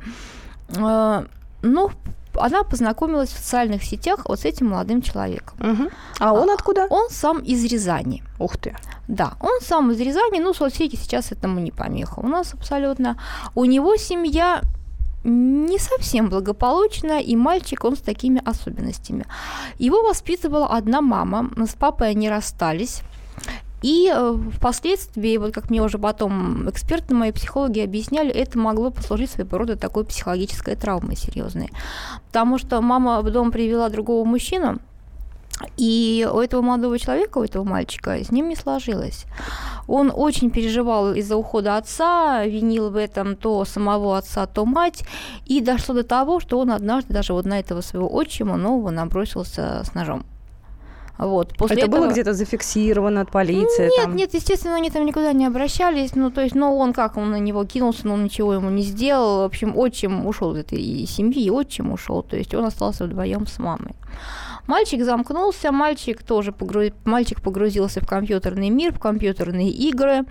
Э, 0.76 1.24
ну, 1.62 1.90
она 2.36 2.62
познакомилась 2.64 3.30
в 3.30 3.38
социальных 3.38 3.82
сетях 3.84 4.20
вот 4.28 4.40
с 4.40 4.44
этим 4.44 4.68
молодым 4.68 5.02
человеком. 5.02 5.56
Угу. 5.60 5.90
А 6.20 6.32
он 6.32 6.50
откуда? 6.50 6.86
Он 6.90 7.08
сам 7.10 7.38
из 7.38 7.64
Рязани. 7.64 8.22
Ух 8.38 8.56
ты. 8.56 8.76
Да, 9.08 9.34
он 9.40 9.60
сам 9.60 9.90
из 9.90 10.00
Рязани, 10.00 10.40
ну, 10.40 10.54
соцсети 10.54 10.96
сейчас 10.96 11.32
этому 11.32 11.60
не 11.60 11.70
помеха. 11.70 12.20
У 12.20 12.28
нас 12.28 12.54
абсолютно. 12.54 13.18
У 13.54 13.64
него 13.64 13.96
семья 13.96 14.62
не 15.24 15.78
совсем 15.78 16.28
благополучно, 16.28 17.20
и 17.20 17.34
мальчик, 17.36 17.84
он 17.84 17.96
с 17.96 18.00
такими 18.00 18.42
особенностями. 18.44 19.26
Его 19.78 20.02
воспитывала 20.02 20.68
одна 20.68 21.00
мама, 21.00 21.50
с 21.66 21.74
папой 21.74 22.10
они 22.10 22.28
расстались. 22.28 23.02
И 23.82 24.10
э, 24.14 24.38
впоследствии, 24.54 25.36
вот 25.36 25.52
как 25.52 25.68
мне 25.68 25.82
уже 25.82 25.98
потом 25.98 26.70
эксперты, 26.70 27.14
мои 27.14 27.32
психологи 27.32 27.80
объясняли, 27.80 28.30
это 28.30 28.58
могло 28.58 28.90
послужить 28.90 29.30
своего 29.30 29.58
рода 29.58 29.76
такой 29.76 30.06
психологической 30.06 30.74
травмой 30.74 31.16
серьезной. 31.16 31.70
Потому 32.28 32.56
что 32.56 32.80
мама 32.80 33.20
в 33.20 33.30
дом 33.30 33.52
привела 33.52 33.90
другого 33.90 34.24
мужчину, 34.24 34.78
и 35.76 36.28
у 36.32 36.40
этого 36.40 36.62
молодого 36.62 36.98
человека, 36.98 37.38
у 37.38 37.44
этого 37.44 37.64
мальчика, 37.64 38.12
с 38.12 38.30
ним 38.30 38.48
не 38.48 38.56
сложилось. 38.56 39.26
Он 39.86 40.12
очень 40.14 40.50
переживал 40.50 41.14
из-за 41.14 41.36
ухода 41.36 41.76
отца, 41.76 42.44
винил 42.44 42.90
в 42.90 42.96
этом 42.96 43.36
то 43.36 43.64
самого 43.64 44.16
отца, 44.16 44.46
то 44.46 44.64
мать, 44.64 45.04
и 45.46 45.60
дошло 45.60 45.94
до 45.94 46.04
того, 46.04 46.40
что 46.40 46.58
он 46.58 46.70
однажды 46.70 47.12
даже 47.12 47.32
вот 47.32 47.44
на 47.44 47.58
этого 47.60 47.80
своего 47.80 48.12
отчима 48.12 48.56
нового 48.56 48.90
набросился 48.90 49.82
с 49.84 49.94
ножом. 49.94 50.24
Вот. 51.16 51.56
После 51.56 51.76
это 51.76 51.86
этого... 51.86 52.00
было 52.02 52.12
где-то 52.12 52.32
зафиксировано 52.32 53.20
от 53.20 53.30
полиции? 53.30 53.84
Нет, 53.84 54.04
там? 54.04 54.16
нет, 54.16 54.34
естественно, 54.34 54.74
они 54.74 54.90
там 54.90 55.06
никуда 55.06 55.32
не 55.32 55.46
обращались. 55.46 56.16
Ну, 56.16 56.30
то 56.30 56.40
есть, 56.40 56.54
но 56.54 56.76
он 56.76 56.92
как, 56.92 57.16
он 57.16 57.30
на 57.30 57.38
него 57.38 57.64
кинулся, 57.64 58.06
но 58.06 58.14
он 58.14 58.24
ничего 58.24 58.54
ему 58.54 58.70
не 58.70 58.82
сделал. 58.82 59.42
В 59.42 59.44
общем, 59.44 59.76
отчим 59.76 60.26
ушел 60.26 60.54
из 60.54 60.58
этой 60.58 61.06
семьи, 61.06 61.44
и 61.44 61.50
отчим 61.50 61.92
ушел. 61.92 62.22
То 62.22 62.36
есть 62.36 62.52
он 62.54 62.64
остался 62.64 63.04
вдвоем 63.04 63.46
с 63.46 63.58
мамой. 63.58 63.94
Мальчик 64.66 65.04
замкнулся, 65.04 65.72
мальчик 65.72 66.22
тоже 66.22 66.50
погруз... 66.50 66.90
мальчик 67.04 67.42
погрузился 67.42 68.00
в 68.00 68.06
компьютерный 68.06 68.70
мир, 68.70 68.94
в 68.94 68.98
компьютерные 68.98 69.68
игры, 69.68 70.24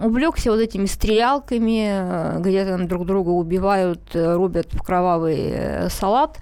увлекся 0.00 0.50
вот 0.50 0.60
этими 0.60 0.86
стрелялками, 0.86 1.88
э, 1.90 2.40
где 2.40 2.64
там 2.64 2.88
друг 2.88 3.06
друга 3.06 3.30
убивают, 3.30 4.00
э, 4.14 4.34
рубят 4.34 4.66
в 4.72 4.82
кровавый 4.82 5.50
э, 5.50 5.88
салат. 5.90 6.38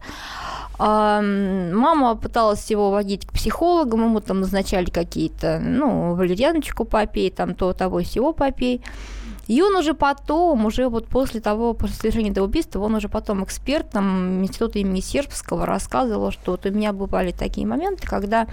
А, 0.78 1.22
мама 1.22 2.16
пыталась 2.16 2.70
его 2.70 2.90
водить 2.90 3.26
к 3.26 3.32
психологам, 3.32 4.04
ему 4.04 4.20
там 4.20 4.40
назначали 4.40 4.86
какие-то, 4.86 5.58
ну, 5.58 6.14
валерьяночку 6.14 6.84
попей, 6.84 7.30
там 7.30 7.54
то, 7.54 7.72
того, 7.72 8.02
сего 8.02 8.32
попей. 8.32 8.82
И 9.46 9.62
он 9.62 9.76
уже 9.76 9.94
потом, 9.94 10.64
уже 10.66 10.88
вот 10.88 11.06
после 11.06 11.40
того, 11.40 11.72
после 11.72 11.96
совершения 11.96 12.30
этого 12.32 12.46
убийства, 12.46 12.80
он 12.80 12.94
уже 12.94 13.08
потом 13.08 13.44
экспертом 13.44 14.42
Института 14.42 14.78
имени 14.78 15.00
Сербского 15.00 15.66
рассказывал, 15.66 16.32
что 16.32 16.52
вот 16.52 16.66
у 16.66 16.70
меня 16.70 16.92
бывали 16.92 17.32
такие 17.32 17.66
моменты, 17.66 18.06
когда 18.06 18.48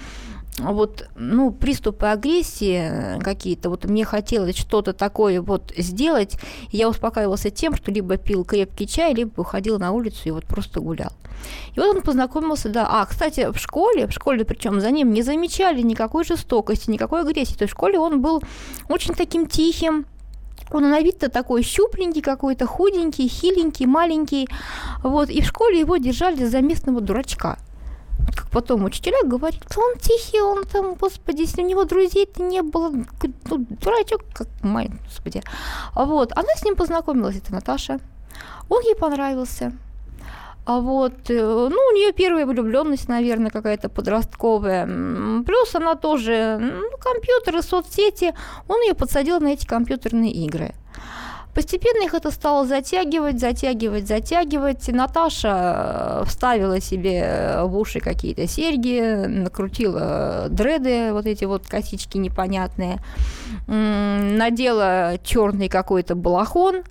вот, 0.59 1.07
ну, 1.15 1.51
приступы 1.51 2.05
агрессии 2.05 3.19
какие-то, 3.21 3.69
вот 3.69 3.85
мне 3.85 4.05
хотелось 4.05 4.55
что-то 4.55 4.93
такое 4.93 5.41
вот 5.41 5.73
сделать, 5.75 6.37
и 6.71 6.77
я 6.77 6.89
успокаивался 6.89 7.49
тем, 7.49 7.75
что 7.75 7.91
либо 7.91 8.17
пил 8.17 8.45
крепкий 8.45 8.87
чай, 8.87 9.15
либо 9.15 9.41
уходил 9.41 9.79
на 9.79 9.91
улицу 9.91 10.21
и 10.25 10.31
вот 10.31 10.45
просто 10.45 10.79
гулял. 10.79 11.11
И 11.75 11.79
вот 11.79 11.95
он 11.95 12.01
познакомился, 12.03 12.69
да, 12.69 12.87
а, 12.87 13.05
кстати, 13.05 13.51
в 13.51 13.57
школе, 13.57 14.07
в 14.07 14.11
школе, 14.11 14.45
причем 14.45 14.79
за 14.79 14.91
ним 14.91 15.11
не 15.11 15.23
замечали 15.23 15.81
никакой 15.81 16.23
жестокости, 16.23 16.91
никакой 16.91 17.21
агрессии, 17.21 17.55
то 17.55 17.63
есть 17.63 17.73
в 17.73 17.77
школе 17.77 17.97
он 17.97 18.21
был 18.21 18.43
очень 18.89 19.15
таким 19.15 19.47
тихим, 19.47 20.05
он 20.75 20.89
на 20.89 21.01
вид-то 21.01 21.29
такой 21.29 21.63
щупленький 21.63 22.21
какой-то, 22.21 22.65
худенький, 22.65 23.27
хиленький, 23.27 23.85
маленький. 23.85 24.47
Вот. 25.03 25.29
И 25.29 25.41
в 25.41 25.45
школе 25.45 25.79
его 25.79 25.97
держали 25.97 26.45
за 26.45 26.61
местного 26.61 27.01
дурачка. 27.01 27.57
Как 28.35 28.49
потом 28.49 28.85
учителя 28.85 29.17
говорят, 29.23 29.77
он 29.77 29.97
тихий, 29.99 30.41
он 30.41 30.63
там, 30.63 30.95
господи, 30.95 31.41
если 31.41 31.61
у 31.61 31.67
него 31.67 31.83
друзей-то 31.83 32.41
не 32.41 32.61
было, 32.61 32.91
ну, 32.91 33.57
дурачок, 33.57 34.21
как 34.33 34.47
май, 34.61 34.91
господи. 35.05 35.43
Вот, 35.93 36.31
она 36.31 36.49
с 36.55 36.63
ним 36.63 36.75
познакомилась, 36.75 37.37
это 37.37 37.53
Наташа. 37.53 37.99
Он 38.69 38.81
ей 38.81 38.95
понравился. 38.95 39.73
А 40.65 40.79
вот, 40.79 41.29
э, 41.29 41.33
ну, 41.33 41.75
у 41.75 41.95
нее 41.95 42.13
первая 42.13 42.45
влюбленность, 42.45 43.09
наверное, 43.09 43.51
какая-то 43.51 43.89
подростковая. 43.89 44.85
Плюс 45.43 45.75
она 45.75 45.95
тоже, 45.95 46.57
ну, 46.59 46.97
компьютеры, 46.99 47.61
соцсети. 47.61 48.33
Он 48.69 48.81
ее 48.81 48.93
подсадил 48.93 49.41
на 49.41 49.49
эти 49.49 49.65
компьютерные 49.65 50.31
игры. 50.31 50.73
Постепенно 51.53 52.05
их 52.05 52.15
это 52.15 52.31
стало 52.31 52.65
затягивать, 52.65 53.39
затягивать, 53.39 54.07
затягивать. 54.07 54.87
Наташа 54.87 56.21
э, 56.21 56.25
вставила 56.27 56.79
себе 56.79 57.57
в 57.63 57.77
уши 57.77 57.99
какие-то 57.99 58.47
серьги, 58.47 59.25
накрутила 59.27 60.47
дреды, 60.49 61.11
вот 61.11 61.25
эти 61.25 61.43
вот 61.43 61.67
косички 61.67 62.17
непонятные, 62.17 62.99
надела 63.67 65.19
черный 65.23 65.69
какой-то 65.69 66.15
балахон, 66.15 66.83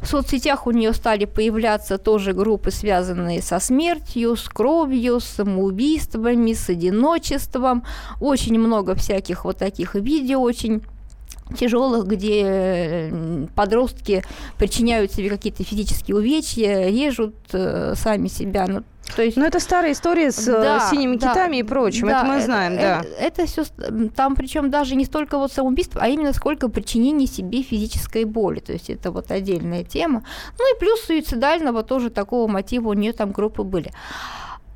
в 0.00 0.06
соцсетях 0.06 0.66
у 0.66 0.70
нее 0.70 0.92
стали 0.92 1.24
появляться 1.24 1.98
тоже 1.98 2.32
группы, 2.32 2.70
связанные 2.70 3.42
со 3.42 3.58
смертью, 3.58 4.36
с 4.36 4.48
кровью, 4.48 5.20
с 5.20 5.24
самоубийствами, 5.24 6.52
с 6.52 6.68
одиночеством. 6.68 7.84
Очень 8.20 8.58
много 8.58 8.94
всяких 8.94 9.44
вот 9.44 9.58
таких 9.58 9.94
видео, 9.94 10.40
очень 10.40 10.82
тяжелых, 11.54 12.06
где 12.06 13.12
подростки 13.54 14.24
причиняют 14.58 15.12
себе 15.12 15.30
какие-то 15.30 15.64
физические 15.64 16.16
увечья, 16.16 16.88
режут 16.88 17.36
э, 17.52 17.94
сами 17.96 18.28
себя. 18.28 18.66
Ну, 18.66 18.82
то 19.14 19.22
есть... 19.22 19.36
Но 19.36 19.46
это 19.46 19.60
старая 19.60 19.92
история 19.92 20.32
с 20.32 20.48
э, 20.48 20.52
да, 20.52 20.90
синими 20.90 21.16
да, 21.16 21.28
китами 21.28 21.58
и 21.58 21.62
прочим, 21.62 22.08
да, 22.08 22.20
это 22.20 22.26
мы 22.26 22.40
знаем, 22.40 22.72
это, 22.72 22.82
да. 22.82 23.24
Это, 23.24 23.42
это 23.42 23.46
все, 23.46 23.64
там 24.16 24.34
причем 24.34 24.70
даже 24.70 24.96
не 24.96 25.04
столько 25.04 25.38
вот 25.38 25.52
самоубийство, 25.52 26.00
а 26.02 26.08
именно 26.08 26.32
сколько 26.32 26.68
причинения 26.68 27.26
себе 27.26 27.62
физической 27.62 28.24
боли, 28.24 28.60
то 28.60 28.72
есть 28.72 28.90
это 28.90 29.12
вот 29.12 29.30
отдельная 29.30 29.84
тема. 29.84 30.24
Ну 30.58 30.74
и 30.74 30.78
плюс 30.78 31.00
суицидального 31.02 31.82
тоже 31.82 32.10
такого 32.10 32.48
мотива 32.48 32.88
у 32.88 32.94
нее 32.94 33.12
там 33.12 33.30
группы 33.30 33.62
были. 33.62 33.92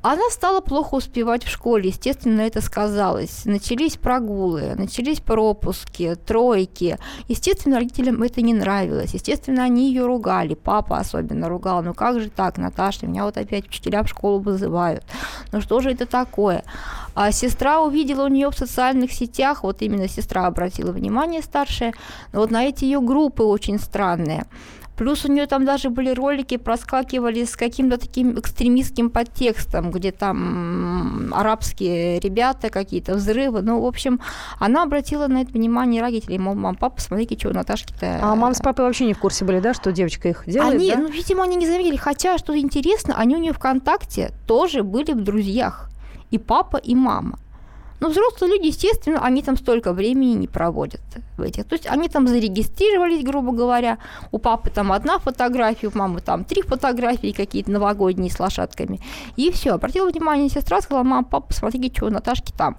Она 0.01 0.29
стала 0.31 0.61
плохо 0.61 0.95
успевать 0.95 1.43
в 1.43 1.49
школе, 1.49 1.89
естественно, 1.89 2.41
это 2.41 2.59
сказалось. 2.61 3.45
Начались 3.45 3.97
прогулы, 3.97 4.73
начались 4.75 5.19
пропуски, 5.19 6.15
тройки. 6.25 6.97
Естественно, 7.27 7.77
родителям 7.77 8.23
это 8.23 8.41
не 8.41 8.55
нравилось. 8.55 9.13
Естественно, 9.13 9.63
они 9.63 9.89
ее 9.89 10.07
ругали. 10.07 10.55
Папа 10.55 10.97
особенно 10.97 11.49
ругал. 11.49 11.83
Ну 11.83 11.93
как 11.93 12.19
же 12.19 12.31
так, 12.31 12.57
Наташа, 12.57 13.05
меня 13.05 13.25
вот 13.25 13.37
опять 13.37 13.67
учителя 13.67 14.01
в 14.01 14.07
школу 14.07 14.39
вызывают. 14.39 15.03
Ну 15.51 15.61
что 15.61 15.81
же 15.81 15.91
это 15.91 16.07
такое? 16.07 16.63
А 17.13 17.31
сестра 17.31 17.81
увидела 17.81 18.25
у 18.25 18.29
нее 18.29 18.49
в 18.49 18.57
социальных 18.57 19.11
сетях, 19.11 19.63
вот 19.63 19.81
именно 19.81 20.07
сестра 20.07 20.47
обратила 20.47 20.91
внимание 20.91 21.41
старшая, 21.41 21.93
вот 22.31 22.51
на 22.51 22.63
эти 22.63 22.85
ее 22.85 23.01
группы 23.01 23.43
очень 23.43 23.79
странные. 23.79 24.45
Плюс 25.01 25.25
у 25.25 25.31
нее 25.31 25.47
там 25.47 25.65
даже 25.65 25.89
были 25.89 26.11
ролики, 26.11 26.57
проскакивали 26.57 27.43
с 27.43 27.55
каким-то 27.55 27.97
таким 27.97 28.37
экстремистским 28.37 29.09
подтекстом, 29.09 29.89
где 29.89 30.11
там 30.11 31.33
арабские 31.33 32.19
ребята, 32.19 32.69
какие-то 32.69 33.15
взрывы. 33.15 33.63
Ну, 33.63 33.81
в 33.81 33.85
общем, 33.87 34.19
она 34.59 34.83
обратила 34.83 35.25
на 35.25 35.41
это 35.41 35.53
внимание 35.53 36.03
родителей. 36.03 36.37
Мол, 36.37 36.53
мам, 36.53 36.75
папа, 36.75 37.01
смотрите, 37.01 37.35
что 37.35 37.49
у 37.49 37.53
Наташки-то... 37.53 38.19
А 38.21 38.35
мам 38.35 38.53
с 38.53 38.59
папой 38.59 38.85
вообще 38.85 39.07
не 39.07 39.15
в 39.15 39.17
курсе 39.17 39.43
были, 39.43 39.59
да, 39.59 39.73
что 39.73 39.91
девочка 39.91 40.29
их 40.29 40.43
делает, 40.45 40.75
Они, 40.75 40.91
да? 40.91 40.97
ну, 40.99 41.07
видимо, 41.07 41.45
они 41.45 41.55
не 41.55 41.65
заметили. 41.65 41.95
Хотя, 41.95 42.37
что 42.37 42.55
интересно, 42.55 43.15
они 43.17 43.35
у 43.35 43.39
нее 43.39 43.53
ВКонтакте 43.53 44.33
тоже 44.45 44.83
были 44.83 45.13
в 45.13 45.23
друзьях. 45.23 45.89
И 46.29 46.37
папа, 46.37 46.77
и 46.77 46.93
мама. 46.93 47.39
Но 48.01 48.09
взрослые 48.09 48.53
люди, 48.53 48.67
естественно, 48.67 49.23
они 49.23 49.43
там 49.43 49.55
столько 49.55 49.93
времени 49.93 50.33
не 50.33 50.47
проводят 50.47 51.01
в 51.37 51.41
этих. 51.41 51.65
То 51.65 51.75
есть 51.75 51.85
они 51.85 52.09
там 52.09 52.27
зарегистрировались, 52.27 53.23
грубо 53.23 53.51
говоря. 53.51 53.99
У 54.31 54.39
папы 54.39 54.71
там 54.71 54.91
одна 54.91 55.19
фотография, 55.19 55.87
у 55.87 55.97
мамы 55.97 56.19
там 56.19 56.43
три 56.43 56.63
фотографии 56.63 57.31
какие-то 57.31 57.69
новогодние 57.69 58.31
с 58.31 58.39
лошадками. 58.39 58.99
И 59.35 59.51
все. 59.51 59.73
Обратила 59.73 60.09
внимание 60.09 60.49
сестра, 60.49 60.81
сказала, 60.81 61.03
мама, 61.03 61.23
папа, 61.23 61.47
посмотрите, 61.49 61.95
что 61.95 62.07
у 62.07 62.09
Наташки 62.09 62.51
там. 62.57 62.77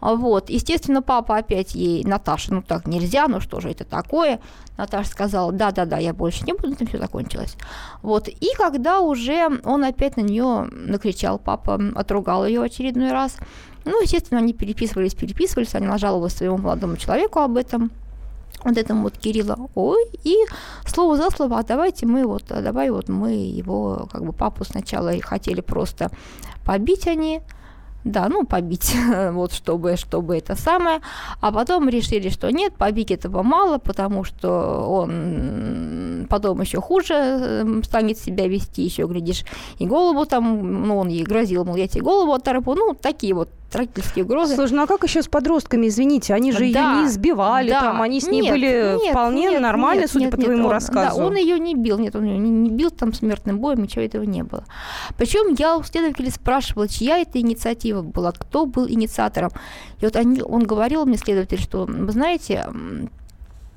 А 0.00 0.14
Вот. 0.14 0.50
Естественно, 0.50 1.02
папа 1.02 1.38
опять 1.38 1.74
ей, 1.74 2.04
Наташа, 2.04 2.54
ну 2.54 2.62
так 2.62 2.86
нельзя, 2.86 3.26
ну 3.26 3.40
что 3.40 3.58
же 3.58 3.70
это 3.70 3.84
такое? 3.84 4.38
Наташа 4.76 5.10
сказала, 5.10 5.52
да-да-да, 5.52 5.98
я 5.98 6.14
больше 6.14 6.44
не 6.44 6.52
буду, 6.52 6.74
этом 6.74 6.86
все 6.86 6.98
закончилось. 6.98 7.56
Вот. 8.02 8.28
И 8.28 8.54
когда 8.56 9.00
уже 9.00 9.48
он 9.64 9.84
опять 9.84 10.16
на 10.16 10.22
нее 10.22 10.68
накричал, 10.70 11.40
папа 11.40 11.80
отругал 11.96 12.46
ее 12.46 12.62
очередной 12.62 13.10
раз, 13.10 13.36
ну, 13.84 14.02
естественно, 14.02 14.40
они 14.40 14.52
переписывались, 14.52 15.14
переписывались, 15.14 15.74
она 15.74 15.98
жаловалась 15.98 16.34
своему 16.34 16.58
молодому 16.58 16.96
человеку 16.96 17.40
об 17.40 17.56
этом, 17.56 17.90
вот 18.64 18.76
этому 18.76 19.04
вот 19.04 19.16
Кирилла, 19.18 19.58
ой, 19.74 20.06
и 20.24 20.36
слово 20.86 21.16
за 21.16 21.30
слово, 21.30 21.58
а 21.58 21.62
давайте 21.62 22.06
мы 22.06 22.26
вот, 22.26 22.50
а 22.50 22.60
давай 22.60 22.90
вот 22.90 23.08
мы 23.08 23.32
его, 23.32 24.08
как 24.12 24.24
бы 24.24 24.32
папу 24.32 24.64
сначала 24.64 25.12
хотели 25.22 25.60
просто 25.60 26.10
побить 26.64 27.06
они, 27.06 27.40
да, 28.04 28.28
ну, 28.28 28.44
побить, 28.44 28.94
вот, 29.32 29.52
чтобы, 29.52 29.96
чтобы 29.96 30.36
это 30.36 30.56
самое. 30.56 31.00
А 31.40 31.52
потом 31.52 31.88
решили, 31.88 32.28
что 32.28 32.50
нет, 32.50 32.74
побить 32.74 33.10
этого 33.10 33.42
мало, 33.42 33.78
потому 33.78 34.24
что 34.24 34.84
он 34.88 36.26
потом 36.28 36.60
еще 36.60 36.80
хуже 36.80 37.14
эм, 37.14 37.84
станет 37.84 38.18
себя 38.18 38.46
вести, 38.46 38.82
еще, 38.82 39.06
глядишь, 39.06 39.44
и 39.78 39.86
голову 39.86 40.26
там, 40.26 40.86
ну, 40.86 40.98
он 40.98 41.08
ей 41.08 41.24
грозил, 41.24 41.64
мол, 41.64 41.76
я 41.76 41.88
тебе 41.88 42.02
голову 42.02 42.32
оторву, 42.32 42.74
ну, 42.74 42.94
такие 42.94 43.34
вот 43.34 43.50
родительские 43.76 44.24
угрозы. 44.24 44.54
Слушай, 44.56 44.72
ну 44.74 44.82
а 44.82 44.86
как 44.86 45.02
еще 45.04 45.22
с 45.22 45.28
подростками, 45.28 45.88
извините, 45.88 46.34
они 46.34 46.52
же 46.52 46.58
Да, 46.58 46.64
ее 46.64 47.02
не 47.02 47.08
избивали, 47.08 47.70
да. 47.70 47.80
там, 47.80 48.02
они 48.02 48.20
с 48.20 48.26
ней 48.28 48.42
Нет, 48.42 48.52
были 48.52 48.96
нет, 49.02 49.10
вполне 49.10 49.50
нет, 49.50 49.60
нормально, 49.60 50.02
нет, 50.02 50.10
судя 50.10 50.24
нет, 50.26 50.32
по 50.32 50.36
нет, 50.36 50.44
твоему 50.46 50.64
он- 50.66 50.70
рассказу. 50.72 51.18
Да, 51.18 51.24
он 51.26 51.34
ее 51.36 51.58
не 51.58 51.74
бил, 51.74 51.98
нет, 51.98 52.14
он 52.16 52.24
ее 52.24 52.38
не, 52.38 52.50
не 52.50 52.70
бил 52.70 52.90
там 52.90 53.12
смертным 53.12 53.58
боем, 53.58 53.82
ничего 53.82 54.02
этого 54.02 54.22
не 54.24 54.42
было. 54.42 54.64
Причем 55.16 55.54
я 55.58 55.76
у 55.76 55.82
следователей 55.82 56.30
спрашивала, 56.30 56.88
чья 56.88 57.18
это 57.18 57.40
инициатива 57.40 58.02
была, 58.02 58.32
кто 58.32 58.66
был 58.66 58.88
инициатором. 58.88 59.50
И 60.00 60.04
вот 60.04 60.16
они, 60.16 60.42
он 60.42 60.62
говорил 60.64 61.04
мне, 61.06 61.16
следователь, 61.18 61.58
что, 61.60 61.84
вы 61.86 62.10
знаете, 62.12 62.66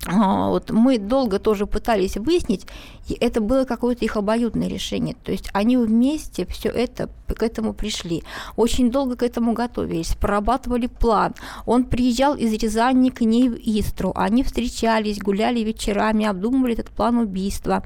вот 0.06 0.72
мы 0.72 0.98
долго 0.98 1.40
тоже 1.40 1.66
пытались 1.66 2.18
выяснить, 2.18 2.68
и 3.08 3.14
это 3.14 3.40
было 3.42 3.64
какое-то 3.64 4.04
их 4.04 4.18
обоюдное 4.18 4.68
решение. 4.68 5.16
То 5.24 5.32
есть 5.32 5.50
они 5.54 5.78
вместе 5.78 6.46
все 6.46 6.70
это 6.70 7.10
к 7.28 7.42
этому 7.42 7.74
пришли. 7.74 8.24
Очень 8.56 8.92
долго 8.92 9.16
к 9.16 9.24
этому 9.24 9.54
готовились, 9.54 10.16
прорабатывали 10.16 10.88
план. 10.88 11.34
Он 11.66 11.86
приезжал 11.86 12.36
из 12.36 12.52
Рязани 12.54 13.10
к 13.10 13.22
ней 13.22 13.50
в 13.50 13.56
Истру. 13.56 14.12
Они 14.16 14.44
встречались, 14.44 15.20
гуляли 15.20 15.62
вечерами, 15.62 16.26
обдумывали 16.26 16.74
этот 16.74 16.90
план 16.90 17.18
убийства. 17.18 17.84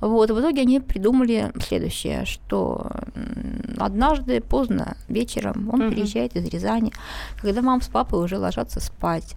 Вот. 0.00 0.30
В 0.30 0.40
итоге 0.40 0.62
они 0.62 0.80
придумали 0.80 1.52
следующее, 1.60 2.24
что 2.24 2.90
однажды 3.78 4.40
поздно 4.40 4.96
вечером 5.08 5.70
он 5.72 5.80
Мгм. 5.80 5.92
приезжает 5.92 6.36
из 6.36 6.46
Рязани, 6.48 6.92
когда 7.40 7.62
мама 7.62 7.82
с 7.82 7.88
папой 7.88 8.22
уже 8.24 8.38
ложатся 8.38 8.80
спать. 8.80 9.36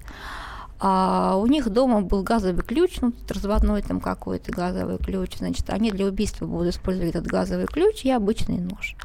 А 0.79 1.37
у 1.37 1.45
них 1.47 1.69
дома 1.69 2.01
был 2.01 2.23
газовый 2.23 2.63
ключ, 2.63 2.99
ну, 3.01 3.13
разводной 3.29 3.81
там 3.81 4.01
какой-то 4.01 4.51
газовый 4.51 4.97
ключ. 4.97 5.37
Значит, 5.37 5.69
они 5.69 5.91
для 5.91 6.05
убийства 6.05 6.45
будут 6.45 6.73
использовать 6.73 7.15
этот 7.15 7.27
газовый 7.27 7.65
ключ 7.65 8.03
и 8.03 8.11
обычный 8.11 8.57
нож. 8.57 8.95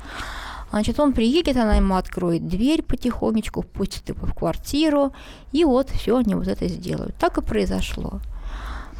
Значит, 0.70 1.00
он 1.00 1.12
приедет, 1.12 1.56
она 1.56 1.76
ему 1.76 1.96
откроет 1.96 2.46
дверь 2.46 2.82
потихонечку, 2.82 3.62
впустит 3.62 4.08
его 4.08 4.26
в 4.26 4.34
квартиру, 4.34 5.12
и 5.50 5.64
вот 5.64 5.90
все 5.90 6.16
они 6.18 6.34
вот 6.36 6.46
это 6.46 6.68
сделают. 6.68 7.16
Так 7.16 7.38
и 7.38 7.42
произошло. 7.42 8.20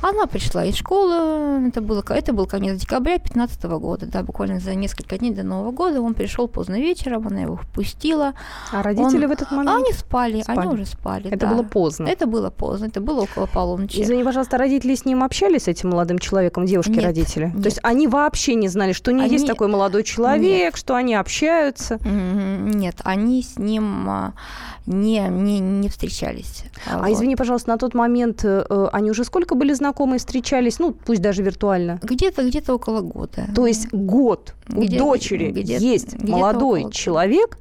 Она 0.03 0.27
пришла 0.27 0.65
из 0.65 0.77
школы, 0.77 1.67
это, 1.69 1.81
было, 1.83 2.03
это 2.09 2.33
был 2.33 2.47
конец 2.47 2.81
декабря 2.81 3.17
2015 3.19 3.63
года, 3.65 4.07
да, 4.07 4.23
буквально 4.23 4.59
за 4.61 4.75
несколько 4.75 5.19
дней 5.19 5.31
до 5.33 5.43
Нового 5.43 5.73
года. 5.73 6.01
Он 6.01 6.15
пришел 6.15 6.49
поздно 6.49 6.77
вечером, 6.81 7.27
она 7.27 7.43
его 7.43 7.57
впустила. 7.57 8.33
А 8.73 8.83
родители 8.83 9.25
он- 9.25 9.29
в 9.29 9.33
этот 9.33 9.49
А 9.51 9.57
момент? 9.57 9.77
они 9.85 9.93
спали, 9.93 10.43
Спали. 10.43 10.59
они 10.59 10.69
уже 10.69 10.87
спали. 10.87 11.27
Это 11.29 11.47
да. 11.47 11.55
было 11.55 11.63
поздно. 11.63 12.07
Это 12.07 12.27
было 12.27 12.51
поздно, 12.51 12.87
это 12.87 13.01
было 13.01 13.23
около 13.23 13.47
полуночи. 13.47 14.01
Извини, 14.01 14.25
пожалуйста, 14.25 14.57
родители 14.59 14.95
с 14.95 15.05
ним 15.05 15.23
общались, 15.23 15.65
с 15.65 15.69
этим 15.69 15.91
молодым 15.91 16.19
человеком, 16.19 16.65
девушки 16.65 16.93
Нет, 16.93 17.05
родители? 17.05 17.47
нет. 17.53 17.63
То 17.63 17.67
есть 17.69 17.81
они 17.83 18.09
вообще 18.09 18.55
не 18.55 18.69
знали, 18.69 18.93
что 18.93 19.11
у 19.11 19.15
нее 19.15 19.29
есть 19.29 19.45
Они- 19.45 19.49
такой 19.53 19.69
молодой 19.69 20.03
человек, 20.03 20.77
что 20.77 20.95
они 20.95 21.15
общаются? 21.15 21.99
Нет, 22.05 22.97
они 23.05 23.43
с 23.43 23.59
ним 23.59 24.09
а, 24.09 24.33
не, 24.87 25.21
не, 25.29 25.61
не 25.61 25.89
встречались. 25.89 26.65
А 26.87 26.99
Вот. 26.99 27.09
извини, 27.11 27.37
пожалуйста, 27.37 27.71
на 27.71 27.79
тот 27.79 27.95
момент 27.95 28.45
э, 28.45 28.65
э, 28.69 28.89
они 28.93 29.11
уже 29.11 29.25
сколько 29.25 29.55
были 29.55 29.73
знакомы 29.73 30.17
и 30.17 30.19
встречались? 30.19 30.79
Ну, 30.79 30.93
пусть 30.93 31.21
даже 31.23 31.43
виртуально. 31.43 31.99
Где-то, 32.03 32.43
где-то 32.49 32.75
около 32.75 33.01
года. 33.01 33.47
То 33.55 33.67
есть 33.67 33.93
год 33.93 34.55
у 34.73 34.83
Где- 34.83 34.99
дочери 34.99 35.51
где- 35.51 35.77
есть 35.79 36.15
где-то 36.15 36.27
молодой 36.33 36.81
около- 36.81 36.93
человек, 36.93 37.59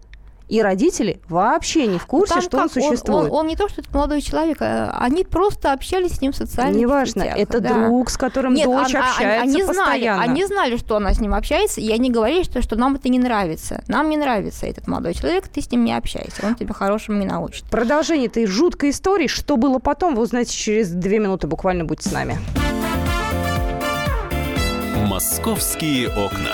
и 0.50 0.62
родители 0.62 1.22
вообще 1.30 1.86
не 1.88 2.00
в 2.00 2.06
курсе, 2.06 2.34
Там 2.34 2.42
что 2.44 2.58
он 2.58 2.64
как, 2.64 2.74
существует. 2.74 3.32
Он, 3.32 3.40
он 3.40 3.48
не 3.48 3.56
то, 3.56 3.70
что 3.70 3.82
это 3.82 3.90
молодой 3.96 4.22
человек, 4.22 4.58
а 4.62 4.98
они 5.00 5.24
просто 5.24 5.72
общались 5.72 6.16
с 6.16 6.22
ним 6.22 6.32
в 6.32 6.36
социальных 6.36 6.82
Неважно, 6.82 7.24
сетях. 7.24 7.38
это 7.38 7.60
да. 7.60 7.74
друг, 7.74 8.10
с 8.10 8.18
которым 8.18 8.56
Нет, 8.56 8.66
дочь 8.66 8.96
а- 8.96 9.00
а- 9.00 9.12
общается 9.12 9.42
они 9.44 9.64
знали, 9.64 9.78
постоянно. 9.78 10.24
они 10.24 10.46
знали, 10.46 10.78
что 10.78 10.96
она 10.98 11.14
с 11.14 11.20
ним 11.20 11.34
общается, 11.36 11.80
и 11.82 11.92
они 11.92 12.10
говорили, 12.10 12.44
что, 12.44 12.62
что 12.62 12.76
нам 12.76 12.96
это 12.96 13.10
не 13.10 13.20
нравится. 13.20 13.84
Нам 13.88 14.10
не 14.10 14.18
нравится 14.18 14.66
этот 14.66 14.88
молодой 14.88 15.14
человек, 15.14 15.48
ты 15.48 15.62
с 15.62 15.72
ним 15.72 15.86
не 15.86 15.94
общайся, 15.94 16.46
он 16.46 16.56
тебя 16.56 16.74
хорошему 16.74 17.20
не 17.20 17.26
научит. 17.26 17.66
Продолжение 17.66 18.28
этой 18.28 18.46
жуткой 18.48 18.90
истории, 18.90 19.28
что 19.28 19.56
было 19.56 19.78
потом, 19.80 20.16
вы 20.16 20.24
узнаете 20.24 20.54
через 20.54 20.90
две 20.90 21.20
минуты. 21.20 21.46
Буквально 21.48 21.86
будьте 21.86 22.10
с 22.10 22.12
нами. 22.12 22.38
Московские 25.08 26.10
окна. 26.10 26.54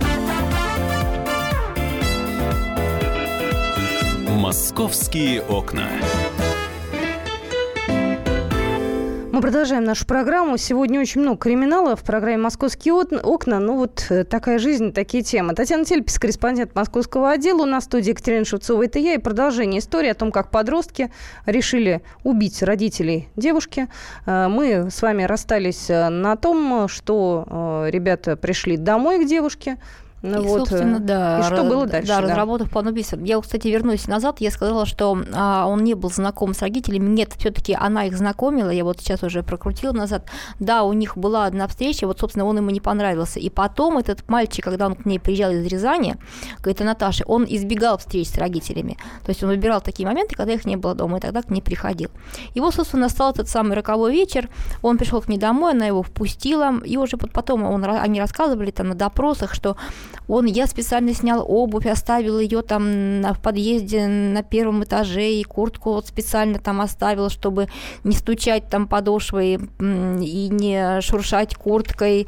Московские 4.41 5.43
окна. 5.43 5.87
Мы 9.31 9.39
продолжаем 9.39 9.83
нашу 9.83 10.07
программу. 10.07 10.57
Сегодня 10.57 10.99
очень 10.99 11.21
много 11.21 11.37
криминала 11.37 11.95
в 11.95 12.01
программе 12.01 12.37
«Московские 12.37 12.95
окна». 12.95 13.59
Ну 13.59 13.77
вот 13.77 14.07
э, 14.09 14.23
такая 14.23 14.57
жизнь, 14.57 14.93
такие 14.93 15.21
темы. 15.21 15.53
Татьяна 15.53 15.85
Тельпис, 15.85 16.17
корреспондент 16.17 16.73
московского 16.73 17.29
отдела. 17.29 17.61
У 17.61 17.65
нас 17.65 17.83
в 17.83 17.85
студии 17.85 18.09
Екатерина 18.09 18.43
Шевцова. 18.43 18.83
Это 18.83 18.97
я. 18.97 19.13
И 19.13 19.19
продолжение 19.19 19.79
истории 19.79 20.09
о 20.09 20.15
том, 20.15 20.31
как 20.31 20.49
подростки 20.49 21.11
решили 21.45 22.01
убить 22.23 22.63
родителей 22.63 23.29
девушки. 23.35 23.89
Э, 24.25 24.47
мы 24.47 24.89
с 24.89 25.03
вами 25.03 25.21
расстались 25.21 25.87
э, 25.87 26.09
на 26.09 26.35
том, 26.35 26.87
что 26.87 27.85
ребята 27.91 28.35
пришли 28.35 28.75
домой 28.75 29.23
к 29.23 29.27
девушке, 29.27 29.77
ну, 30.21 30.43
и, 30.43 30.45
вот, 30.45 30.59
собственно, 30.59 30.97
э, 30.97 30.99
да. 30.99 31.39
И 31.39 31.43
что 31.43 31.63
было 31.63 31.87
дальше? 31.87 32.07
Да, 32.07 32.21
да. 32.21 32.27
разработав 32.27 32.69
план 32.69 32.87
убийства. 32.87 33.19
Я, 33.23 33.41
кстати, 33.41 33.67
вернусь 33.67 34.07
назад. 34.07 34.39
Я 34.39 34.51
сказала, 34.51 34.85
что 34.85 35.19
а, 35.33 35.65
он 35.65 35.83
не 35.83 35.95
был 35.95 36.11
знаком 36.11 36.53
с 36.53 36.61
родителями. 36.61 37.09
Нет, 37.09 37.33
все-таки 37.37 37.73
она 37.73 38.05
их 38.05 38.15
знакомила. 38.15 38.69
Я 38.69 38.83
вот 38.83 38.99
сейчас 38.99 39.23
уже 39.23 39.41
прокрутила 39.41 39.93
назад. 39.93 40.27
Да, 40.59 40.83
у 40.83 40.93
них 40.93 41.17
была 41.17 41.45
одна 41.45 41.67
встреча. 41.67 42.05
Вот, 42.05 42.19
собственно, 42.19 42.45
он 42.45 42.57
ему 42.57 42.69
не 42.69 42.79
понравился. 42.79 43.39
И 43.39 43.49
потом 43.49 43.97
этот 43.97 44.27
мальчик, 44.29 44.63
когда 44.63 44.85
он 44.85 44.95
к 44.95 45.05
ней 45.05 45.19
приезжал 45.19 45.51
из 45.51 45.65
Рязани, 45.65 46.17
говорит, 46.59 46.79
Наташа, 46.81 47.23
он 47.25 47.45
избегал 47.49 47.97
встреч 47.97 48.29
с 48.29 48.37
родителями. 48.37 48.97
То 49.25 49.29
есть 49.29 49.41
он 49.43 49.49
выбирал 49.49 49.81
такие 49.81 50.07
моменты, 50.07 50.35
когда 50.35 50.53
их 50.53 50.65
не 50.65 50.75
было 50.75 50.93
дома, 50.93 51.17
и 51.17 51.21
тогда 51.21 51.41
к 51.41 51.49
ней 51.49 51.61
приходил. 51.61 52.11
Вот, 52.55 52.75
собственно, 52.75 53.03
настал 53.03 53.31
этот 53.31 53.49
самый 53.49 53.75
роковой 53.75 54.11
вечер. 54.11 54.49
Он 54.83 54.99
пришел 54.99 55.19
к 55.19 55.27
ней 55.27 55.39
домой, 55.39 55.71
она 55.71 55.87
его 55.87 56.03
впустила. 56.03 56.79
И 56.85 56.95
уже 56.95 57.17
потом 57.17 57.63
он, 57.63 57.83
они 57.83 58.19
рассказывали 58.19 58.69
там 58.69 58.89
на 58.89 58.95
допросах, 58.95 59.55
что 59.55 59.77
он, 60.27 60.45
я 60.45 60.67
специально 60.67 61.13
снял 61.13 61.43
обувь, 61.47 61.85
оставил 61.85 62.39
ее 62.39 62.61
там 62.61 63.21
в 63.21 63.39
подъезде 63.41 64.07
на 64.07 64.43
первом 64.43 64.83
этаже, 64.83 65.31
и 65.31 65.43
куртку 65.43 65.93
вот 65.93 66.07
специально 66.07 66.59
там 66.59 66.81
оставил, 66.81 67.29
чтобы 67.29 67.67
не 68.03 68.15
стучать 68.15 68.69
там 68.69 68.87
подошвой 68.87 69.55
и 69.55 70.49
не 70.49 71.01
шуршать 71.01 71.55
курткой. 71.55 72.27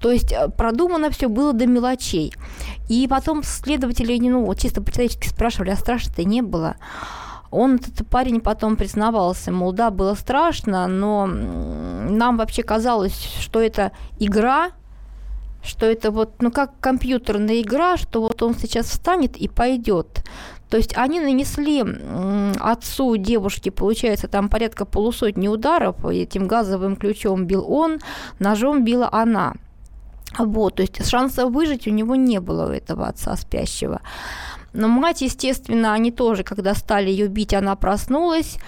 То 0.00 0.10
есть 0.10 0.32
э, 0.32 0.48
продумано 0.48 1.10
все 1.10 1.28
было 1.28 1.52
до 1.54 1.66
мелочей. 1.66 2.32
И 2.88 3.06
потом 3.08 3.42
следователи, 3.42 4.18
ну, 4.28 4.44
вот 4.44 4.58
чисто 4.58 4.82
по-человечески 4.82 5.28
спрашивали, 5.28 5.70
а 5.70 5.76
страшно-то 5.76 6.24
не 6.24 6.42
было. 6.42 6.76
Он, 7.50 7.76
этот 7.76 8.06
парень, 8.08 8.40
потом 8.40 8.76
признавался, 8.76 9.52
мол, 9.52 9.72
да, 9.72 9.90
было 9.90 10.14
страшно, 10.14 10.88
но 10.88 11.26
нам 11.26 12.36
вообще 12.36 12.62
казалось, 12.62 13.14
что 13.40 13.60
это 13.60 13.92
игра, 14.18 14.72
что 15.64 15.86
это 15.86 16.10
вот, 16.10 16.42
ну, 16.42 16.50
как 16.50 16.78
компьютерная 16.80 17.62
игра, 17.62 17.96
что 17.96 18.20
вот 18.20 18.42
он 18.42 18.54
сейчас 18.54 18.86
встанет 18.86 19.36
и 19.36 19.48
пойдет. 19.48 20.22
То 20.68 20.76
есть 20.76 20.96
они 20.96 21.20
нанесли 21.20 21.84
отцу 22.60 23.16
девушки, 23.16 23.70
получается, 23.70 24.28
там 24.28 24.48
порядка 24.48 24.84
полусотни 24.84 25.48
ударов, 25.48 26.04
этим 26.04 26.48
газовым 26.48 26.96
ключом 26.96 27.46
бил 27.46 27.64
он, 27.68 27.98
ножом 28.38 28.84
била 28.84 29.08
она. 29.12 29.54
Вот, 30.38 30.76
то 30.76 30.82
есть 30.82 31.06
шанса 31.08 31.46
выжить 31.46 31.86
у 31.86 31.90
него 31.90 32.16
не 32.16 32.40
было 32.40 32.66
у 32.66 32.70
этого 32.70 33.06
отца 33.06 33.36
спящего. 33.36 34.00
Но 34.72 34.88
мать, 34.88 35.22
естественно, 35.22 35.92
они 35.92 36.10
тоже, 36.10 36.42
когда 36.42 36.74
стали 36.74 37.08
ее 37.08 37.28
бить, 37.28 37.54
она 37.54 37.76
проснулась 37.76 38.58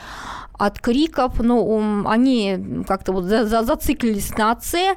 от 0.52 0.78
криков, 0.78 1.40
но 1.40 2.04
они 2.06 2.84
как-то 2.86 3.12
вот 3.12 3.24
за, 3.24 3.46
за, 3.46 3.64
зациклились 3.64 4.36
на 4.38 4.52
отце, 4.52 4.96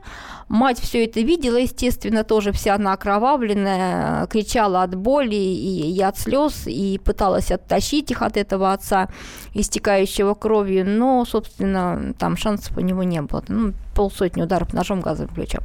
Мать 0.49 0.79
все 0.79 1.05
это 1.05 1.21
видела, 1.21 1.57
естественно, 1.57 2.23
тоже 2.23 2.51
вся 2.51 2.73
она 2.75 2.93
окровавленная, 2.93 4.25
кричала 4.27 4.81
от 4.81 4.95
боли 4.95 5.35
и, 5.35 5.95
и 5.95 6.01
от 6.01 6.17
слез, 6.17 6.63
и 6.65 6.99
пыталась 7.03 7.51
оттащить 7.51 8.09
их 8.09 8.23
от 8.23 8.35
этого 8.35 8.73
отца, 8.73 9.09
истекающего 9.53 10.33
кровью, 10.33 10.85
но, 10.87 11.23
собственно, 11.25 12.13
там 12.17 12.35
шансов 12.35 12.75
у 12.77 12.81
него 12.81 13.03
не 13.03 13.21
было. 13.21 13.43
Ну, 13.47 13.73
полсотни 13.93 14.41
ударов 14.41 14.73
ножом 14.73 15.01
газовым 15.01 15.35
ключом. 15.35 15.61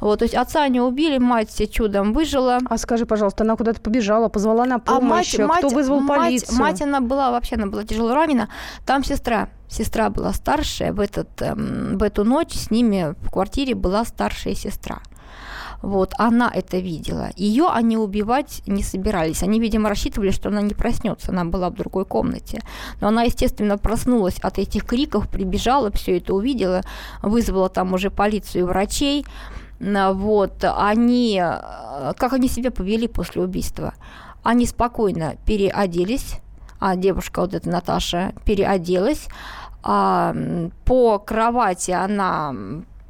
Вот, 0.00 0.20
то 0.20 0.24
есть 0.24 0.34
отца 0.34 0.62
они 0.62 0.80
убили, 0.80 1.18
мать 1.18 1.70
чудом 1.70 2.12
выжила. 2.14 2.58
А 2.68 2.78
скажи, 2.78 3.06
пожалуйста, 3.06 3.44
она 3.44 3.54
куда-то 3.54 3.80
побежала, 3.80 4.28
позвала 4.28 4.64
на 4.64 4.78
помощь, 4.78 5.38
а 5.38 5.46
мать, 5.46 5.58
кто 5.58 5.68
мать, 5.68 5.74
вызвал 5.74 6.00
мать, 6.00 6.18
полицию? 6.18 6.58
Мать, 6.58 6.82
она 6.82 7.00
была, 7.00 7.30
вообще 7.30 7.56
она 7.56 7.66
была 7.66 7.84
тяжело 7.84 8.14
ранена, 8.14 8.48
там 8.86 9.04
сестра 9.04 9.50
сестра 9.68 10.10
была 10.10 10.32
старшая, 10.32 10.92
в, 10.92 11.00
этот, 11.00 11.42
эм, 11.42 11.98
в 11.98 12.02
эту 12.02 12.24
ночь 12.24 12.54
с 12.54 12.70
ними 12.70 13.14
в 13.22 13.30
квартире 13.30 13.74
была 13.74 14.04
старшая 14.04 14.54
сестра. 14.54 15.00
Вот, 15.82 16.14
она 16.18 16.50
это 16.52 16.78
видела. 16.78 17.30
Ее 17.36 17.68
они 17.68 17.96
убивать 17.96 18.62
не 18.66 18.82
собирались. 18.82 19.42
Они, 19.42 19.60
видимо, 19.60 19.88
рассчитывали, 19.88 20.30
что 20.30 20.48
она 20.48 20.62
не 20.62 20.74
проснется. 20.74 21.32
Она 21.32 21.44
была 21.44 21.70
в 21.70 21.74
другой 21.74 22.04
комнате. 22.04 22.60
Но 23.00 23.08
она, 23.08 23.24
естественно, 23.24 23.78
проснулась 23.78 24.38
от 24.40 24.58
этих 24.58 24.84
криков, 24.84 25.28
прибежала, 25.28 25.90
все 25.92 26.16
это 26.18 26.34
увидела, 26.34 26.82
вызвала 27.22 27.68
там 27.68 27.92
уже 27.92 28.10
полицию 28.10 28.62
и 28.62 28.66
врачей. 28.66 29.26
Вот, 29.78 30.64
они, 30.64 31.40
э, 31.44 32.12
как 32.16 32.32
они 32.32 32.48
себя 32.48 32.70
повели 32.70 33.08
после 33.08 33.42
убийства? 33.42 33.92
Они 34.42 34.64
спокойно 34.64 35.36
переоделись, 35.44 36.40
а 36.80 36.96
девушка 36.96 37.40
вот 37.40 37.54
эта 37.54 37.68
Наташа 37.68 38.32
переоделась, 38.44 39.28
а, 39.82 40.34
по 40.84 41.18
кровати 41.18 41.92
она 41.92 42.54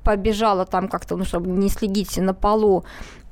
побежала 0.04 0.66
там 0.66 0.88
как-то, 0.88 1.16
ну, 1.16 1.24
чтобы 1.24 1.50
не 1.50 1.68
следить 1.68 2.16
на 2.18 2.32
полу, 2.32 2.84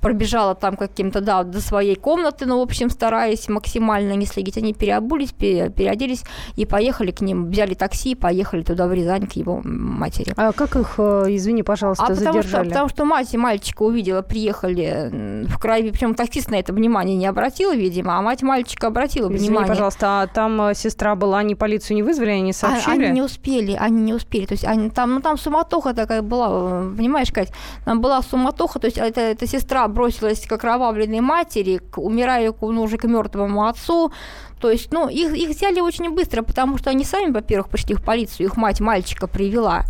пробежала 0.05 0.55
там 0.55 0.77
каким-то, 0.77 1.23
да, 1.23 1.45
до 1.45 1.63
своей 1.63 1.95
комнаты, 1.95 2.45
ну, 2.45 2.59
в 2.59 2.63
общем, 2.63 2.91
стараясь 2.91 3.49
максимально 3.49 4.13
не 4.13 4.27
следить. 4.27 4.59
Они 4.59 4.75
переобулись, 4.75 5.33
переоделись 5.33 6.25
и 6.57 6.67
поехали 6.67 7.11
к 7.11 7.23
ним, 7.23 7.51
взяли 7.51 7.73
такси 7.73 8.11
и 8.11 8.15
поехали 8.15 8.63
туда, 8.63 8.87
в 8.87 8.93
Рязань, 8.93 9.27
к 9.27 9.33
его 9.33 9.63
матери. 9.65 10.35
А 10.37 10.53
как 10.53 10.77
их, 10.77 10.95
э, 10.99 11.25
извини, 11.29 11.63
пожалуйста, 11.63 12.05
а 12.05 12.15
задержали? 12.15 12.35
Потому 12.35 12.49
что, 12.49 12.65
потому 12.65 12.89
что 12.91 13.05
мать 13.07 13.33
и 13.33 13.39
мальчика 13.39 13.83
увидела, 13.83 14.21
приехали 14.21 15.47
в 15.49 15.59
крови, 15.59 15.91
причем 15.91 16.15
таксист 16.15 16.51
на 16.51 16.57
это 16.57 16.75
внимание 16.75 17.17
не 17.17 17.27
обратил, 17.27 17.73
видимо, 17.73 18.19
а 18.19 18.21
мать 18.21 18.43
мальчика 18.43 18.89
обратила 18.89 19.29
извини, 19.29 19.49
внимание. 19.49 19.69
пожалуйста, 19.69 20.21
а 20.21 20.27
там 20.27 20.61
э, 20.61 20.75
сестра 20.75 21.15
была, 21.15 21.39
они 21.39 21.55
полицию 21.55 21.97
не 21.97 22.03
вызвали, 22.03 22.29
они 22.29 22.43
не 22.43 22.51
а, 22.51 22.55
сообщили? 22.55 23.05
А, 23.05 23.07
они 23.07 23.21
не 23.21 23.23
успели, 23.23 23.73
они 23.73 24.03
не 24.03 24.13
успели, 24.13 24.45
то 24.45 24.53
есть 24.53 24.67
они 24.67 24.91
там, 24.91 25.15
ну, 25.15 25.21
там 25.23 25.39
суматоха 25.39 25.95
такая 25.95 26.21
была, 26.21 26.49
э, 26.51 26.95
понимаешь, 26.95 27.33
Кать, 27.33 27.51
там 27.87 28.03
была 28.03 28.21
суматоха, 28.21 28.79
то 28.79 28.87
есть 28.87 28.99
это, 28.99 29.23
это 29.23 29.47
сестра 29.47 29.89
бросилась 29.95 30.47
к 30.47 30.53
окровавленной 30.53 31.21
матери, 31.21 31.79
к 31.79 31.99
умирающему, 31.99 32.73
ну, 32.73 32.83
уже 32.83 32.99
к 32.99 33.05
мертвому 33.05 33.67
отцу. 33.67 34.13
То 34.61 34.71
есть, 34.71 34.93
ну, 34.93 35.09
их, 35.09 35.35
их 35.35 35.51
взяли 35.51 35.81
очень 35.81 36.11
быстро, 36.11 36.43
потому 36.43 36.79
что 36.79 36.91
они 36.91 37.05
сами, 37.05 37.31
во-первых, 37.31 37.69
пришли 37.69 37.95
в 37.95 38.03
полицию, 38.03 38.47
их 38.47 38.57
мать 38.57 38.81
мальчика 38.81 39.27
привела 39.27 39.85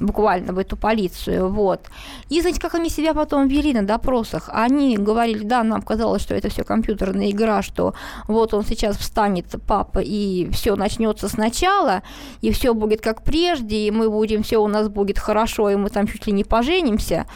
буквально 0.00 0.52
в 0.52 0.58
эту 0.58 0.76
полицию, 0.76 1.48
вот. 1.48 1.80
И 2.28 2.40
знаете, 2.40 2.60
как 2.60 2.74
они 2.74 2.90
себя 2.90 3.14
потом 3.14 3.48
вели 3.48 3.72
на 3.72 3.82
допросах? 3.82 4.50
Они 4.52 4.96
говорили, 4.96 5.44
да, 5.44 5.62
нам 5.62 5.82
казалось, 5.82 6.22
что 6.22 6.34
это 6.34 6.48
все 6.48 6.64
компьютерная 6.64 7.30
игра, 7.30 7.62
что 7.62 7.94
вот 8.28 8.54
он 8.54 8.64
сейчас 8.64 8.96
встанет, 8.96 9.46
папа, 9.66 10.00
и 10.00 10.50
все 10.50 10.76
начнется 10.76 11.28
сначала, 11.28 12.02
и 12.40 12.50
все 12.50 12.74
будет 12.74 13.00
как 13.00 13.22
прежде, 13.22 13.86
и 13.86 13.90
мы 13.90 14.10
будем, 14.10 14.42
все 14.42 14.58
у 14.58 14.68
нас 14.68 14.88
будет 14.88 15.18
хорошо, 15.18 15.70
и 15.70 15.76
мы 15.76 15.90
там 15.90 16.06
чуть 16.06 16.26
ли 16.26 16.32
не 16.32 16.44
поженимся 16.44 17.26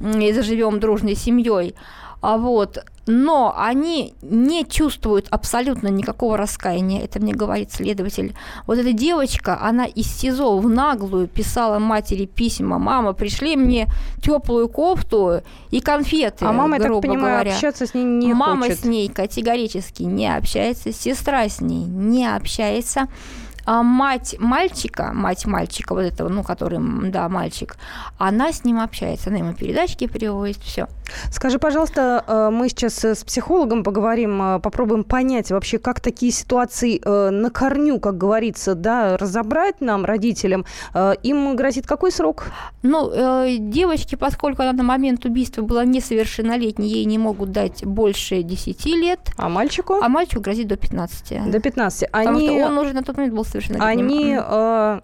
и 0.00 0.32
заживем 0.32 0.80
дружной 0.80 1.14
семьей. 1.14 1.74
А 2.20 2.36
вот, 2.36 2.78
но 3.06 3.54
они 3.56 4.12
не 4.22 4.64
чувствуют 4.64 5.28
абсолютно 5.30 5.86
никакого 5.86 6.36
раскаяния, 6.36 7.04
это 7.04 7.20
мне 7.20 7.32
говорит 7.32 7.70
следователь. 7.72 8.34
Вот 8.66 8.76
эта 8.76 8.92
девочка, 8.92 9.56
она 9.62 9.84
из 9.86 10.06
СИЗО 10.08 10.58
в 10.58 10.68
наглую 10.68 11.28
писала 11.28 11.78
матери 11.78 12.26
письма, 12.26 12.80
мама, 12.80 13.12
пришли 13.12 13.54
мне 13.54 13.86
теплую 14.20 14.68
кофту 14.68 15.42
и 15.70 15.80
конфеты, 15.80 16.44
А 16.44 16.52
мама, 16.52 16.78
я 16.78 16.82
так 16.82 17.00
понимаю, 17.00 17.34
говоря. 17.36 17.52
общаться 17.52 17.86
с 17.86 17.94
ней 17.94 18.02
не 18.04 18.34
мама 18.34 18.62
хочет. 18.66 18.80
с 18.80 18.84
ней 18.84 19.08
категорически 19.08 20.02
не 20.02 20.26
общается, 20.36 20.92
сестра 20.92 21.48
с 21.48 21.60
ней 21.60 21.84
не 21.84 22.26
общается 22.26 23.06
а 23.68 23.82
мать 23.82 24.34
мальчика, 24.38 25.12
мать 25.12 25.44
мальчика, 25.44 25.92
вот 25.92 26.00
этого, 26.00 26.30
ну, 26.30 26.42
который, 26.42 26.78
да, 27.10 27.28
мальчик, 27.28 27.76
она 28.16 28.50
с 28.50 28.64
ним 28.64 28.80
общается, 28.80 29.28
она 29.28 29.40
ему 29.40 29.52
передачки 29.52 30.06
приводит, 30.06 30.56
все. 30.56 30.88
Скажи, 31.30 31.58
пожалуйста, 31.58 32.24
э, 32.26 32.50
мы 32.50 32.68
сейчас 32.68 33.04
с 33.04 33.24
психологом 33.24 33.82
поговорим, 33.82 34.40
э, 34.40 34.60
попробуем 34.60 35.04
понять 35.04 35.50
вообще, 35.50 35.78
как 35.78 36.00
такие 36.00 36.32
ситуации 36.32 37.00
э, 37.04 37.30
на 37.30 37.50
корню, 37.50 38.00
как 38.00 38.16
говорится, 38.16 38.74
да, 38.74 39.16
разобрать 39.16 39.80
нам, 39.80 40.04
родителям. 40.04 40.64
Им 41.22 41.56
грозит 41.56 41.86
какой 41.86 42.12
срок? 42.12 42.46
Ну, 42.82 43.10
девочке, 43.58 44.16
поскольку 44.16 44.62
она 44.62 44.72
на 44.72 44.82
момент 44.82 45.24
убийства 45.24 45.62
была 45.62 45.84
несовершеннолетней, 45.84 46.88
ей 46.88 47.04
не 47.04 47.18
могут 47.18 47.52
дать 47.52 47.84
больше 47.84 48.42
10 48.42 48.86
лет. 48.86 49.20
А 49.36 49.48
мальчику? 49.48 50.00
А 50.02 50.08
мальчику 50.08 50.40
грозит 50.40 50.68
до 50.68 50.76
15. 50.76 51.50
До 51.50 51.60
15. 51.60 52.10
Потому 52.10 52.38
Они... 52.38 52.48
что 52.48 52.66
он 52.66 52.78
уже 52.78 52.92
на 52.94 53.02
тот 53.02 53.16
момент 53.16 53.34
был 53.34 53.44
совершеннолетним. 53.60 54.06
Они 54.06 54.38
э, 54.40 55.00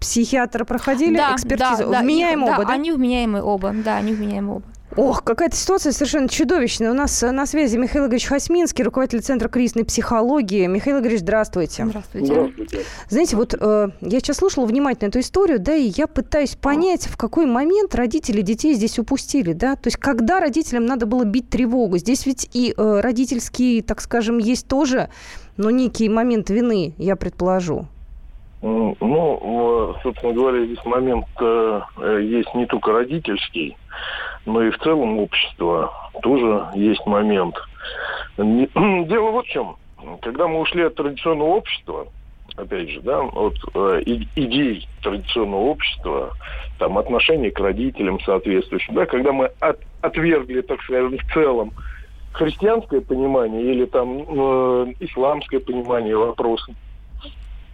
психиатра 0.00 0.64
проходили 0.64 1.16
да, 1.16 1.34
экспертизу? 1.34 1.90
Да, 1.90 2.00
вменяемые 2.00 2.50
да, 2.50 2.56
оба, 2.56 2.66
да? 2.66 2.74
они 2.74 2.92
вменяемые 2.92 3.42
оба, 3.42 3.72
да, 3.72 3.96
они 3.96 4.12
вменяемые 4.12 4.56
оба. 4.56 4.66
Ох, 4.96 5.24
какая-то 5.24 5.56
ситуация 5.56 5.92
совершенно 5.92 6.28
чудовищная. 6.28 6.90
У 6.90 6.94
нас 6.94 7.22
на 7.22 7.46
связи 7.46 7.78
Михаил 7.78 8.04
Игоревич 8.04 8.26
Хасминский, 8.26 8.84
руководитель 8.84 9.22
Центра 9.22 9.48
кризисной 9.48 9.84
психологии. 9.84 10.66
Михаил 10.66 11.00
Игоревич, 11.00 11.20
здравствуйте. 11.20 11.86
Здравствуйте. 11.86 12.26
Здравствуйте. 12.26 12.78
Знаете, 13.08 13.36
вот 13.36 13.54
э, 13.58 13.88
я 14.02 14.20
сейчас 14.20 14.36
слушала 14.36 14.66
внимательно 14.66 15.08
эту 15.08 15.20
историю, 15.20 15.60
да, 15.60 15.74
и 15.74 15.90
я 15.96 16.06
пытаюсь 16.06 16.56
понять, 16.56 17.06
в 17.06 17.16
какой 17.16 17.46
момент 17.46 17.94
родители 17.94 18.42
детей 18.42 18.74
здесь 18.74 18.98
упустили, 18.98 19.54
да, 19.54 19.76
то 19.76 19.86
есть 19.86 19.96
когда 19.96 20.40
родителям 20.40 20.84
надо 20.84 21.06
было 21.06 21.24
бить 21.24 21.48
тревогу. 21.48 21.96
Здесь 21.96 22.26
ведь 22.26 22.50
и 22.52 22.74
э, 22.76 23.00
родительский, 23.00 23.80
так 23.80 24.02
скажем, 24.02 24.36
есть 24.36 24.68
тоже, 24.68 25.08
но 25.56 25.70
некий 25.70 26.10
момент 26.10 26.50
вины, 26.50 26.92
я 26.98 27.16
предположу. 27.16 27.86
Ну, 28.62 28.94
э, 29.00 30.02
собственно 30.02 30.32
говоря, 30.32 30.64
здесь 30.64 30.84
момент 30.84 31.26
э, 31.40 31.80
э, 31.98 32.22
есть 32.22 32.54
не 32.54 32.66
только 32.66 32.92
родительский, 32.92 33.76
но 34.46 34.62
и 34.62 34.70
в 34.70 34.78
целом 34.78 35.18
общество 35.18 35.92
тоже 36.22 36.66
есть 36.74 37.04
момент. 37.06 37.56
Дело 38.36 39.30
вот 39.30 39.46
в 39.46 39.48
чем. 39.48 39.76
Когда 40.20 40.48
мы 40.48 40.60
ушли 40.60 40.82
от 40.82 40.94
традиционного 40.96 41.48
общества, 41.48 42.06
опять 42.56 42.90
же, 42.90 43.00
да, 43.02 43.20
от 43.20 43.56
э, 43.74 44.02
идей 44.04 44.88
традиционного 45.02 45.60
общества, 45.60 46.32
там, 46.78 46.98
отношение 46.98 47.50
к 47.50 47.60
родителям 47.60 48.20
соответствующим, 48.20 48.94
да, 48.94 49.06
когда 49.06 49.32
мы 49.32 49.50
от- 49.60 49.80
отвергли, 50.00 50.60
так 50.62 50.82
скажем, 50.82 51.16
в 51.16 51.32
целом 51.32 51.72
христианское 52.32 53.00
понимание 53.00 53.62
или 53.62 53.84
там 53.84 54.22
э, 54.22 54.94
исламское 55.00 55.60
понимание 55.60 56.16
вопроса, 56.16 56.72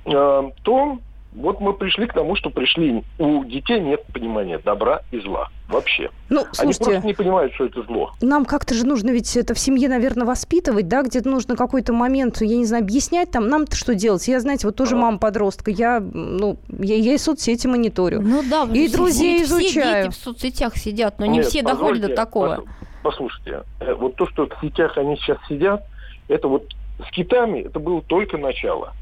э, 0.05 0.51
то 0.62 0.99
вот 1.39 1.61
мы 1.61 1.72
пришли 1.72 2.07
к 2.07 2.12
тому, 2.12 2.36
что 2.36 2.51
пришли. 2.51 3.03
У 3.18 3.45
детей 3.45 3.80
нет 3.80 4.05
понимания 4.12 4.59
добра 4.59 5.01
и 5.11 5.20
зла 5.20 5.49
вообще. 5.68 6.11
Ну, 6.30 6.41
Они 6.41 6.72
слушайте, 6.72 6.84
просто 6.84 7.07
не 7.07 7.14
понимают, 7.14 7.53
что 7.55 7.66
это 7.66 7.82
зло. 7.82 8.12
нам 8.20 8.45
как-то 8.45 8.74
же 8.74 8.86
нужно 8.86 9.11
ведь 9.11 9.36
это 9.36 9.55
в 9.55 9.59
семье, 9.59 9.89
наверное, 9.89 10.26
воспитывать, 10.26 10.89
да, 10.89 11.03
где-то 11.03 11.28
нужно 11.28 11.57
какой-то 11.57 11.93
момент, 11.93 12.41
я 12.41 12.57
не 12.57 12.64
знаю, 12.64 12.82
объяснять 12.84 13.30
там, 13.30 13.49
нам-то 13.49 13.76
что 13.76 13.95
делать? 13.95 14.26
Я, 14.28 14.41
знаете, 14.41 14.66
вот 14.66 14.76
тоже 14.76 14.93
Ага. 14.97 15.03
мама 15.05 15.18
подростка, 15.18 15.70
я, 15.70 16.01
ну, 16.01 16.59
я, 16.78 16.97
я 16.97 17.14
и 17.14 17.18
соцсети 17.18 17.66
мониторю. 17.66 18.20
Ну 18.22 18.43
да, 18.49 18.64
И 18.72 18.86
все- 18.89 18.97
друзей 18.97 19.32
не 19.39 19.43
изучаю. 19.45 19.70
Все 19.70 20.03
дети 20.05 20.09
в 20.11 20.14
соцсетях 20.16 20.76
сидят, 20.76 21.18
но 21.18 21.26
не 21.26 21.39
Нет, 21.39 21.47
все 21.47 21.62
доходят 21.62 22.03
до 22.03 22.14
такого. 22.14 22.57
пос- 22.57 22.64
Послушайте, 23.03 23.62
э, 23.80 23.95
вот 23.95 24.16
то, 24.16 24.26
что 24.26 24.47
в 24.47 24.61
сетях 24.61 24.97
они 24.99 25.16
сейчас 25.16 25.39
сидят, 25.49 25.84
это 26.28 26.49
вот 26.49 26.64
с 27.07 27.11
китами 27.12 27.61
это 27.61 27.78
было 27.78 28.03
только 28.03 28.39
начало. 28.39 28.93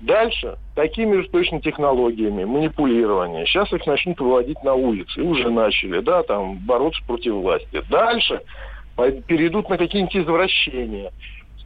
Дальше 0.00 0.58
такими 0.74 1.22
же 1.22 1.28
точно 1.28 1.60
технологиями, 1.60 2.44
манипулирования. 2.44 3.46
Сейчас 3.46 3.72
их 3.72 3.86
начнут 3.86 4.20
выводить 4.20 4.62
на 4.62 4.74
улицы. 4.74 5.22
Уже 5.22 5.50
начали, 5.50 6.00
да, 6.00 6.22
там, 6.22 6.58
бороться 6.58 7.00
против 7.06 7.34
власти. 7.34 7.82
Дальше 7.88 8.42
перейдут 9.26 9.68
на 9.68 9.78
какие-нибудь 9.78 10.16
извращения. 10.16 11.10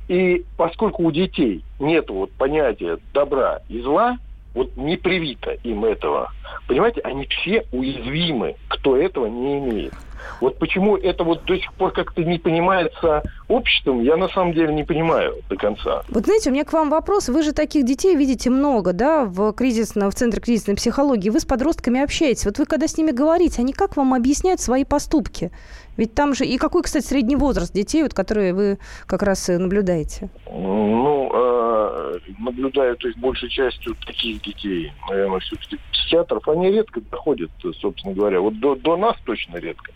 И 0.09 0.45
поскольку 0.57 1.05
у 1.05 1.11
детей 1.11 1.63
нет 1.79 2.09
вот 2.09 2.31
понятия 2.33 2.99
добра 3.13 3.61
и 3.69 3.81
зла, 3.81 4.19
вот 4.55 4.77
не 4.77 4.97
привито 4.97 5.53
им 5.63 5.85
этого, 5.85 6.33
понимаете, 6.67 7.01
они 7.03 7.27
все 7.27 7.65
уязвимы, 7.73 8.57
кто 8.69 8.97
этого 8.97 9.27
не 9.27 9.59
имеет. 9.59 9.93
Вот 10.41 10.59
почему 10.59 10.97
это 10.97 11.25
вот 11.25 11.45
до 11.45 11.57
сих 11.57 11.73
пор 11.75 11.93
как-то 11.93 12.25
не 12.25 12.39
понимается 12.39 13.23
обществом, 13.49 14.03
я 14.03 14.17
на 14.17 14.29
самом 14.29 14.53
деле 14.53 14.75
не 14.75 14.85
понимаю 14.85 15.35
до 15.49 15.57
конца. 15.57 16.03
Вот 16.09 16.25
знаете, 16.25 16.51
у 16.51 16.53
меня 16.53 16.65
к 16.65 16.73
вам 16.73 16.91
вопрос. 16.91 17.29
Вы 17.29 17.43
же 17.43 17.53
таких 17.53 17.85
детей 17.85 18.15
видите 18.15 18.51
много, 18.51 18.93
да, 18.93 19.25
в, 19.25 19.53
кризисно, 19.53 20.11
в 20.11 20.15
Центре 20.15 20.41
кризисной 20.41 20.77
психологии. 20.77 21.31
Вы 21.31 21.41
с 21.41 21.45
подростками 21.45 22.01
общаетесь. 22.01 22.45
Вот 22.45 22.59
вы 22.59 22.67
когда 22.67 22.87
с 22.87 22.97
ними 22.97 23.11
говорите, 23.11 23.63
они 23.63 23.73
как 23.73 23.97
вам 23.97 24.15
объясняют 24.15 24.61
свои 24.61 24.85
поступки? 24.85 25.51
Ведь 25.97 26.15
там 26.15 26.33
же... 26.33 26.47
И 26.47 26.59
какой, 26.59 26.83
кстати, 26.83 27.05
средний 27.05 27.35
возраст 27.35 27.75
детей, 27.75 28.05
вот, 28.05 28.15
которые 28.15 28.55
вы 28.55 28.79
как 29.07 29.23
раз 29.23 29.51
и 29.51 29.57
наблюдаете? 29.57 30.31
Ну, 30.49 31.31
э, 31.35 32.19
наблюдаю, 32.39 32.97
то 32.97 33.09
есть 33.09 33.19
большей 33.19 33.49
частью 33.49 33.97
таких 34.07 34.41
детей, 34.43 34.93
наверное, 35.11 35.41
все-таки 35.41 35.79
психиатров, 35.93 36.47
они 36.49 36.71
редко 36.71 37.01
доходят, 37.01 37.51
собственно 37.81 38.15
говоря. 38.15 38.41
Вот 38.41 38.59
до, 38.61 38.77
до 38.77 38.97
нас 38.97 39.17
точно 39.25 39.57
редко. 39.57 39.91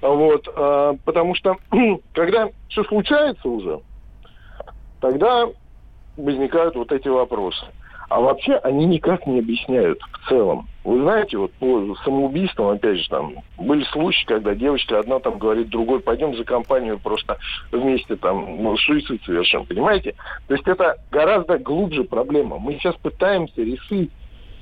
Вот, 0.00 0.48
э, 0.54 0.94
потому 1.04 1.34
что 1.34 1.56
когда 2.12 2.48
все 2.68 2.84
случается 2.84 3.48
уже, 3.48 3.80
тогда 5.00 5.46
возникают 6.16 6.74
вот 6.76 6.92
эти 6.92 7.08
вопросы. 7.08 7.66
А 8.08 8.20
вообще 8.20 8.54
они 8.56 8.86
никак 8.86 9.24
не 9.26 9.38
объясняют 9.38 10.00
в 10.00 10.28
целом. 10.28 10.68
Вы 10.82 11.00
знаете, 11.02 11.38
вот 11.38 11.52
по 11.54 11.94
самоубийствам, 12.04 12.68
опять 12.68 12.98
же, 12.98 13.08
там 13.08 13.34
были 13.56 13.84
случаи, 13.84 14.24
когда 14.26 14.54
девочка 14.56 14.98
одна 14.98 15.20
там 15.20 15.38
говорит 15.38 15.68
другой, 15.68 16.00
пойдем 16.00 16.34
за 16.34 16.42
компанию 16.44 16.98
просто 16.98 17.38
вместе 17.70 18.16
там, 18.16 18.62
ну, 18.64 18.76
суицид 18.78 19.22
совершим, 19.22 19.64
понимаете? 19.64 20.14
То 20.48 20.54
есть 20.54 20.66
это 20.66 20.96
гораздо 21.12 21.58
глубже 21.58 22.02
проблема. 22.02 22.58
Мы 22.58 22.74
сейчас 22.74 22.96
пытаемся 22.96 23.62
решить, 23.62 24.10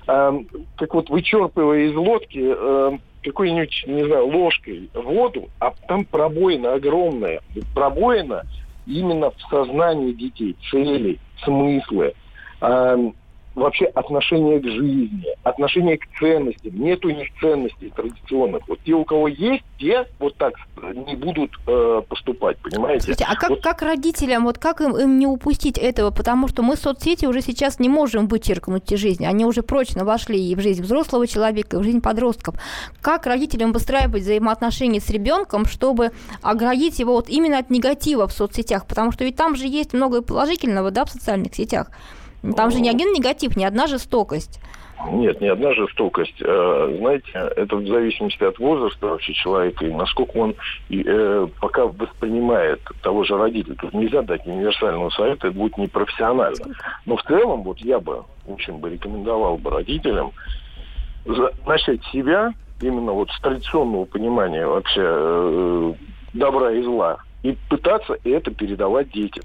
эм, 0.08 0.46
как 0.76 0.92
вот 0.92 1.08
вычерпывая 1.08 1.86
из 1.86 1.96
лодки 1.96 2.54
эм, 2.54 3.00
какой-нибудь, 3.22 3.84
не 3.86 4.04
знаю, 4.04 4.26
ложкой 4.26 4.90
воду, 4.94 5.48
а 5.58 5.72
там 5.86 6.04
пробоина 6.04 6.74
огромная. 6.74 7.40
Пробоина 7.74 8.44
именно 8.86 9.30
в 9.30 9.40
сознании 9.50 10.12
детей, 10.12 10.56
цели, 10.70 11.18
смыслы. 11.44 12.14
Вообще 13.54 13.86
отношение 13.86 14.60
к 14.60 14.64
жизни, 14.64 15.24
отношение 15.42 15.98
к 15.98 16.02
ценностям. 16.18 16.78
Нет 16.80 17.04
у 17.04 17.10
них 17.10 17.28
ценностей 17.40 17.90
традиционных. 17.94 18.68
Вот 18.68 18.78
те, 18.84 18.92
у 18.92 19.04
кого 19.04 19.26
есть, 19.26 19.64
те 19.78 20.06
вот 20.20 20.36
так 20.36 20.54
не 21.06 21.16
будут 21.16 21.50
э, 21.66 22.02
поступать, 22.08 22.56
понимаете? 22.58 23.06
Слушайте, 23.06 23.26
а 23.28 23.34
как, 23.34 23.50
Вот- 23.50 23.62
как 23.62 23.82
родителям, 23.82 24.44
вот 24.44 24.58
как 24.58 24.80
им, 24.80 24.96
им 24.96 25.18
не 25.18 25.26
упустить 25.26 25.76
этого? 25.76 26.10
Потому 26.10 26.46
что 26.48 26.62
мы 26.62 26.76
соцсети 26.76 27.26
уже 27.26 27.40
сейчас 27.40 27.80
не 27.80 27.88
можем 27.88 28.28
вычеркнуть 28.28 28.90
из 28.92 29.00
жизни. 29.00 29.26
Они 29.26 29.44
уже 29.44 29.62
прочно 29.62 30.04
вошли 30.04 30.38
и 30.38 30.54
в 30.54 30.60
жизнь 30.60 30.82
взрослого 30.82 31.26
человека, 31.26 31.76
и 31.76 31.80
в 31.80 31.82
жизнь 31.82 32.00
подростков. 32.00 32.54
Как 33.00 33.26
родителям 33.26 33.72
выстраивать 33.72 34.22
взаимоотношения 34.22 35.00
с 35.00 35.10
ребенком, 35.10 35.64
чтобы 35.64 36.12
оградить 36.42 36.98
его 37.00 37.14
вот 37.14 37.28
именно 37.28 37.58
от 37.58 37.70
негатива 37.70 38.28
в 38.28 38.32
соцсетях? 38.32 38.86
Потому 38.86 39.10
что 39.10 39.24
ведь 39.24 39.36
там 39.36 39.56
же 39.56 39.66
есть 39.66 39.94
много 39.94 40.18
и 40.18 40.22
положительного, 40.22 40.90
да, 40.90 41.04
в 41.04 41.10
социальных 41.10 41.54
сетях. 41.54 41.90
Там 42.56 42.70
же 42.70 42.80
не 42.80 42.90
один 42.90 43.12
негатив, 43.12 43.56
не 43.56 43.64
одна 43.64 43.86
жестокость. 43.86 44.60
Нет, 45.12 45.40
не 45.40 45.48
одна 45.48 45.72
жестокость. 45.74 46.34
Э, 46.40 46.96
Знаете, 46.98 47.30
это 47.32 47.76
в 47.76 47.86
зависимости 47.86 48.42
от 48.42 48.58
возраста 48.58 49.06
вообще 49.06 49.32
человека 49.32 49.86
и 49.86 49.92
насколько 49.92 50.36
он 50.36 50.54
э, 50.90 51.46
пока 51.60 51.86
воспринимает 51.86 52.80
того 53.02 53.24
же 53.24 53.36
родителя. 53.36 53.76
Тут 53.76 53.94
нельзя 53.94 54.22
дать 54.22 54.44
универсального 54.46 55.10
совета, 55.10 55.48
это 55.48 55.56
будет 55.56 55.78
непрофессионально. 55.78 56.74
Но 57.06 57.16
в 57.16 57.22
целом, 57.22 57.62
вот 57.62 57.78
я 57.78 58.00
бы 58.00 58.24
очень 58.46 58.78
бы 58.78 58.90
рекомендовал 58.90 59.56
бы 59.56 59.70
родителям 59.70 60.32
начать 61.66 62.02
себя 62.06 62.52
именно 62.80 63.12
вот 63.12 63.30
с 63.30 63.40
традиционного 63.40 64.04
понимания 64.04 64.66
вообще 64.66 65.02
э, 65.04 65.92
добра 66.32 66.72
и 66.72 66.82
зла 66.82 67.18
и 67.42 67.56
пытаться 67.68 68.16
это 68.24 68.50
передавать 68.50 69.10
детям. 69.12 69.44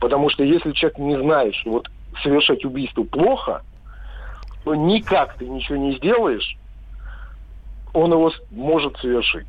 Потому 0.00 0.28
что 0.30 0.44
если 0.44 0.72
человек 0.72 0.98
не 0.98 1.18
знает, 1.18 1.54
что 1.54 1.70
вот 1.70 1.88
совершать 2.22 2.64
убийство 2.64 3.02
плохо, 3.04 3.62
то 4.64 4.74
никак 4.74 5.34
ты 5.34 5.46
ничего 5.46 5.76
не 5.76 5.96
сделаешь, 5.96 6.56
он 7.92 8.12
его 8.12 8.32
может 8.50 8.96
совершить. 8.98 9.46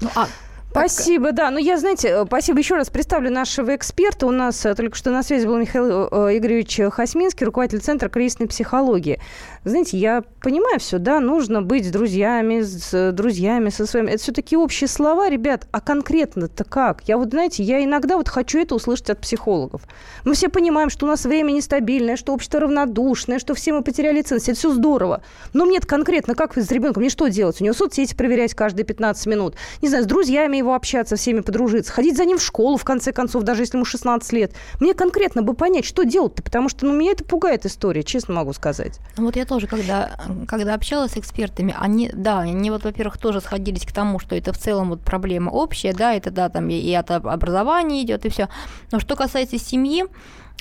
Ну, 0.00 0.08
а 0.14 0.26
Спасибо, 0.70 1.32
да. 1.32 1.50
Ну, 1.50 1.58
я, 1.58 1.78
знаете, 1.78 2.08
э, 2.08 2.24
спасибо 2.26 2.58
еще 2.58 2.74
раз 2.74 2.90
представлю 2.90 3.30
нашего 3.30 3.74
эксперта. 3.74 4.26
У 4.26 4.30
нас 4.30 4.66
э, 4.66 4.74
только 4.74 4.94
что 4.94 5.10
на 5.10 5.22
связи 5.22 5.46
был 5.46 5.56
Михаил 5.56 6.08
э, 6.10 6.36
Игоревич 6.36 6.80
Хасминский, 6.90 7.46
руководитель 7.46 7.80
Центра 7.80 8.10
кризисной 8.10 8.46
психологии. 8.46 9.18
Знаете, 9.64 9.96
я 9.96 10.22
понимаю 10.42 10.78
все, 10.78 10.98
да, 10.98 11.18
нужно 11.18 11.62
быть 11.62 11.86
с 11.86 11.90
друзьями, 11.90 12.60
с 12.60 13.12
друзьями, 13.12 13.70
со 13.70 13.86
своими. 13.86 14.10
Это 14.10 14.22
все 14.22 14.32
такие 14.32 14.58
общие 14.58 14.86
слова, 14.86 15.30
ребят. 15.30 15.66
А 15.72 15.80
конкретно-то 15.80 16.64
как? 16.64 17.02
Я 17.08 17.16
вот, 17.16 17.30
знаете, 17.30 17.62
я 17.62 17.82
иногда 17.82 18.16
вот 18.16 18.28
хочу 18.28 18.60
это 18.60 18.74
услышать 18.74 19.10
от 19.10 19.20
психологов. 19.20 19.80
Мы 20.24 20.34
все 20.34 20.50
понимаем, 20.50 20.90
что 20.90 21.06
у 21.06 21.08
нас 21.08 21.24
время 21.24 21.52
нестабильное, 21.52 22.16
что 22.16 22.34
общество 22.34 22.60
равнодушное, 22.60 23.38
что 23.38 23.54
все 23.54 23.72
мы 23.72 23.82
потеряли 23.82 24.20
ценность. 24.20 24.48
Это 24.48 24.58
все 24.58 24.70
здорово. 24.70 25.22
Но 25.54 25.64
мне 25.64 25.80
конкретно, 25.80 26.34
как 26.34 26.56
с 26.56 26.70
ребенком, 26.70 27.00
мне 27.00 27.10
что 27.10 27.28
делать? 27.28 27.60
У 27.60 27.64
него 27.64 27.74
соцсети 27.74 28.14
проверять 28.14 28.54
каждые 28.54 28.84
15 28.84 29.26
минут. 29.26 29.56
Не 29.80 29.88
знаю, 29.88 30.04
с 30.04 30.06
друзьями 30.06 30.60
его 30.66 30.74
общаться, 30.74 31.16
всеми 31.16 31.40
подружиться. 31.40 31.92
Ходить 31.92 32.16
за 32.16 32.24
ним 32.24 32.38
в 32.38 32.42
школу, 32.42 32.76
в 32.76 32.84
конце 32.84 33.12
концов, 33.12 33.44
даже 33.44 33.62
если 33.62 33.76
ему 33.76 33.84
16 33.84 34.32
лет. 34.32 34.52
Мне 34.80 34.94
конкретно 34.94 35.42
бы 35.42 35.54
понять, 35.54 35.84
что 35.84 36.04
делать-то, 36.04 36.42
потому 36.42 36.68
что 36.68 36.86
ну, 36.86 36.94
меня 36.94 37.12
это 37.12 37.24
пугает 37.24 37.64
история, 37.66 38.02
честно 38.02 38.34
могу 38.34 38.52
сказать. 38.52 38.98
Вот 39.16 39.36
я 39.36 39.46
тоже, 39.46 39.66
когда, 39.66 40.18
когда 40.46 40.74
общалась 40.74 41.12
с 41.12 41.16
экспертами, 41.16 41.74
они, 41.78 42.10
да, 42.12 42.40
они 42.40 42.70
вот, 42.70 42.84
во-первых, 42.84 43.18
тоже 43.18 43.40
сходились 43.40 43.86
к 43.86 43.92
тому, 43.92 44.18
что 44.18 44.34
это 44.34 44.52
в 44.52 44.58
целом 44.58 44.90
вот 44.90 45.00
проблема 45.00 45.50
общая, 45.50 45.92
да, 45.92 46.14
это, 46.14 46.30
да, 46.30 46.48
там 46.48 46.68
и, 46.68 46.92
от 46.92 47.10
образования 47.10 48.02
идет, 48.02 48.26
и 48.26 48.28
все. 48.28 48.48
Но 48.90 49.00
что 49.00 49.16
касается 49.16 49.58
семьи, 49.58 50.04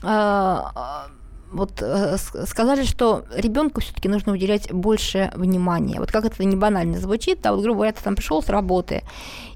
э, 0.04 0.58
вот 1.52 1.82
э, 1.82 2.18
сказали, 2.46 2.84
что 2.84 3.26
ребенку 3.36 3.82
все-таки 3.82 4.10
нужно 4.10 4.34
уделять 4.34 4.72
больше 4.72 5.32
внимания. 5.36 6.00
Вот 6.00 6.12
как 6.12 6.26
это 6.26 6.44
не 6.44 6.56
банально 6.56 7.00
звучит, 7.00 7.46
а 7.46 7.54
вот, 7.54 7.62
грубо 7.62 7.78
говоря, 7.78 7.94
ты 7.94 8.04
там 8.04 8.16
пришел 8.16 8.44
с 8.44 8.50
работы, 8.50 9.04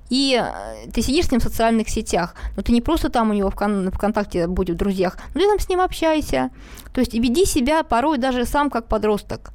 и 0.09 0.41
э, 0.41 0.89
ты 0.91 1.01
сидишь 1.01 1.27
с 1.27 1.31
ним 1.31 1.39
в 1.39 1.43
социальных 1.43 1.89
сетях, 1.89 2.35
но 2.55 2.63
ты 2.63 2.71
не 2.71 2.81
просто 2.81 3.09
там 3.09 3.29
у 3.29 3.33
него 3.33 3.49
в 3.49 3.91
ВКонтакте 3.91 4.47
будь 4.47 4.69
в 4.69 4.75
друзьях, 4.75 5.17
но 5.33 5.41
ты 5.41 5.47
там 5.47 5.59
с 5.59 5.69
ним 5.69 5.81
общайся. 5.81 6.49
То 6.93 7.01
есть 7.01 7.13
веди 7.13 7.45
себя 7.45 7.83
порой 7.83 8.17
даже 8.17 8.45
сам 8.45 8.69
как 8.69 8.87
подросток 8.87 9.51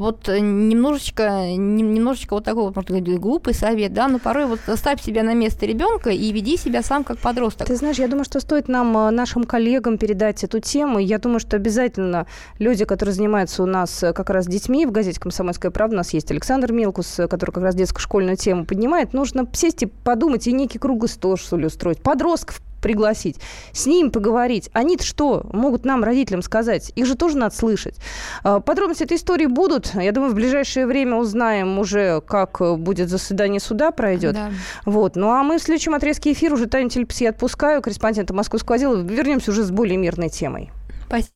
вот 0.00 0.28
э, 0.28 0.40
немножечко, 0.40 1.54
немножечко 1.56 2.34
вот 2.34 2.44
такой 2.44 2.64
можно 2.64 2.82
сказать, 2.82 3.18
глупый 3.20 3.54
совет, 3.54 3.92
да, 3.92 4.08
но 4.08 4.18
порой 4.18 4.46
вот 4.46 4.60
ставь 4.76 5.02
себя 5.02 5.22
на 5.22 5.34
место 5.34 5.66
ребенка 5.66 6.10
и 6.10 6.32
веди 6.32 6.56
себя 6.56 6.82
сам 6.82 7.04
как 7.04 7.18
подросток. 7.18 7.66
Ты 7.66 7.76
знаешь, 7.76 7.98
я 7.98 8.08
думаю, 8.08 8.24
что 8.24 8.40
стоит 8.40 8.68
нам, 8.68 8.96
э, 8.96 9.10
нашим 9.10 9.44
коллегам 9.44 9.98
передать 9.98 10.42
эту 10.42 10.60
тему. 10.60 10.98
Я 10.98 11.18
думаю, 11.18 11.40
что 11.40 11.56
обязательно 11.56 12.26
люди, 12.58 12.84
которые 12.84 13.14
занимаются 13.14 13.62
у 13.62 13.66
нас 13.66 14.02
э, 14.02 14.12
как 14.12 14.30
раз 14.30 14.46
детьми, 14.46 14.86
в 14.86 14.90
газете 14.90 15.20
«Комсомольская 15.20 15.70
правда» 15.70 15.96
у 15.96 15.98
нас 15.98 16.12
есть 16.14 16.30
Александр 16.30 16.72
Мелкус, 16.72 17.20
который 17.28 17.52
как 17.52 17.62
раз 17.62 17.74
детско-школьную 17.74 18.36
тему 18.36 18.64
поднимает, 18.64 19.12
нужно 19.12 19.46
сесть 19.52 19.82
и 19.82 19.86
подумать, 19.86 20.46
и 20.46 20.52
некий 20.52 20.78
круглый 20.78 21.08
стол, 21.08 21.36
что 21.36 21.56
ли, 21.56 21.66
устроить. 21.66 22.02
Подростков 22.02 22.60
пригласить, 22.80 23.36
с 23.72 23.86
ним 23.86 24.10
поговорить. 24.10 24.70
Они-то 24.72 25.04
что 25.04 25.46
могут 25.52 25.84
нам, 25.84 26.04
родителям, 26.04 26.42
сказать? 26.42 26.92
Их 26.96 27.06
же 27.06 27.14
тоже 27.14 27.36
надо 27.36 27.54
слышать. 27.54 27.96
А, 28.42 28.60
подробности 28.60 29.04
этой 29.04 29.16
истории 29.16 29.46
будут. 29.46 29.94
Я 29.94 30.12
думаю, 30.12 30.32
в 30.32 30.34
ближайшее 30.34 30.86
время 30.86 31.16
узнаем 31.16 31.78
уже, 31.78 32.20
как 32.20 32.60
будет 32.78 33.08
заседание 33.08 33.60
суда 33.60 33.90
пройдет. 33.90 34.34
Да. 34.34 34.50
Вот. 34.84 35.16
Ну, 35.16 35.30
а 35.30 35.42
мы 35.42 35.58
в 35.58 35.62
следующем 35.62 35.94
отрезке 35.94 36.32
эфира 36.32 36.54
уже 36.54 36.66
Таню 36.66 36.88
Тельпс 36.88 37.20
я 37.20 37.30
отпускаю, 37.30 37.82
корреспондента 37.82 38.34
Московского 38.34 38.76
отдела. 38.76 38.96
Вернемся 38.96 39.50
уже 39.50 39.64
с 39.64 39.70
более 39.70 39.96
мирной 39.96 40.28
темой. 40.28 40.70
Спасибо. 41.06 41.30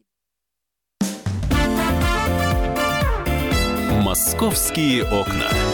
«Московские 4.03 5.05
окна». 5.05 5.74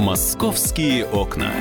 Московские 0.00 1.04
окна. 1.04 1.52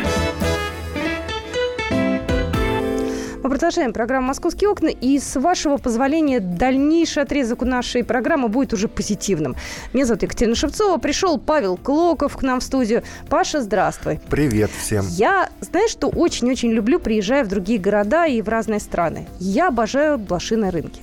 Мы 3.44 3.50
продолжаем 3.50 3.92
программу 3.92 4.28
«Московские 4.28 4.70
окна». 4.70 4.88
И 4.88 5.20
с 5.20 5.38
вашего 5.38 5.76
позволения 5.76 6.40
дальнейший 6.40 7.24
отрезок 7.24 7.64
у 7.64 7.66
нашей 7.66 8.06
программы 8.06 8.48
будет 8.48 8.72
уже 8.72 8.88
позитивным. 8.88 9.58
Меня 9.92 10.06
зовут 10.06 10.24
Екатерина 10.24 10.56
Шевцова. 10.56 11.00
Пришел 11.00 11.38
Павел 11.38 11.76
Клоков 11.76 12.38
к 12.38 12.42
нам 12.42 12.62
в 12.62 12.64
студию. 12.64 13.04
Паша, 13.28 13.62
здравствуй. 13.62 14.22
Привет 14.30 14.72
всем. 14.72 15.06
Я, 15.10 15.50
знаешь, 15.60 15.92
что 15.92 16.08
очень-очень 16.08 16.72
люблю, 16.72 17.02
приезжая 17.02 17.44
в 17.44 17.50
другие 17.50 17.78
города 17.78 18.26
и 18.26 18.42
в 18.42 18.48
разные 18.48 18.80
страны. 18.80 19.28
Я 19.42 19.68
обожаю 19.68 20.18
блошиные 20.18 20.72
рынки. 20.72 21.02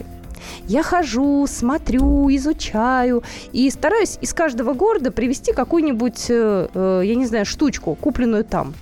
Я 0.66 0.82
хожу, 0.82 1.46
смотрю, 1.46 2.28
изучаю 2.36 3.22
и 3.52 3.70
стараюсь 3.70 4.18
из 4.20 4.32
каждого 4.32 4.74
города 4.74 5.10
привести 5.10 5.52
какую-нибудь, 5.52 6.26
э, 6.28 6.68
э, 6.72 7.02
я 7.04 7.14
не 7.14 7.26
знаю, 7.26 7.46
штучку, 7.46 7.94
купленную 7.94 8.44
там. 8.44 8.74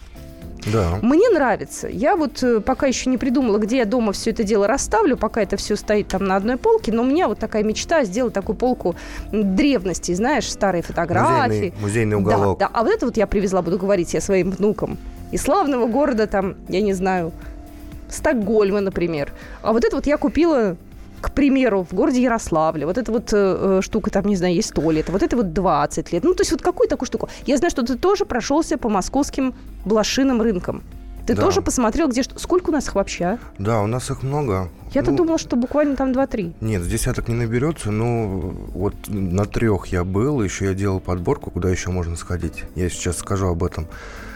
Да. 0.72 0.98
Мне 1.02 1.28
нравится. 1.28 1.88
Я 1.88 2.16
вот 2.16 2.42
э, 2.42 2.60
пока 2.60 2.86
еще 2.86 3.10
не 3.10 3.18
придумала, 3.18 3.58
где 3.58 3.78
я 3.78 3.84
дома 3.84 4.12
все 4.12 4.30
это 4.30 4.44
дело 4.44 4.66
расставлю, 4.66 5.16
пока 5.16 5.42
это 5.42 5.56
все 5.56 5.76
стоит 5.76 6.08
там 6.08 6.24
на 6.24 6.36
одной 6.36 6.56
полке, 6.56 6.92
но 6.92 7.02
у 7.02 7.04
меня 7.04 7.28
вот 7.28 7.38
такая 7.38 7.62
мечта 7.62 8.04
сделать 8.04 8.32
такую 8.32 8.56
полку 8.56 8.96
древности, 9.30 10.14
знаешь, 10.14 10.50
старые 10.50 10.82
фотографии. 10.82 11.46
Музейный, 11.46 11.74
музейный 11.80 12.16
уголок. 12.16 12.58
Да, 12.58 12.68
да. 12.68 12.78
А 12.78 12.82
вот 12.82 12.92
это 12.92 13.06
вот 13.06 13.16
я 13.16 13.26
привезла, 13.26 13.62
буду 13.62 13.78
говорить 13.78 14.14
я 14.14 14.20
своим 14.20 14.50
внукам. 14.50 14.96
Из 15.32 15.42
славного 15.42 15.86
города 15.86 16.26
там, 16.26 16.54
я 16.68 16.80
не 16.80 16.92
знаю, 16.92 17.32
Стокгольма, 18.08 18.80
например. 18.80 19.32
А 19.62 19.72
вот 19.72 19.84
это 19.84 19.96
вот 19.96 20.06
я 20.06 20.16
купила 20.16 20.76
к 21.24 21.32
примеру, 21.32 21.86
в 21.88 21.94
городе 21.94 22.22
Ярославле, 22.22 22.86
вот 22.86 22.98
эта 22.98 23.10
вот 23.10 23.32
э, 23.32 23.36
э 23.36 23.80
штука, 23.82 24.10
там, 24.10 24.26
не 24.26 24.36
знаю, 24.36 24.54
есть 24.54 24.68
100 24.68 24.90
лет, 24.90 25.08
вот 25.08 25.22
это 25.22 25.36
вот 25.36 25.52
20 25.52 26.12
лет. 26.12 26.24
Ну, 26.24 26.34
то 26.34 26.42
есть 26.42 26.52
вот 26.52 26.62
какую 26.62 26.88
такую 26.88 27.06
штуку. 27.06 27.28
Я 27.46 27.56
знаю, 27.56 27.70
что 27.70 27.82
ты 27.82 27.96
тоже 27.96 28.24
прошелся 28.24 28.76
по 28.78 28.88
московским 28.88 29.54
блошиным 29.84 30.42
рынкам. 30.42 30.82
Ты 31.26 31.34
да. 31.34 31.42
тоже 31.42 31.62
посмотрел, 31.62 32.08
где 32.08 32.22
что? 32.22 32.38
Сколько 32.38 32.68
у 32.68 32.72
нас 32.72 32.86
их 32.86 32.94
вообще? 32.94 33.38
Да, 33.58 33.80
у 33.80 33.86
нас 33.86 34.10
их 34.10 34.22
много. 34.22 34.68
Я-то 34.92 35.10
ну, 35.10 35.16
думала, 35.16 35.38
что 35.38 35.56
буквально 35.56 35.96
там 35.96 36.12
2-3. 36.12 36.54
Нет, 36.60 36.82
с 36.82 36.86
десяток 36.86 37.28
не 37.28 37.34
наберется. 37.34 37.90
Ну, 37.90 38.54
вот 38.74 38.94
на 39.08 39.46
трех 39.46 39.86
я 39.86 40.04
был, 40.04 40.42
еще 40.42 40.66
я 40.66 40.74
делал 40.74 41.00
подборку, 41.00 41.50
куда 41.50 41.70
еще 41.70 41.90
можно 41.90 42.16
сходить. 42.16 42.64
Я 42.74 42.90
сейчас 42.90 43.18
скажу 43.18 43.46
об 43.48 43.64
этом. 43.64 43.86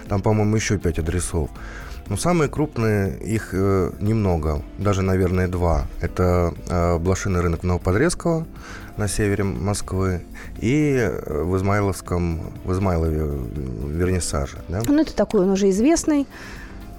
Там, 0.08 0.22
по-моему, 0.22 0.56
еще 0.56 0.78
пять 0.78 0.98
адресов. 0.98 1.50
Но 2.08 2.16
самые 2.16 2.48
крупные, 2.48 3.18
их 3.18 3.50
э, 3.52 3.90
немного, 4.00 4.62
даже, 4.78 5.02
наверное, 5.02 5.46
два. 5.46 5.86
Это 6.00 6.54
э, 6.68 6.98
блошиный 6.98 7.40
рынок 7.40 7.62
Новоподрезково 7.62 8.46
на 8.96 9.08
севере 9.08 9.44
Москвы 9.44 10.22
и 10.58 10.96
э, 10.98 11.42
в 11.42 11.56
Измайловском, 11.56 12.52
в 12.64 12.72
Измайлове 12.72 13.28
вернисаже. 13.86 14.58
Да? 14.68 14.82
Ну, 14.86 15.00
это 15.00 15.14
такой 15.14 15.42
он 15.42 15.50
уже 15.50 15.68
известный. 15.68 16.26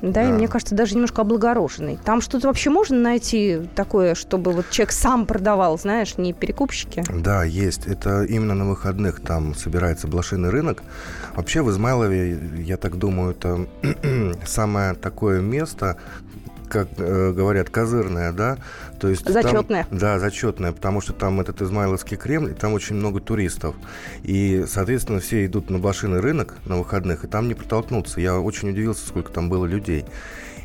Да, 0.02 0.10
да, 0.12 0.30
и 0.30 0.32
мне 0.32 0.47
кажется, 0.47 0.76
даже 0.76 0.95
немножко 0.95 1.22
облагорошенный. 1.22 2.00
Там 2.04 2.22
что-то 2.22 2.47
вообще 2.47 2.70
можно 2.70 2.97
найти 2.97 3.68
такое, 3.76 4.16
чтобы 4.16 4.52
вот 4.52 4.70
человек 4.70 4.91
сам 4.91 5.26
продавал, 5.26 5.78
знаешь, 5.78 6.18
не 6.18 6.34
перекупщики? 6.34 7.04
Да, 7.10 7.43
есть. 7.43 7.86
Это 7.86 8.24
именно 8.24 8.54
на 8.54 8.68
выходных 8.68 9.20
там 9.20 9.56
собирается 9.56 10.08
блошиный 10.08 10.50
рынок. 10.50 10.84
Вообще 11.36 11.62
в 11.62 11.70
Измайлове, 11.70 12.39
я 12.58 12.78
так 12.78 12.97
думаю, 12.97 13.32
это 13.32 13.68
самое 14.45 14.93
такое 14.93 15.41
место, 15.41 15.97
как 16.70 16.88
э, 16.97 17.32
говорят, 17.32 17.70
козырная, 17.70 18.32
да, 18.32 18.58
то 19.00 19.08
есть 19.08 19.28
зачетная. 19.28 19.86
Там, 19.86 19.97
да, 19.97 20.20
зачетная, 20.20 20.72
потому 20.72 21.02
что 21.02 21.14
там 21.14 21.39
этот 21.39 21.62
Измайловский 21.62 22.18
Кремль, 22.18 22.52
и 22.52 22.54
там 22.54 22.74
очень 22.74 22.95
много 22.95 23.20
туристов. 23.20 23.76
И, 24.24 24.66
соответственно, 24.68 25.20
все 25.20 25.45
идут 25.45 25.70
на 25.70 25.80
блошиный 25.80 26.20
рынок 26.20 26.56
на 26.66 26.78
выходных, 26.78 27.24
и 27.24 27.28
там 27.28 27.47
не 27.47 27.54
протолкнуться. 27.54 28.20
Я 28.22 28.39
очень 28.39 28.70
удивился, 28.70 29.08
сколько 29.08 29.32
там 29.32 29.50
было 29.50 29.66
людей. 29.66 30.06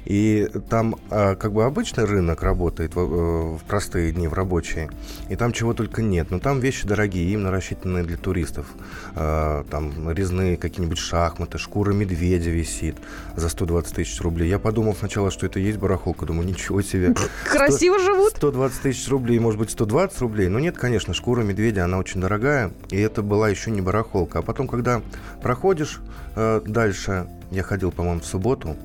И 0.05 0.48
там 0.68 0.96
а, 1.11 1.34
как 1.34 1.52
бы 1.52 1.64
обычный 1.64 2.05
рынок 2.05 2.42
работает 2.42 2.94
в, 2.94 2.98
э, 2.98 3.57
в 3.57 3.61
простые 3.66 4.12
дни, 4.12 4.28
в 4.28 4.34
рабочие. 4.34 4.90
И 5.28 5.36
там 5.36 5.52
чего 5.52 5.72
только 5.72 6.02
нет. 6.02 6.30
Но 6.30 6.38
там 6.38 6.61
вещи 6.61 6.86
дорогие, 6.86 7.32
именно 7.32 7.50
рассчитанные 7.50 8.05
для 8.05 8.16
туристов. 8.16 8.66
А, 9.14 9.64
там 9.70 10.11
резные 10.11 10.57
какие-нибудь 10.57 10.98
шахматы, 10.98 11.59
шкура 11.59 11.92
медведя 11.92 12.50
висит 12.50 12.96
за 13.34 13.48
120 13.48 13.94
тысяч 13.94 14.20
рублей. 14.20 14.48
Я 14.48 14.59
подумал 14.59 14.94
сначала, 14.94 15.30
что 15.30 15.46
это 15.46 15.59
есть 15.59 15.78
барахолка. 15.78 16.26
Думаю, 16.26 16.46
ничего 16.46 16.82
себе. 16.82 17.14
Красиво 17.50 17.98
100, 17.98 18.05
живут. 18.05 18.36
120 18.36 18.82
тысяч 18.82 19.09
рублей, 19.09 19.38
может 19.38 19.59
быть, 19.59 19.70
120 19.70 20.20
рублей. 20.20 20.48
Но 20.48 20.59
нет, 20.59 20.76
конечно, 20.76 21.14
шкура 21.14 21.42
медведя, 21.42 21.84
она 21.84 21.98
очень 21.98 22.20
дорогая. 22.20 22.72
И 22.90 23.00
это 23.00 23.22
была 23.22 23.48
еще 23.48 23.70
не 23.70 23.80
барахолка. 23.80 24.40
А 24.40 24.42
потом, 24.42 24.68
когда 24.68 25.00
проходишь 25.42 26.00
э, 26.36 26.61
дальше, 26.66 27.26
я 27.50 27.62
ходил, 27.62 27.90
по-моему, 27.90 28.20
в 28.20 28.26
субботу, 28.26 28.76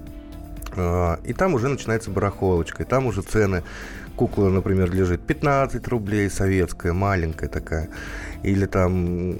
и 1.26 1.34
там 1.34 1.54
уже 1.54 1.68
начинается 1.68 2.12
барахолочка, 2.12 2.84
и 2.84 2.86
там 2.86 3.08
уже 3.08 3.22
цены. 3.22 3.64
Кукла, 4.16 4.50
например, 4.50 4.92
лежит 4.92 5.22
15 5.22 5.88
рублей, 5.88 6.30
советская, 6.30 6.92
маленькая 6.92 7.48
такая. 7.48 7.90
Или 8.44 8.66
там... 8.66 9.36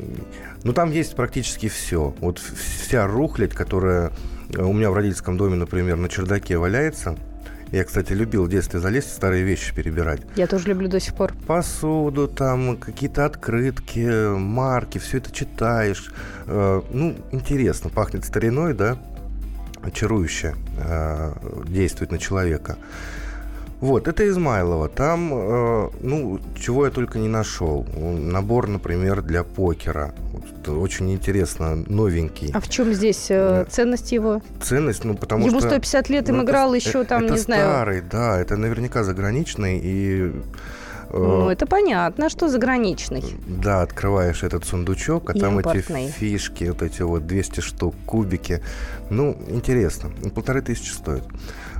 Ну, 0.64 0.74
там 0.74 0.92
есть 0.92 1.16
практически 1.16 1.68
все. 1.68 2.14
Вот 2.20 2.40
вся 2.40 3.06
рухлядь, 3.06 3.54
которая 3.54 4.12
у 4.58 4.74
меня 4.74 4.90
в 4.90 4.94
родительском 4.94 5.38
доме, 5.38 5.56
например, 5.56 5.98
на 5.98 6.08
чердаке 6.08 6.58
валяется, 6.58 7.18
я, 7.72 7.84
кстати, 7.84 8.14
любил 8.14 8.46
в 8.46 8.50
детстве 8.50 8.80
залезть, 8.80 9.14
старые 9.14 9.44
вещи 9.44 9.76
перебирать. 9.76 10.22
Я 10.36 10.48
тоже 10.48 10.70
люблю 10.70 10.88
до 10.88 11.00
сих 11.00 11.14
пор. 11.14 11.34
Посуду, 11.46 12.28
там 12.28 12.78
какие-то 12.78 13.26
открытки, 13.26 14.36
марки, 14.36 14.98
все 14.98 15.18
это 15.18 15.32
читаешь. 15.32 16.12
Э, 16.48 16.82
ну, 16.92 17.16
интересно, 17.32 17.92
пахнет 17.92 18.26
стариной, 18.26 18.74
да? 18.74 18.98
Чарующе 19.94 20.56
э, 20.78 21.34
действует 21.68 22.12
на 22.12 22.18
человека. 22.18 22.78
Вот, 23.82 24.10
это 24.10 24.28
Измайлово. 24.28 24.90
Там, 24.90 25.32
э, 25.34 25.90
ну, 26.02 26.40
чего 26.60 26.86
я 26.86 26.92
только 26.92 27.18
не 27.18 27.30
нашел. 27.30 27.86
Набор, 27.96 28.68
например, 28.68 29.22
для 29.22 29.44
покера. 29.44 30.14
Вот, 30.34 30.68
очень 30.68 31.12
интересно, 31.14 31.76
новенький. 31.88 32.52
А 32.54 32.60
в 32.60 32.68
чем 32.68 32.94
здесь 32.94 33.28
э, 33.30 33.66
ценность 33.70 34.12
его? 34.12 34.42
Ценность, 34.62 35.06
ну, 35.06 35.16
потому 35.16 35.48
Ему 35.48 35.60
что... 35.60 35.70
150 35.70 36.10
лет, 36.10 36.30
им 36.30 36.38
ну, 36.38 36.44
играл 36.44 36.74
это, 36.74 36.86
еще 36.86 37.04
там, 37.06 37.24
это 37.24 37.34
не 37.34 37.40
знаю... 37.40 37.62
старый, 37.62 38.02
да, 38.02 38.40
это 38.40 38.58
наверняка 38.58 39.04
заграничный 39.04 39.80
и... 39.82 40.32
э, 41.10 41.18
Ну, 41.18 41.50
это 41.50 41.66
понятно, 41.66 42.30
что 42.30 42.48
заграничный. 42.50 43.24
Да, 43.48 43.82
открываешь 43.82 44.44
этот 44.44 44.66
сундучок, 44.66 45.30
а 45.30 45.34
там 45.34 45.58
Импортный. 45.58 46.06
эти 46.06 46.12
фишки, 46.12 46.66
вот 46.66 46.82
эти 46.82 47.02
вот 47.02 47.26
200 47.28 47.62
штук, 47.62 47.96
кубики. 48.06 48.62
Ну, 49.10 49.38
интересно. 49.48 50.10
Полторы 50.34 50.62
тысячи 50.62 50.92
стоит. 50.92 51.24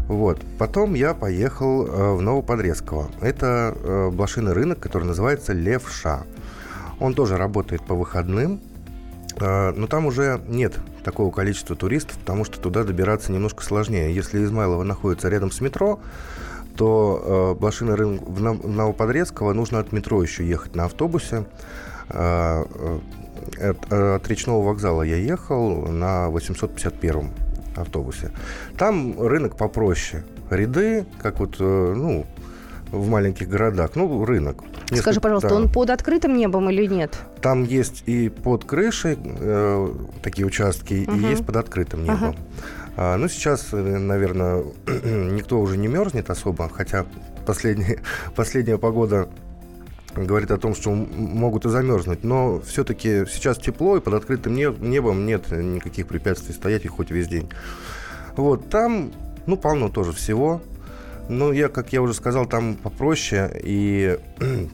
Вот. 0.08 0.40
Потом 0.58 0.96
я 0.96 1.14
поехал 1.14 1.86
э, 1.86 2.14
в 2.16 2.22
Новоподрезково. 2.22 3.10
Это 3.22 3.76
э, 3.76 4.10
блошиный 4.10 4.54
рынок, 4.54 4.80
который 4.80 5.04
называется 5.04 5.54
Левша. 5.54 6.24
Он 7.00 7.14
тоже 7.14 7.38
работает 7.38 7.82
по 7.86 7.96
выходным, 7.96 8.60
но 9.40 9.88
там 9.88 10.06
уже 10.06 10.42
нет 10.50 10.74
такого 11.04 11.32
количества 11.32 11.76
туристов, 11.76 12.18
потому 12.18 12.44
что 12.44 12.60
туда 12.60 12.84
добираться 12.84 13.32
немножко 13.32 13.64
сложнее. 13.64 14.14
Если 14.14 14.44
Измайлово 14.44 14.84
находится 14.84 15.30
рядом 15.30 15.50
с 15.50 15.62
метро, 15.62 16.00
то 16.84 17.54
э, 17.58 17.60
блошиный 17.60 17.96
рынок 17.96 18.22
в 18.26 18.42
Нов- 18.42 18.64
в 18.64 18.70
Новоподрезково 18.70 19.52
нужно 19.52 19.80
от 19.80 19.92
метро 19.92 20.24
еще 20.24 20.48
ехать 20.48 20.76
на 20.78 20.86
автобусе. 20.86 21.44
Э, 22.10 22.64
э, 23.60 23.70
от, 23.72 23.92
от 23.92 24.28
речного 24.30 24.64
вокзала 24.66 25.02
я 25.04 25.18
ехал 25.18 25.88
на 25.88 26.30
851 26.30 27.32
автобусе. 27.76 28.32
Там 28.78 29.20
рынок 29.22 29.58
попроще. 29.58 30.24
Ряды, 30.50 31.06
как 31.22 31.42
вот, 31.42 31.58
э, 31.60 31.94
ну, 31.98 32.26
в 32.92 33.10
маленьких 33.10 33.50
городах. 33.50 33.92
Ну, 33.96 34.24
рынок. 34.24 34.64
Скажи, 34.86 34.96
Несколько- 35.02 35.20
пожалуйста, 35.22 35.50
да. 35.50 35.56
он 35.56 35.70
под 35.70 35.90
открытым 35.90 36.38
небом 36.38 36.70
или 36.70 36.86
нет? 36.88 37.20
Там 37.42 37.64
есть 37.66 38.04
и 38.06 38.30
под 38.30 38.64
крышей 38.64 39.18
э, 39.22 39.90
такие 40.24 40.48
участки, 40.48 41.06
Мгм. 41.08 41.26
и 41.26 41.30
есть 41.30 41.46
под 41.46 41.58
открытым 41.58 42.04
небом. 42.06 42.36
А, 42.96 43.18
ну, 43.18 43.28
сейчас, 43.28 43.70
э, 43.72 43.78
наверное, 43.78 44.64
никто 44.88 45.60
уже 45.60 45.78
не 45.78 45.88
мерзнет 45.88 46.30
особо, 46.30 46.70
хотя 46.70 47.06
последняя, 47.46 48.02
последняя 48.36 48.78
погода 48.78 49.30
говорит 50.16 50.52
о 50.52 50.58
том, 50.58 50.76
что 50.76 50.92
могут 50.92 51.66
и 51.66 51.70
замерзнуть. 51.70 52.24
Но 52.24 52.60
все-таки 52.62 53.26
сейчас 53.28 53.58
тепло, 53.58 53.98
и 53.98 54.02
под 54.02 54.14
открытым 54.16 54.54
не- 54.56 54.76
небом 54.80 55.26
нет 55.26 55.52
никаких 55.52 56.08
препятствий 56.08 56.54
стоять 56.54 56.86
и 56.86 56.88
хоть 56.88 57.12
весь 57.12 57.28
день. 57.28 57.50
Вот, 58.36 58.70
там, 58.70 59.12
ну, 59.46 59.58
полно 59.58 59.90
тоже 59.90 60.12
всего. 60.12 60.62
Ну, 61.30 61.52
я, 61.52 61.70
как 61.70 61.94
я 61.94 62.02
уже 62.02 62.14
сказал, 62.14 62.48
там 62.48 62.76
попроще, 62.76 63.52
и 63.64 64.20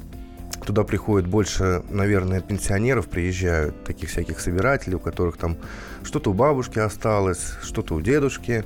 туда 0.66 0.84
приходит 0.84 1.28
больше, 1.28 1.84
наверное, 1.90 2.42
пенсионеров 2.42 3.08
приезжают, 3.08 3.84
таких 3.84 4.10
всяких 4.10 4.40
собирателей, 4.40 4.96
у 4.96 5.00
которых 5.00 5.38
там 5.38 5.58
что-то 6.06 6.32
у 6.32 6.34
бабушки 6.34 6.80
осталось, 6.80 7.54
что-то 7.64 7.96
у 7.96 8.02
дедушки, 8.02 8.64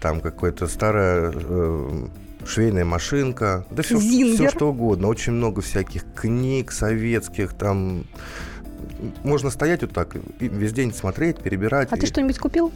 там 0.00 0.20
какая-то 0.20 0.66
старая 0.66 1.32
э, 1.34 2.06
швейная 2.44 2.84
машинка, 2.84 3.64
да 3.70 3.82
все, 3.82 3.98
Зингер. 3.98 4.50
что 4.50 4.70
угодно. 4.70 5.06
Очень 5.08 5.32
много 5.34 5.62
всяких 5.62 6.04
книг 6.14 6.72
советских, 6.72 7.52
там 7.54 8.04
можно 9.22 9.50
стоять 9.50 9.82
вот 9.82 9.92
так 9.92 10.16
и 10.16 10.48
весь 10.48 10.72
день 10.72 10.92
смотреть, 10.92 11.38
перебирать. 11.38 11.88
А 11.92 11.96
ты 11.96 12.04
И- 12.04 12.08
что-нибудь 12.08 12.38
купил? 12.38 12.72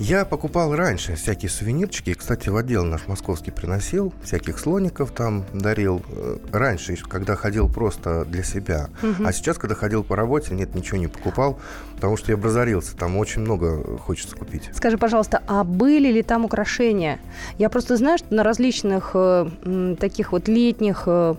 Я 0.00 0.24
покупал 0.24 0.74
раньше 0.74 1.14
всякие 1.14 1.50
сувенирчики. 1.50 2.14
Кстати, 2.14 2.48
в 2.48 2.56
отдел 2.56 2.84
наш 2.84 3.06
московский 3.06 3.50
приносил. 3.50 4.14
Всяких 4.24 4.58
слоников 4.58 5.10
там 5.10 5.44
дарил. 5.52 6.02
Э, 6.08 6.38
Раньше, 6.52 6.96
когда 6.96 7.36
ходил 7.36 7.68
просто 7.68 8.24
для 8.24 8.42
себя. 8.42 8.88
Мгм. 9.02 9.26
А 9.26 9.32
сейчас, 9.32 9.58
когда 9.58 9.74
ходил 9.74 10.02
по 10.02 10.16
работе, 10.16 10.54
нет, 10.54 10.74
ничего 10.74 10.96
не 10.96 11.06
покупал. 11.06 11.60
Потому 11.96 12.16
что 12.16 12.32
я 12.32 12.38
образорился. 12.38 12.96
Там 12.96 13.18
очень 13.18 13.42
много 13.42 13.98
хочется 13.98 14.34
купить. 14.34 14.70
Скажи, 14.72 14.96
пожалуйста, 14.96 15.42
а 15.46 15.64
были 15.64 16.10
ли 16.10 16.22
там 16.22 16.46
украшения? 16.46 17.18
Я 17.58 17.68
просто 17.68 17.98
знаю, 17.98 18.16
что 18.16 18.34
на 18.34 18.42
различных 18.42 19.10
э, 19.12 19.96
таких 20.00 20.32
вот 20.32 20.48
летних, 20.48 21.02
э, 21.06 21.34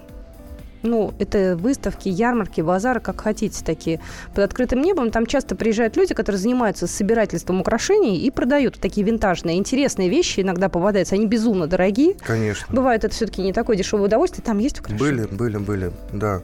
ну, 0.83 1.13
это 1.19 1.55
выставки, 1.57 2.09
ярмарки, 2.09 2.61
базары, 2.61 2.99
как 2.99 3.21
хотите, 3.21 3.63
такие, 3.63 3.99
под 4.29 4.39
открытым 4.39 4.81
небом, 4.81 5.11
там 5.11 5.25
часто 5.25 5.55
приезжают 5.55 5.95
люди, 5.95 6.13
которые 6.13 6.39
занимаются 6.39 6.87
собирательством 6.87 7.61
украшений 7.61 8.17
и 8.17 8.31
продают 8.31 8.79
такие 8.79 9.05
винтажные, 9.05 9.57
интересные 9.57 10.09
вещи, 10.09 10.41
иногда 10.41 10.69
попадаются, 10.69 11.15
они 11.15 11.27
безумно 11.27 11.67
дорогие. 11.67 12.15
Конечно. 12.23 12.73
Бывает 12.73 13.03
это 13.03 13.13
все-таки 13.13 13.41
не 13.41 13.53
такое 13.53 13.75
дешевое 13.75 14.05
удовольствие, 14.05 14.43
там 14.45 14.59
есть 14.59 14.79
украшения? 14.79 15.27
Были, 15.27 15.35
были, 15.35 15.57
были, 15.57 15.91
да. 16.13 16.41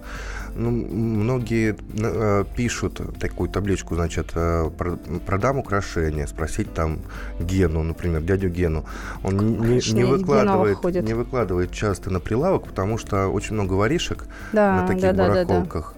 Ну, 0.56 0.72
многие 0.72 1.76
э, 2.00 2.46
пишут 2.56 3.02
такую 3.20 3.50
табличку, 3.50 3.96
значит, 3.96 4.32
э, 4.36 4.70
про- 4.78 4.98
продам 5.26 5.58
украшения, 5.60 6.26
спросить 6.28 6.74
там 6.74 7.00
Гену, 7.40 7.84
например, 7.84 8.22
дядю 8.22 8.50
Гену. 8.50 8.86
Он 9.24 9.36
не- 9.38 9.94
не, 9.94 10.04
выкладывает, 10.04 10.78
не 11.08 11.14
выкладывает 11.14 11.72
часто 11.72 12.10
на 12.10 12.20
прилавок, 12.20 12.66
потому 12.68 12.98
что 12.98 13.28
очень 13.28 13.54
много 13.56 13.74
воришек 13.74 14.26
Да, 14.54 14.82
на 14.82 14.88
таких 14.88 15.02
да, 15.02 15.14
да, 15.14 15.28
да, 15.28 15.34
да. 15.34 15.46
барахолках. 15.46 15.94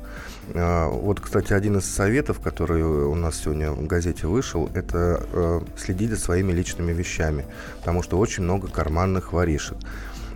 А, 0.55 0.89
Вот, 0.89 1.19
кстати, 1.19 1.53
один 1.53 1.77
из 1.77 1.85
советов, 1.85 2.39
который 2.39 2.81
у 2.83 3.13
нас 3.15 3.37
сегодня 3.37 3.71
в 3.71 3.85
газете 3.85 4.25
вышел, 4.27 4.69
это 4.73 5.21
э, 5.31 5.61
следить 5.77 6.09
за 6.09 6.17
своими 6.17 6.51
личными 6.51 6.91
вещами, 6.91 7.45
потому 7.79 8.01
что 8.03 8.17
очень 8.17 8.43
много 8.43 8.67
карманных 8.67 9.31
воришек. 9.31 9.77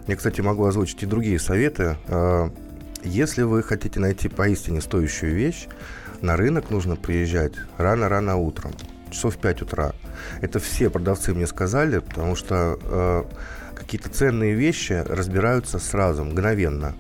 Я, 0.07 0.15
кстати, 0.15 0.41
могу 0.41 0.65
озвучить 0.65 1.01
и 1.03 1.05
другие 1.05 1.39
советы. 1.39 1.95
Если 3.03 3.41
вы 3.41 3.63
хотите 3.63 3.99
найти 3.99 4.29
поистине 4.29 4.79
стоящую 4.79 5.35
вещь, 5.35 5.67
на 6.21 6.37
рынок 6.37 6.69
нужно 6.69 6.95
приезжать 6.95 7.53
рано-рано 7.77 8.37
утром, 8.37 8.71
часов 9.11 9.35
в 9.35 9.39
5 9.39 9.63
утра. 9.63 9.93
Это 10.41 10.59
все 10.59 10.89
продавцы 10.89 11.33
мне 11.33 11.45
сказали, 11.45 11.99
потому 11.99 12.35
что 12.35 12.79
э, 12.81 13.23
какие-то 13.93 14.09
ценные 14.17 14.55
вещи 14.55 15.03
разбираются 15.07 15.77
сразу, 15.77 16.23
мгновенно. 16.23 16.95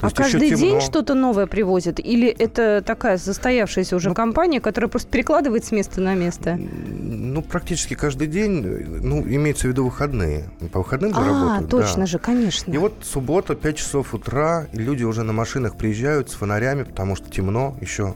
То 0.00 0.06
А 0.06 0.10
каждый 0.10 0.48
день 0.48 0.58
темно. 0.58 0.80
что-то 0.80 1.12
новое 1.12 1.46
привозят? 1.46 2.00
Или 2.00 2.28
это 2.28 2.82
такая 2.84 3.18
застоявшаяся 3.18 3.96
уже 3.96 4.08
Ну, 4.08 4.14
компания, 4.14 4.58
которая 4.58 4.88
просто 4.88 5.10
перекладывает 5.10 5.66
с 5.66 5.72
места 5.72 6.00
на 6.00 6.14
место? 6.14 6.56
Ну, 6.58 7.42
практически 7.42 7.92
каждый 7.92 8.28
день, 8.28 8.62
ну, 8.62 9.20
имеется 9.22 9.66
в 9.66 9.70
виду 9.70 9.84
выходные. 9.84 10.48
По 10.72 10.78
выходным 10.78 11.12
А, 11.14 11.22
работают, 11.22 11.70
точно 11.70 12.00
да. 12.00 12.06
же, 12.06 12.18
конечно. 12.18 12.72
И 12.72 12.78
вот 12.78 12.94
суббота, 13.02 13.54
5 13.54 13.76
часов 13.76 14.14
утра, 14.14 14.68
и 14.72 14.78
люди 14.78 15.04
уже 15.04 15.24
на 15.24 15.34
машинах 15.34 15.76
приезжают 15.76 16.30
с 16.30 16.34
фонарями, 16.34 16.84
потому 16.84 17.14
что 17.14 17.28
темно 17.28 17.76
еще. 17.82 18.14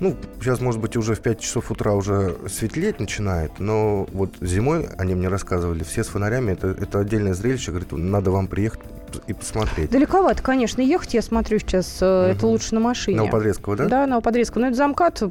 Ну, 0.00 0.16
сейчас, 0.40 0.60
может 0.60 0.80
быть, 0.80 0.96
уже 0.96 1.14
в 1.14 1.20
5 1.20 1.40
часов 1.40 1.70
утра 1.70 1.92
уже 1.92 2.36
светлеть 2.48 2.98
начинает, 3.00 3.58
но 3.58 4.06
вот 4.12 4.30
зимой, 4.40 4.88
они 4.96 5.14
мне 5.14 5.28
рассказывали, 5.28 5.84
все 5.84 6.02
с 6.04 6.08
фонарями, 6.08 6.52
это, 6.52 6.68
это 6.68 7.00
отдельное 7.00 7.34
зрелище, 7.34 7.70
говорит, 7.70 7.92
надо 7.92 8.30
вам 8.30 8.46
приехать 8.46 8.80
и 9.26 9.34
посмотреть. 9.34 9.90
Далековато, 9.90 10.42
конечно, 10.42 10.80
ехать, 10.80 11.12
я 11.12 11.20
смотрю 11.20 11.58
сейчас, 11.58 11.98
э, 12.00 12.32
это 12.34 12.46
лучше 12.46 12.74
на 12.74 12.80
машине. 12.80 13.18
Новоподрезково, 13.18 13.76
да? 13.76 13.88
Да, 13.88 14.06
Новоподрезково. 14.06 14.62
Но 14.62 14.68
это 14.68 14.76
замкат 14.76 15.22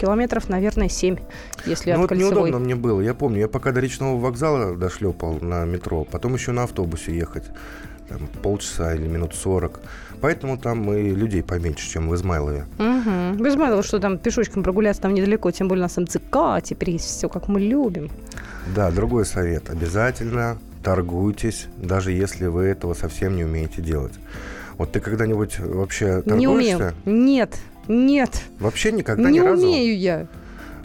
километров, 0.00 0.48
наверное, 0.48 0.88
7, 0.88 1.16
если 1.64 1.90
Ну, 1.90 1.94
от 1.94 2.00
вот 2.00 2.08
кольцевой. 2.08 2.32
неудобно 2.34 2.58
мне 2.58 2.74
было. 2.74 3.00
Я 3.00 3.14
помню, 3.14 3.40
я 3.40 3.48
пока 3.48 3.70
до 3.70 3.80
речного 3.80 4.18
вокзала 4.18 4.74
дошлепал 4.76 5.38
на 5.40 5.64
метро, 5.64 6.04
потом 6.04 6.34
еще 6.34 6.50
на 6.50 6.64
автобусе 6.64 7.16
ехать. 7.16 7.44
Там, 8.08 8.28
полчаса 8.42 8.94
или 8.94 9.06
минут 9.06 9.34
сорок. 9.34 9.80
Поэтому 10.20 10.58
там 10.58 10.92
и 10.92 11.10
людей 11.10 11.42
поменьше, 11.42 11.88
чем 11.90 12.08
в 12.08 12.14
Измайлове. 12.14 12.66
Угу. 12.78 13.42
Без 13.42 13.56
малого, 13.56 13.82
что 13.82 13.98
там 13.98 14.18
пешочком 14.18 14.62
прогуляться 14.62 15.02
там 15.02 15.14
недалеко, 15.14 15.50
тем 15.50 15.68
более 15.68 15.82
у 15.82 15.84
нас 15.84 15.96
МЦК, 15.96 16.62
теперь 16.64 16.90
есть 16.90 17.04
все, 17.04 17.28
как 17.28 17.48
мы 17.48 17.60
любим. 17.60 18.10
Да, 18.74 18.90
другой 18.90 19.26
совет. 19.26 19.70
Обязательно 19.70 20.58
торгуйтесь, 20.82 21.66
даже 21.76 22.12
если 22.12 22.46
вы 22.46 22.64
этого 22.64 22.94
совсем 22.94 23.36
не 23.36 23.44
умеете 23.44 23.82
делать. 23.82 24.14
Вот 24.78 24.92
ты 24.92 25.00
когда-нибудь 25.00 25.58
вообще 25.58 26.22
торгуешься? 26.22 26.34
Не 26.38 26.46
умею. 26.48 26.92
Нет, 27.04 27.56
нет, 27.88 28.30
Вообще 28.58 28.92
никогда 28.92 29.30
не 29.30 29.38
ни 29.38 29.42
разу? 29.42 29.66
умею 29.66 29.98
я. 29.98 30.26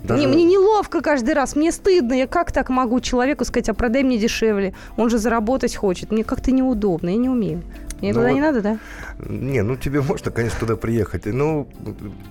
Даже- 0.03 0.27
Мне, 0.27 0.34
мне 0.34 0.43
неловко 0.45 1.01
каждый 1.01 1.34
раз, 1.36 1.55
мне 1.55 1.71
стыдно. 1.71 2.13
Я 2.13 2.25
как 2.27 2.51
так 2.51 2.69
могу 2.69 2.99
человеку 3.01 3.45
сказать, 3.45 3.69
а 3.69 3.73
продай 3.73 4.03
мне 4.03 4.17
дешевле? 4.17 4.73
Он 4.97 5.09
же 5.09 5.17
заработать 5.19 5.75
хочет. 5.75 6.11
Мне 6.11 6.23
как-то 6.23 6.51
неудобно, 6.51 7.09
я 7.09 7.17
не 7.17 7.29
умею. 7.29 7.61
Мне 8.02 8.14
Ну 8.14 8.20
туда 8.20 8.28
вот- 8.30 8.34
не 8.36 8.41
надо, 8.41 8.62
да? 8.62 8.78
Не, 9.20 9.62
ну 9.62 9.76
тебе 9.76 10.02
можно, 10.02 10.32
конечно, 10.32 10.60
туда 10.60 10.76
приехать. 10.76 11.26
Ну, 11.26 11.68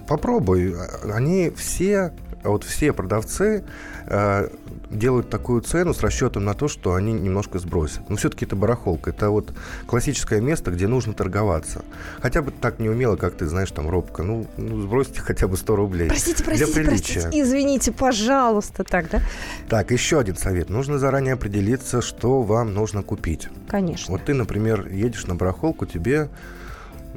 попробуй. 0.08 0.74
Они 1.12 1.50
все 1.50 2.12
вот 2.48 2.64
все 2.64 2.92
продавцы 2.92 3.64
э, 4.06 4.48
делают 4.90 5.30
такую 5.30 5.60
цену 5.60 5.94
с 5.94 6.00
расчетом 6.00 6.44
на 6.44 6.54
то, 6.54 6.68
что 6.68 6.94
они 6.94 7.12
немножко 7.12 7.58
сбросят. 7.58 8.08
Но 8.08 8.16
все-таки 8.16 8.44
это 8.44 8.56
барахолка. 8.56 9.10
Это 9.10 9.30
вот 9.30 9.52
классическое 9.86 10.40
место, 10.40 10.70
где 10.70 10.86
нужно 10.88 11.12
торговаться. 11.12 11.84
Хотя 12.20 12.42
бы 12.42 12.50
так 12.50 12.78
не 12.78 12.88
умело, 12.88 13.16
как 13.16 13.34
ты 13.34 13.46
знаешь, 13.46 13.70
там, 13.70 13.88
робко. 13.90 14.22
Ну, 14.22 14.46
ну 14.56 14.80
сбросьте 14.80 15.20
хотя 15.24 15.48
бы 15.48 15.56
100 15.56 15.76
рублей. 15.76 16.08
Простите, 16.08 16.42
простите, 16.42 16.72
Для 16.72 16.82
приличия. 16.82 17.20
простите. 17.20 17.42
Извините, 17.42 17.92
пожалуйста, 17.92 18.84
так, 18.84 19.10
да? 19.10 19.20
Так, 19.68 19.90
еще 19.90 20.18
один 20.18 20.36
совет. 20.36 20.70
Нужно 20.70 20.98
заранее 20.98 21.34
определиться, 21.34 22.00
что 22.00 22.42
вам 22.42 22.74
нужно 22.74 23.02
купить. 23.02 23.48
Конечно. 23.68 24.12
Вот 24.12 24.24
ты, 24.24 24.34
например, 24.34 24.88
едешь 24.88 25.26
на 25.26 25.34
барахолку, 25.34 25.86
тебе 25.86 26.28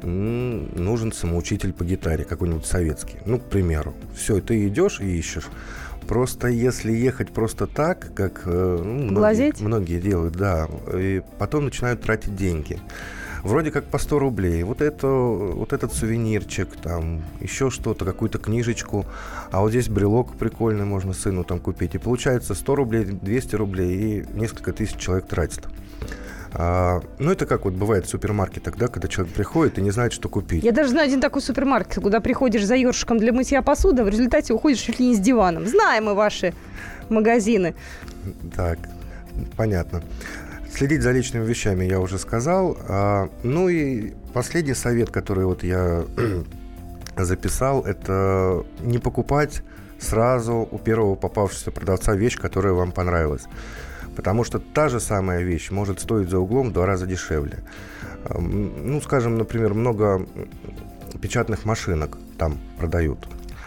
нужен 0.04 1.12
самоучитель 1.12 1.72
по 1.72 1.84
гитаре, 1.84 2.24
какой-нибудь 2.24 2.66
советский. 2.66 3.18
Ну, 3.24 3.38
к 3.38 3.44
примеру. 3.44 3.94
Все, 4.14 4.40
ты 4.40 4.66
идешь 4.66 5.00
и 5.00 5.18
ищешь. 5.18 5.48
Просто 6.06 6.48
если 6.48 6.92
ехать 6.92 7.30
просто 7.30 7.66
так, 7.66 8.12
как 8.14 8.42
э, 8.44 8.82
ну, 8.84 9.10
многие, 9.10 9.52
многие 9.62 10.00
делают, 10.00 10.34
да, 10.34 10.68
и 10.92 11.22
потом 11.38 11.64
начинают 11.64 12.02
тратить 12.02 12.36
деньги. 12.36 12.78
Вроде 13.42 13.70
как 13.70 13.84
по 13.84 13.98
100 13.98 14.18
рублей. 14.18 14.62
Вот, 14.62 14.80
это, 14.80 15.06
вот 15.06 15.74
этот 15.74 15.92
сувенирчик, 15.92 16.68
там, 16.82 17.22
еще 17.40 17.68
что-то, 17.70 18.06
какую-то 18.06 18.38
книжечку. 18.38 19.04
А 19.50 19.60
вот 19.60 19.70
здесь 19.70 19.88
брелок 19.88 20.34
прикольный 20.36 20.86
можно 20.86 21.12
сыну 21.12 21.44
там 21.44 21.60
купить. 21.60 21.94
И 21.94 21.98
получается 21.98 22.54
100 22.54 22.74
рублей, 22.74 23.04
200 23.04 23.56
рублей, 23.56 23.96
и 23.96 24.26
несколько 24.34 24.72
тысяч 24.72 24.96
человек 24.96 25.26
тратит. 25.26 25.68
А, 26.56 27.02
ну, 27.18 27.32
это 27.32 27.46
как 27.46 27.64
вот 27.64 27.74
бывает 27.74 28.06
в 28.06 28.08
супермаркетах, 28.08 28.76
да, 28.76 28.86
когда 28.86 29.08
человек 29.08 29.34
приходит 29.34 29.78
и 29.78 29.82
не 29.82 29.90
знает, 29.90 30.12
что 30.12 30.28
купить. 30.28 30.62
Я 30.62 30.70
даже 30.70 30.90
знаю 30.90 31.08
один 31.08 31.20
такой 31.20 31.42
супермаркет, 31.42 32.00
куда 32.00 32.20
приходишь 32.20 32.64
за 32.64 32.76
ёршиком 32.76 33.18
для 33.18 33.32
мытья 33.32 33.60
посуды, 33.60 34.04
в 34.04 34.08
результате 34.08 34.52
уходишь 34.54 34.78
чуть 34.78 35.00
ли 35.00 35.08
не 35.08 35.16
с 35.16 35.18
диваном. 35.18 35.66
Знаем 35.66 36.04
мы 36.04 36.14
ваши 36.14 36.54
магазины. 37.08 37.74
Так, 38.54 38.78
понятно. 39.56 40.02
Следить 40.72 41.02
за 41.02 41.10
личными 41.10 41.44
вещами 41.44 41.84
я 41.84 41.98
уже 41.98 42.18
сказал. 42.18 42.78
А, 42.88 43.28
ну 43.42 43.68
и 43.68 44.12
последний 44.32 44.74
совет, 44.74 45.10
который 45.10 45.46
вот 45.46 45.64
я 45.64 46.04
записал, 47.16 47.82
это 47.82 48.64
не 48.80 48.98
покупать 48.98 49.62
сразу 49.98 50.68
у 50.70 50.78
первого 50.78 51.16
попавшегося 51.16 51.72
продавца 51.72 52.14
вещь, 52.14 52.38
которая 52.38 52.74
вам 52.74 52.92
понравилась. 52.92 53.46
Потому 54.16 54.44
что 54.44 54.58
та 54.58 54.88
же 54.88 55.00
самая 55.00 55.42
вещь 55.42 55.70
может 55.70 56.00
стоить 56.00 56.30
за 56.30 56.38
углом 56.38 56.70
в 56.70 56.72
два 56.72 56.86
раза 56.86 57.06
дешевле. 57.06 57.58
Ну, 58.38 59.00
скажем, 59.00 59.36
например, 59.38 59.74
много 59.74 60.26
печатных 61.20 61.64
машинок 61.64 62.18
там 62.38 62.58
продают. 62.78 63.18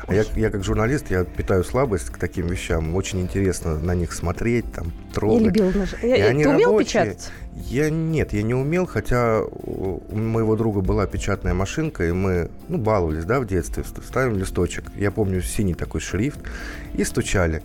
А 0.08 0.14
я, 0.14 0.24
я 0.36 0.50
как 0.50 0.64
журналист, 0.64 1.12
я 1.12 1.26
питаю 1.26 1.66
слабость 1.66 2.10
к 2.12 2.18
таким 2.18 2.48
вещам. 2.48 2.96
Очень 2.96 3.20
интересно 3.22 3.78
на 3.78 3.94
них 3.94 4.14
смотреть, 4.14 4.72
там, 4.72 4.94
трогать. 5.14 5.42
Я 5.42 5.48
любила 5.66 5.72
нож. 5.80 5.96
И 6.02 6.08
Я- 6.08 6.28
они 6.28 6.44
Ты 6.44 6.50
умел 6.50 6.70
рабочие. 6.70 7.04
печатать? 7.04 7.32
Я 7.56 7.90
нет, 7.90 8.32
я 8.32 8.42
не 8.44 8.54
умел, 8.54 8.86
хотя 8.86 9.42
у 9.44 10.02
моего 10.16 10.56
друга 10.56 10.80
была 10.80 11.08
печатная 11.08 11.54
машинка, 11.54 12.08
и 12.08 12.12
мы, 12.14 12.50
ну, 12.70 12.78
баловались, 12.78 13.26
да, 13.26 13.42
в 13.42 13.48
детстве, 13.48 13.84
ст- 13.84 14.02
ставим 14.06 14.38
листочек. 14.38 14.86
Я 14.96 15.12
помню 15.12 15.42
синий 15.42 15.74
такой 15.74 16.00
шрифт, 16.00 16.40
и 16.94 17.04
стучали. 17.04 17.62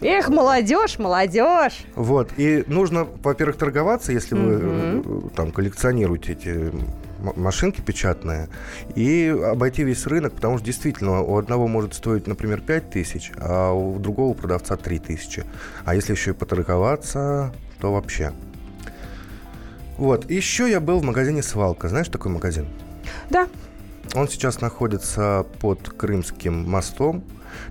Эх, 0.00 0.28
молодежь, 0.28 0.98
молодежь. 0.98 1.84
Вот, 1.94 2.30
и 2.36 2.64
нужно, 2.66 3.06
во-первых, 3.22 3.56
торговаться, 3.56 4.12
если 4.12 4.34
вы 4.34 4.60
э, 4.60 5.02
там 5.34 5.52
коллекционируете 5.52 6.32
эти 6.32 6.72
машинки 7.18 7.80
печатные, 7.80 8.48
и 8.94 9.28
обойти 9.28 9.84
весь 9.84 10.06
рынок, 10.06 10.34
потому 10.34 10.58
что 10.58 10.66
действительно 10.66 11.22
у 11.22 11.38
одного 11.38 11.66
может 11.66 11.94
стоить, 11.94 12.26
например, 12.26 12.60
5 12.60 12.90
тысяч, 12.90 13.32
а 13.38 13.72
у 13.72 13.98
другого 13.98 14.34
продавца 14.34 14.76
3 14.76 14.98
тысячи. 14.98 15.44
А 15.84 15.94
если 15.94 16.12
еще 16.12 16.30
и 16.32 16.34
поторговаться, 16.34 17.54
то 17.80 17.92
вообще. 17.92 18.32
Вот, 19.96 20.30
еще 20.30 20.70
я 20.70 20.80
был 20.80 21.00
в 21.00 21.04
магазине 21.04 21.42
«Свалка». 21.42 21.88
Знаешь 21.88 22.08
такой 22.08 22.30
магазин? 22.30 22.66
Да, 23.30 23.48
Он 24.14 24.28
сейчас 24.28 24.60
находится 24.60 25.46
под 25.60 25.88
Крымским 25.88 26.68
мостом. 26.68 27.24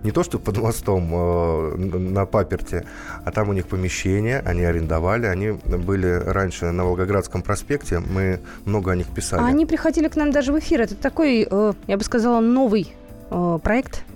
Не 0.03 0.11
то, 0.11 0.23
что 0.23 0.39
под 0.39 0.57
мостом 0.57 1.09
э, 1.13 1.75
на 1.77 2.25
паперте, 2.25 2.85
а 3.23 3.31
там 3.31 3.49
у 3.49 3.53
них 3.53 3.67
помещение, 3.67 4.39
они 4.45 4.63
арендовали. 4.63 5.27
Они 5.27 5.51
были 5.51 6.07
раньше 6.07 6.71
на 6.71 6.85
Волгоградском 6.85 7.41
проспекте, 7.41 7.99
мы 7.99 8.39
много 8.65 8.91
о 8.91 8.95
них 8.95 9.07
писали. 9.07 9.41
А 9.41 9.47
они 9.47 9.65
приходили 9.65 10.07
к 10.07 10.15
нам 10.15 10.31
даже 10.31 10.51
в 10.51 10.59
эфир. 10.59 10.81
Это 10.81 10.95
такой, 10.95 11.47
э, 11.49 11.73
я 11.87 11.97
бы 11.97 12.03
сказала, 12.03 12.39
новый 12.39 12.93
э, 13.29 13.59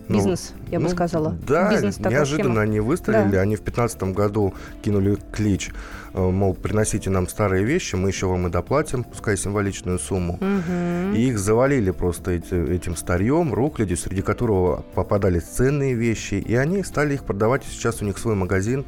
Ну, 0.10 0.16
бизнес, 0.18 0.53
я 0.72 0.80
бы 0.80 0.86
ну, 0.86 0.89
сказала. 0.89 1.38
Да, 1.47 1.72
Бизнес 1.72 1.99
неожиданно 1.99 2.49
схема. 2.55 2.62
они 2.62 2.80
выстрелили. 2.80 3.32
Да. 3.32 3.41
Они 3.41 3.55
в 3.55 3.60
2015 3.64 4.03
году 4.16 4.55
кинули 4.82 5.18
клич, 5.32 5.70
э, 6.16 6.20
мол, 6.20 6.55
приносите 6.55 7.12
нам 7.12 7.28
старые 7.28 7.64
вещи, 7.64 7.93
мы 7.95 8.10
еще 8.10 8.26
вам 8.26 8.47
и 8.47 8.49
доплатим, 8.49 9.03
пускай 9.03 9.38
символичную 9.38 9.99
сумму. 9.99 10.39
Мгм. 10.41 11.14
И 11.14 11.22
их 11.30 11.38
завалили 11.38 11.91
просто 11.91 12.32
эти- 12.32 12.72
этим 12.74 12.95
старьем, 12.95 13.53
рухлядью, 13.53 13.97
среди 13.97 14.24
которого 14.24 14.84
попадались 14.95 15.43
ценные 15.43 15.93
вещи, 15.93 16.34
и 16.36 16.55
они 16.55 16.84
стали 16.84 17.14
их 17.14 17.24
продавать, 17.24 17.64
сейчас 17.70 18.01
у 18.01 18.05
них 18.05 18.18
свой 18.18 18.34
магазин. 18.34 18.86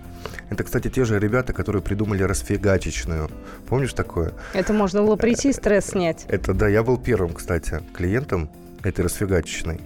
Это, 0.50 0.64
кстати, 0.64 0.90
те 0.90 1.06
же 1.06 1.20
ребята, 1.20 1.54
которые 1.54 1.84
придумали 1.84 2.24
расфигачечную. 2.24 3.30
Помнишь 3.70 3.94
такое? 3.94 4.34
Это 4.54 4.74
можно 4.74 5.04
было 5.04 5.18
прийти 5.18 5.50
и 5.50 5.54
стресс 5.54 5.86
снять. 5.86 6.26
Это, 6.30 6.56
да, 6.56 6.68
я 6.68 6.82
был 6.82 6.98
первым, 6.98 7.34
кстати, 7.34 7.80
клиентом 7.94 8.50
этой 8.84 9.06
расфигачечной. 9.06 9.80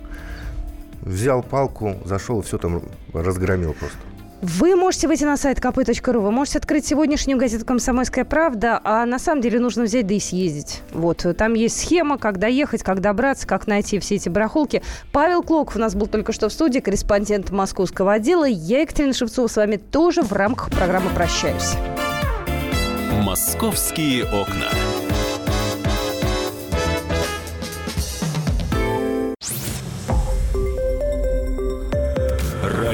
Взял 1.06 1.44
палку, 1.44 1.96
зашел 2.04 2.42
и 2.42 2.44
все 2.44 2.58
там 2.58 2.82
разгромил 3.14 3.74
просто. 3.74 3.98
Вы 4.42 4.76
можете 4.76 5.08
выйти 5.08 5.24
на 5.24 5.38
сайт 5.38 5.60
kp.ru, 5.60 6.20
вы 6.20 6.32
можете 6.32 6.58
открыть 6.58 6.86
сегодняшнюю 6.86 7.40
газету 7.40 7.66
«Комсомольская 7.66 8.26
правда», 8.26 8.80
а 8.84 9.06
на 9.06 9.18
самом 9.18 9.42
деле 9.42 9.60
нужно 9.60 9.84
взять 9.84 10.06
да 10.06 10.14
и 10.14 10.20
съездить. 10.20 10.82
Вот, 10.92 11.26
там 11.38 11.54
есть 11.54 11.80
схема, 11.80 12.18
как 12.18 12.38
доехать, 12.38 12.84
как 12.84 13.00
добраться, 13.00 13.48
как 13.48 13.66
найти 13.66 13.98
все 14.00 14.16
эти 14.16 14.30
барахолки. 14.30 14.84
Павел 15.12 15.42
Клоков 15.42 15.78
у 15.78 15.80
нас 15.80 15.96
был 15.96 16.08
только 16.08 16.34
что 16.34 16.50
в 16.50 16.54
студии, 16.54 16.80
корреспондент 16.80 17.50
московского 17.50 18.14
отдела. 18.14 18.46
Я, 18.46 18.82
Екатерина 18.82 19.14
Шевцова, 19.14 19.48
с 19.48 19.56
вами 19.56 19.78
тоже 19.78 20.22
в 20.22 20.32
рамках 20.34 20.70
программы 20.70 21.10
«Прощаюсь». 21.12 21.74
«Московские 23.24 24.26
окна». 24.26 24.70